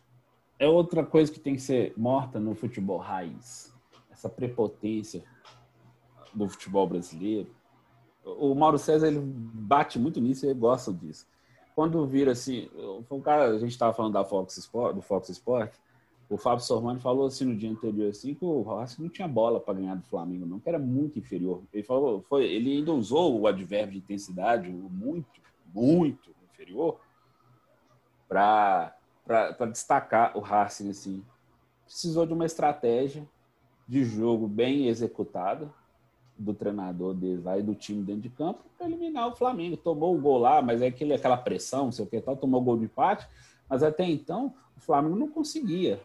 [0.59, 3.73] É outra coisa que tem que ser morta no futebol raiz.
[4.11, 5.23] Essa prepotência
[6.33, 7.49] do futebol brasileiro.
[8.23, 11.25] O Mauro César ele bate muito nisso e gosta disso.
[11.75, 12.69] Quando vira assim,
[13.09, 15.73] o cara, a gente estava falando da Fox Sport, do Fox Sport,
[16.29, 19.59] o Fábio Sormani falou assim no dia anterior assim que o Racing não tinha bola
[19.59, 21.61] para ganhar do Flamengo, não, que era muito inferior.
[21.71, 25.41] Ele falou, foi, ele ainda usou o advérbio de intensidade, muito,
[25.73, 26.99] muito inferior,
[28.27, 28.95] para
[29.71, 31.23] destacar o Racing assim.
[31.85, 33.27] Precisou de uma estratégia
[33.87, 35.71] de jogo bem executada
[36.37, 39.77] do treinador deles lá e do time dentro de campo para eliminar o Flamengo.
[39.77, 42.59] Tomou o gol lá, mas é aquele, aquela pressão, não sei o que tal, tomou
[42.59, 43.27] o gol de empate,
[43.69, 46.01] mas até então o Flamengo não conseguia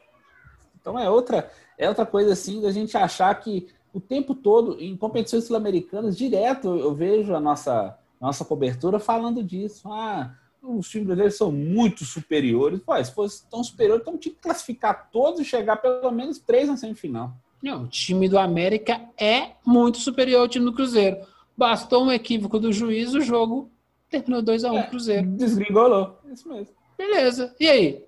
[0.81, 4.97] então é outra, é outra coisa assim da gente achar que o tempo todo, em
[4.97, 9.89] competições sul-americanas, direto eu vejo a nossa, nossa cobertura falando disso.
[9.93, 12.81] Ah, os times brasileiros são muito superiores.
[12.81, 16.69] Pô, se fosse tão superior, então tinha que classificar todos e chegar pelo menos três
[16.69, 17.33] na semifinal.
[17.63, 21.19] Não, o time do América é muito superior ao time do Cruzeiro.
[21.57, 23.71] Bastou um equívoco do juiz, o jogo
[24.09, 25.27] terminou 2x1 um, é, Cruzeiro.
[25.29, 26.75] Desgringolou, isso mesmo.
[26.97, 27.55] Beleza.
[27.59, 28.05] E aí?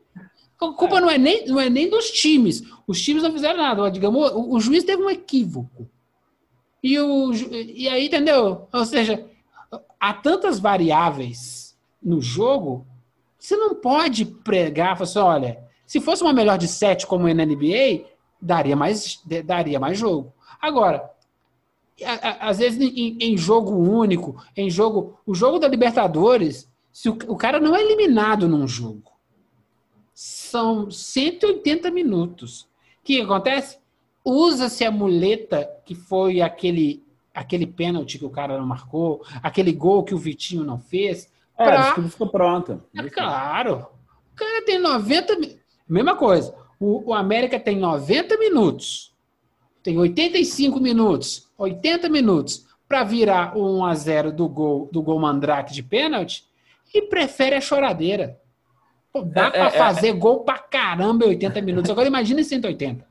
[0.70, 2.62] A culpa não é, nem, não é nem dos times.
[2.86, 3.90] Os times não fizeram nada.
[3.90, 5.88] Digamos, o, o juiz teve um equívoco.
[6.82, 8.66] E, o, e aí, entendeu?
[8.72, 9.24] Ou seja,
[10.00, 12.86] há tantas variáveis no jogo,
[13.38, 17.46] você não pode pregar, falar assim, olha, se fosse uma melhor de sete como na
[17.46, 18.06] NBA,
[18.40, 20.32] daria mais, daria mais jogo.
[20.60, 21.08] Agora,
[22.40, 27.36] às vezes em, em, jogo único, em jogo, o jogo da Libertadores, se o, o
[27.36, 29.11] cara não é eliminado num jogo,
[30.52, 32.62] são 180 minutos.
[32.62, 33.78] O que acontece?
[34.24, 37.02] Usa-se a muleta, que foi aquele,
[37.34, 41.32] aquele pênalti que o cara não marcou, aquele gol que o Vitinho não fez.
[41.58, 41.94] É, pra...
[41.94, 42.82] tudo ficou pronto.
[42.94, 43.86] É claro.
[44.32, 45.38] O cara tem 90.
[45.88, 46.54] Mesma coisa.
[46.78, 49.12] O, o América tem 90 minutos.
[49.82, 55.18] Tem 85 minutos, 80 minutos para virar o 1 a 0 do gol do gol
[55.18, 56.44] Mandrake de pênalti
[56.94, 58.38] e prefere a choradeira.
[59.12, 61.90] Pô, dá é, para é, é, fazer é, gol pra caramba em 80 minutos.
[61.90, 63.06] Agora imagina em 180.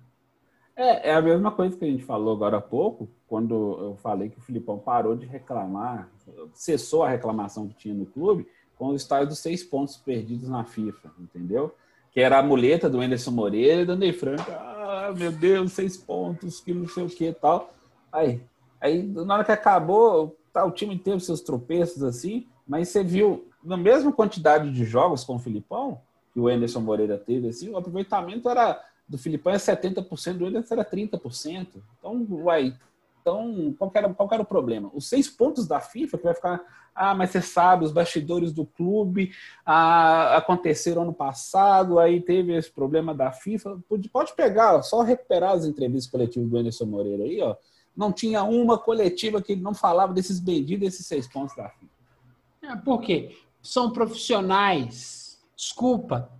[0.75, 4.29] É, é a mesma coisa que a gente falou agora há pouco, quando eu falei
[4.29, 6.09] que o Filipão parou de reclamar,
[6.53, 10.63] cessou a reclamação que tinha no clube com o estádio dos seis pontos perdidos na
[10.63, 11.75] FIFA, entendeu?
[12.11, 14.49] Que era a muleta do Anderson Moreira e do Ney Franco.
[14.49, 17.71] Ah, meu Deus, seis pontos, que não sei o que e tal.
[18.11, 18.41] Aí,
[18.79, 23.50] aí, na hora que acabou, tá, o time teve seus tropeços assim, mas você viu
[23.63, 26.01] na mesma quantidade de jogos com o Filipão,
[26.33, 30.73] que o Anderson Moreira teve, assim, o aproveitamento era do Filipão é 70%, do Anderson
[30.73, 31.67] era 30%.
[31.99, 32.73] Então, uai,
[33.21, 34.89] então qual era, qual era o problema?
[34.93, 36.61] Os seis pontos da FIFA, que vai ficar,
[36.95, 39.31] ah, mas você sabe, os bastidores do clube
[39.65, 43.79] ah, aconteceram ano passado, aí teve esse problema da FIFA.
[43.87, 47.55] Pode, pode pegar, só recuperar as entrevistas coletivas do Anderson Moreira aí, ó.
[47.95, 51.91] Não tinha uma coletiva que ele não falava desses benditos, desses seis pontos da FIFA.
[52.63, 53.35] É, por quê?
[53.61, 55.39] São profissionais.
[55.55, 56.31] Desculpa.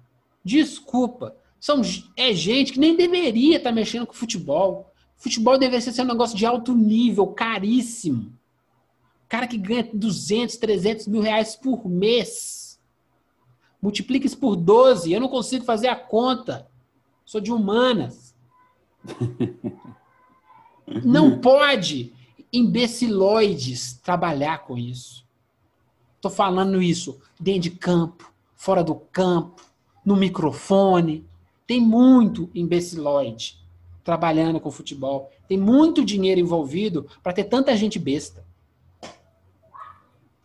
[0.44, 1.36] Desculpa.
[1.60, 1.82] São,
[2.18, 4.92] é gente que nem deveria estar mexendo com futebol.
[5.16, 8.34] Futebol deveria ser um negócio de alto nível, caríssimo.
[9.30, 12.80] Cara que ganha 200, 300 mil reais por mês.
[13.82, 15.12] Multiplica isso por 12.
[15.12, 16.68] Eu não consigo fazer a conta.
[17.26, 18.36] Sou de humanas.
[21.06, 22.14] Não pode
[22.52, 25.26] imbeciloides trabalhar com isso.
[26.22, 29.60] Estou falando isso dentro de campo, fora do campo,
[30.06, 31.26] no microfone.
[31.66, 33.58] Tem muito imbeciloide
[34.04, 35.32] trabalhando com futebol.
[35.48, 38.46] Tem muito dinheiro envolvido para ter tanta gente besta.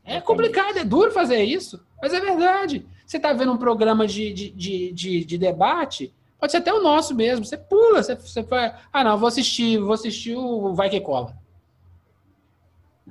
[0.02, 2.86] É complicado, é duro fazer isso, mas é verdade.
[3.06, 6.82] Você está vendo um programa de, de, de, de, de debate, pode ser até o
[6.82, 7.44] nosso mesmo.
[7.44, 8.74] Você pula, você, você vai.
[8.90, 11.36] Ah, não, vou assistir, vou assistir o Vai Que Cola.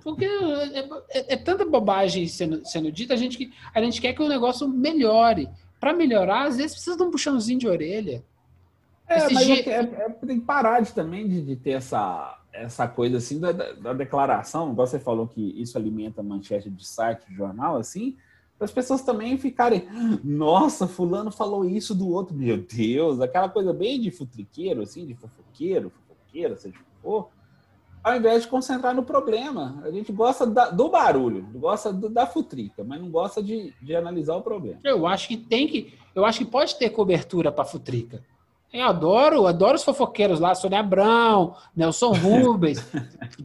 [0.06, 0.80] Porque é,
[1.10, 4.68] é, é, tanta bobagem sendo, sendo dita, a gente, a gente quer que o negócio
[4.68, 5.49] melhore.
[5.80, 8.23] Para melhorar, às vezes precisa de um puxãozinho de orelha.
[9.07, 12.88] É, Esse mas é, é, tem que parar de, também de, de, ter essa, essa
[12.88, 17.36] coisa assim da, da, declaração, igual você falou que isso alimenta manchete de site, de
[17.36, 18.15] jornal, assim,
[18.60, 19.88] para as pessoas também ficarem,
[20.23, 25.15] nossa, fulano falou isso do outro, meu Deus, aquela coisa bem de futriqueiro, assim, de
[25.15, 27.30] fofoqueiro, fofoqueira, seja o que for
[28.06, 29.82] ao invés de concentrar no problema.
[29.84, 33.95] A gente gosta da, do barulho, gosta do, da futrica, mas não gosta de, de
[33.95, 34.80] analisar o problema.
[34.84, 35.98] Eu acho que tem que.
[36.14, 38.23] Eu acho que pode ter cobertura para futrica.
[38.72, 42.77] Eu adoro, adoro os fofoqueiros lá, Sônia Abrão, Nelson Rubens.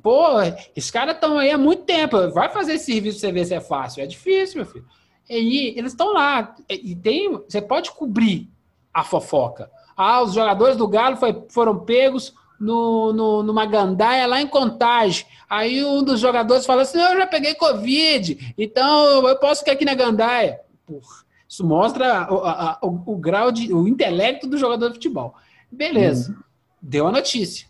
[0.02, 0.42] Pô,
[0.76, 2.30] esses caras estão aí há muito tempo.
[2.30, 4.02] Vai fazer esse serviço pra você ver se é fácil.
[4.02, 4.84] É difícil, meu filho.
[5.26, 6.54] E eles estão lá.
[6.68, 8.50] E tem, você pode cobrir
[8.92, 9.70] a fofoca.
[9.96, 15.24] Ah, os jogadores do Galo foi, foram pegos no, no, numa gandaia lá em Contagem.
[15.48, 19.86] Aí um dos jogadores falou assim: Eu já peguei Covid, então eu posso ficar aqui
[19.86, 20.60] na gandaia.
[20.86, 23.72] Porra, isso mostra o, a, o, o, grau de.
[23.72, 25.34] o intelecto do jogador de futebol.
[25.72, 26.38] Beleza, uhum.
[26.82, 27.66] deu a notícia.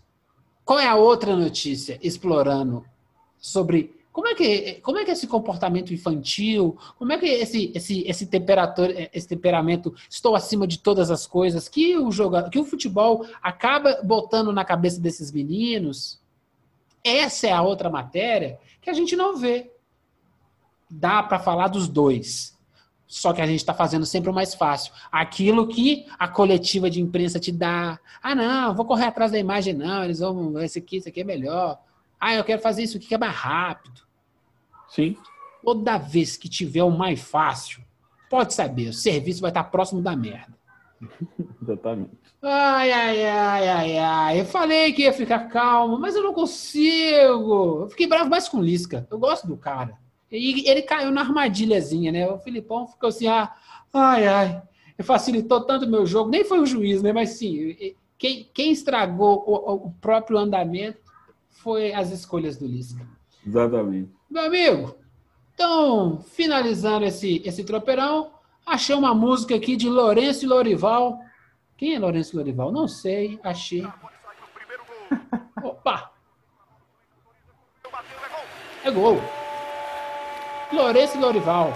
[0.65, 2.85] Qual é a outra notícia explorando
[3.39, 8.01] sobre como é que, como é que esse comportamento infantil, como é que esse, esse,
[8.05, 8.27] esse,
[9.13, 14.01] esse temperamento estou acima de todas as coisas que o, jogador, que o futebol acaba
[14.03, 16.21] botando na cabeça desses meninos?
[17.03, 19.71] Essa é a outra matéria que a gente não vê.
[20.89, 22.57] Dá para falar dos dois.
[23.07, 24.93] Só que a gente está fazendo sempre o mais fácil.
[25.11, 27.99] Aquilo que a coletiva de imprensa te dá.
[28.21, 30.03] Ah, não, vou correr atrás da imagem, não.
[30.03, 30.59] Eles vão.
[30.59, 31.79] Esse aqui, esse aqui é melhor.
[32.21, 34.01] Ah, eu quero fazer isso aqui que é mais rápido.
[34.87, 35.17] Sim.
[35.63, 37.81] Toda vez que tiver o mais fácil,
[38.29, 40.53] pode saber, o serviço vai estar próximo da merda.
[41.59, 42.11] Exatamente.
[42.43, 44.39] Ai, ai, ai, ai, ai.
[44.39, 47.81] Eu falei que ia ficar calmo, mas eu não consigo.
[47.81, 49.07] Eu fiquei bravo mais com o Lisca.
[49.09, 49.97] Eu gosto do cara.
[50.31, 52.27] E ele caiu na armadilhazinha, né?
[52.29, 53.51] O Filipão ficou assim, ah,
[53.91, 54.61] ai, ai.
[55.03, 56.29] Facilitou tanto o meu jogo.
[56.29, 57.11] Nem foi o juiz, né?
[57.11, 60.99] Mas sim, quem, quem estragou o, o próprio andamento
[61.61, 63.05] foi as escolhas do Lisca.
[63.45, 64.11] Exatamente.
[64.29, 64.95] Meu amigo,
[65.53, 68.31] então, finalizando esse, esse tropeirão,
[68.65, 71.19] achei uma música aqui de Lourenço e Lorival.
[71.77, 72.71] Quem é Lourenço e Lorival?
[72.71, 73.85] Não sei, achei.
[75.63, 76.11] Opa!
[78.83, 79.17] É gol.
[80.73, 81.71] Lourenço e Lorival.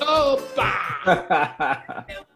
[0.00, 2.06] Opa!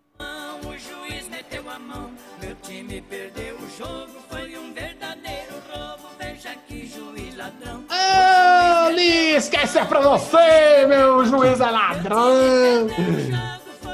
[2.62, 7.84] time perdeu o jogo, foi um verdadeiro roubo, veja que juiz ladrão.
[7.90, 8.88] Ah,
[9.36, 12.88] esquece é pra você, meu juiz é ladrão.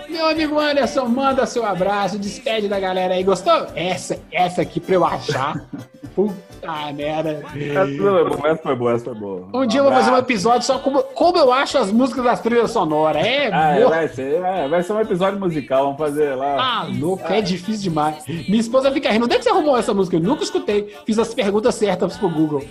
[0.09, 3.23] Meu amigo Anderson, manda seu abraço, despede da galera aí.
[3.23, 3.67] Gostou?
[3.75, 5.63] Essa, essa aqui pra eu achar.
[6.15, 7.45] Puta merda.
[7.55, 9.49] Essa foi boa, essa foi boa, essa foi boa.
[9.55, 12.41] Um dia eu vou fazer um episódio só como, como eu acho as músicas das
[12.41, 13.25] trilhas sonoras.
[13.25, 16.57] É, ah, vai, ser, é, vai ser um episódio musical, vamos fazer lá.
[16.59, 18.27] Ah, louco, é difícil demais.
[18.27, 19.27] Minha esposa fica rindo.
[19.27, 20.17] Onde é que você arrumou essa música?
[20.17, 20.93] Eu nunca escutei.
[21.07, 22.65] Fiz as perguntas certas pro Google.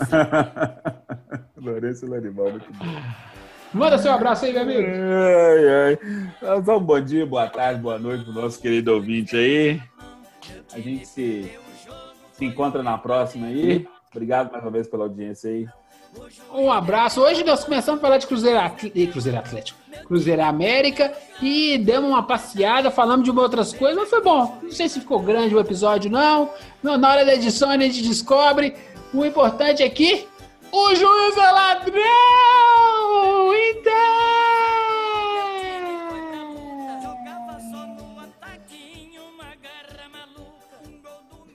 [1.60, 2.86] Lourenço Larimal, muito bom.
[3.74, 4.82] Manda seu abraço aí, meu amigo.
[4.82, 5.98] Ai,
[6.42, 6.58] ai.
[6.58, 9.80] Um bom dia, boa tarde, boa noite pro nosso querido ouvinte aí.
[10.74, 11.50] A gente se,
[12.32, 13.86] se encontra na próxima aí.
[14.10, 15.66] Obrigado mais uma vez pela audiência aí.
[16.52, 17.22] Um abraço.
[17.22, 22.22] Hoje nós começamos a falar de Cruzeiro, Atlético, Cruzeiro Atlético, Cruzeiro América e demos uma
[22.22, 24.58] passeada, falamos de uma outras coisas, mas foi bom.
[24.62, 26.50] Não sei se ficou grande o episódio, não.
[26.82, 28.74] Na hora da edição a gente descobre.
[29.14, 30.26] O importante é que
[30.74, 32.02] o juiz é ladrão!
[33.54, 33.92] Então!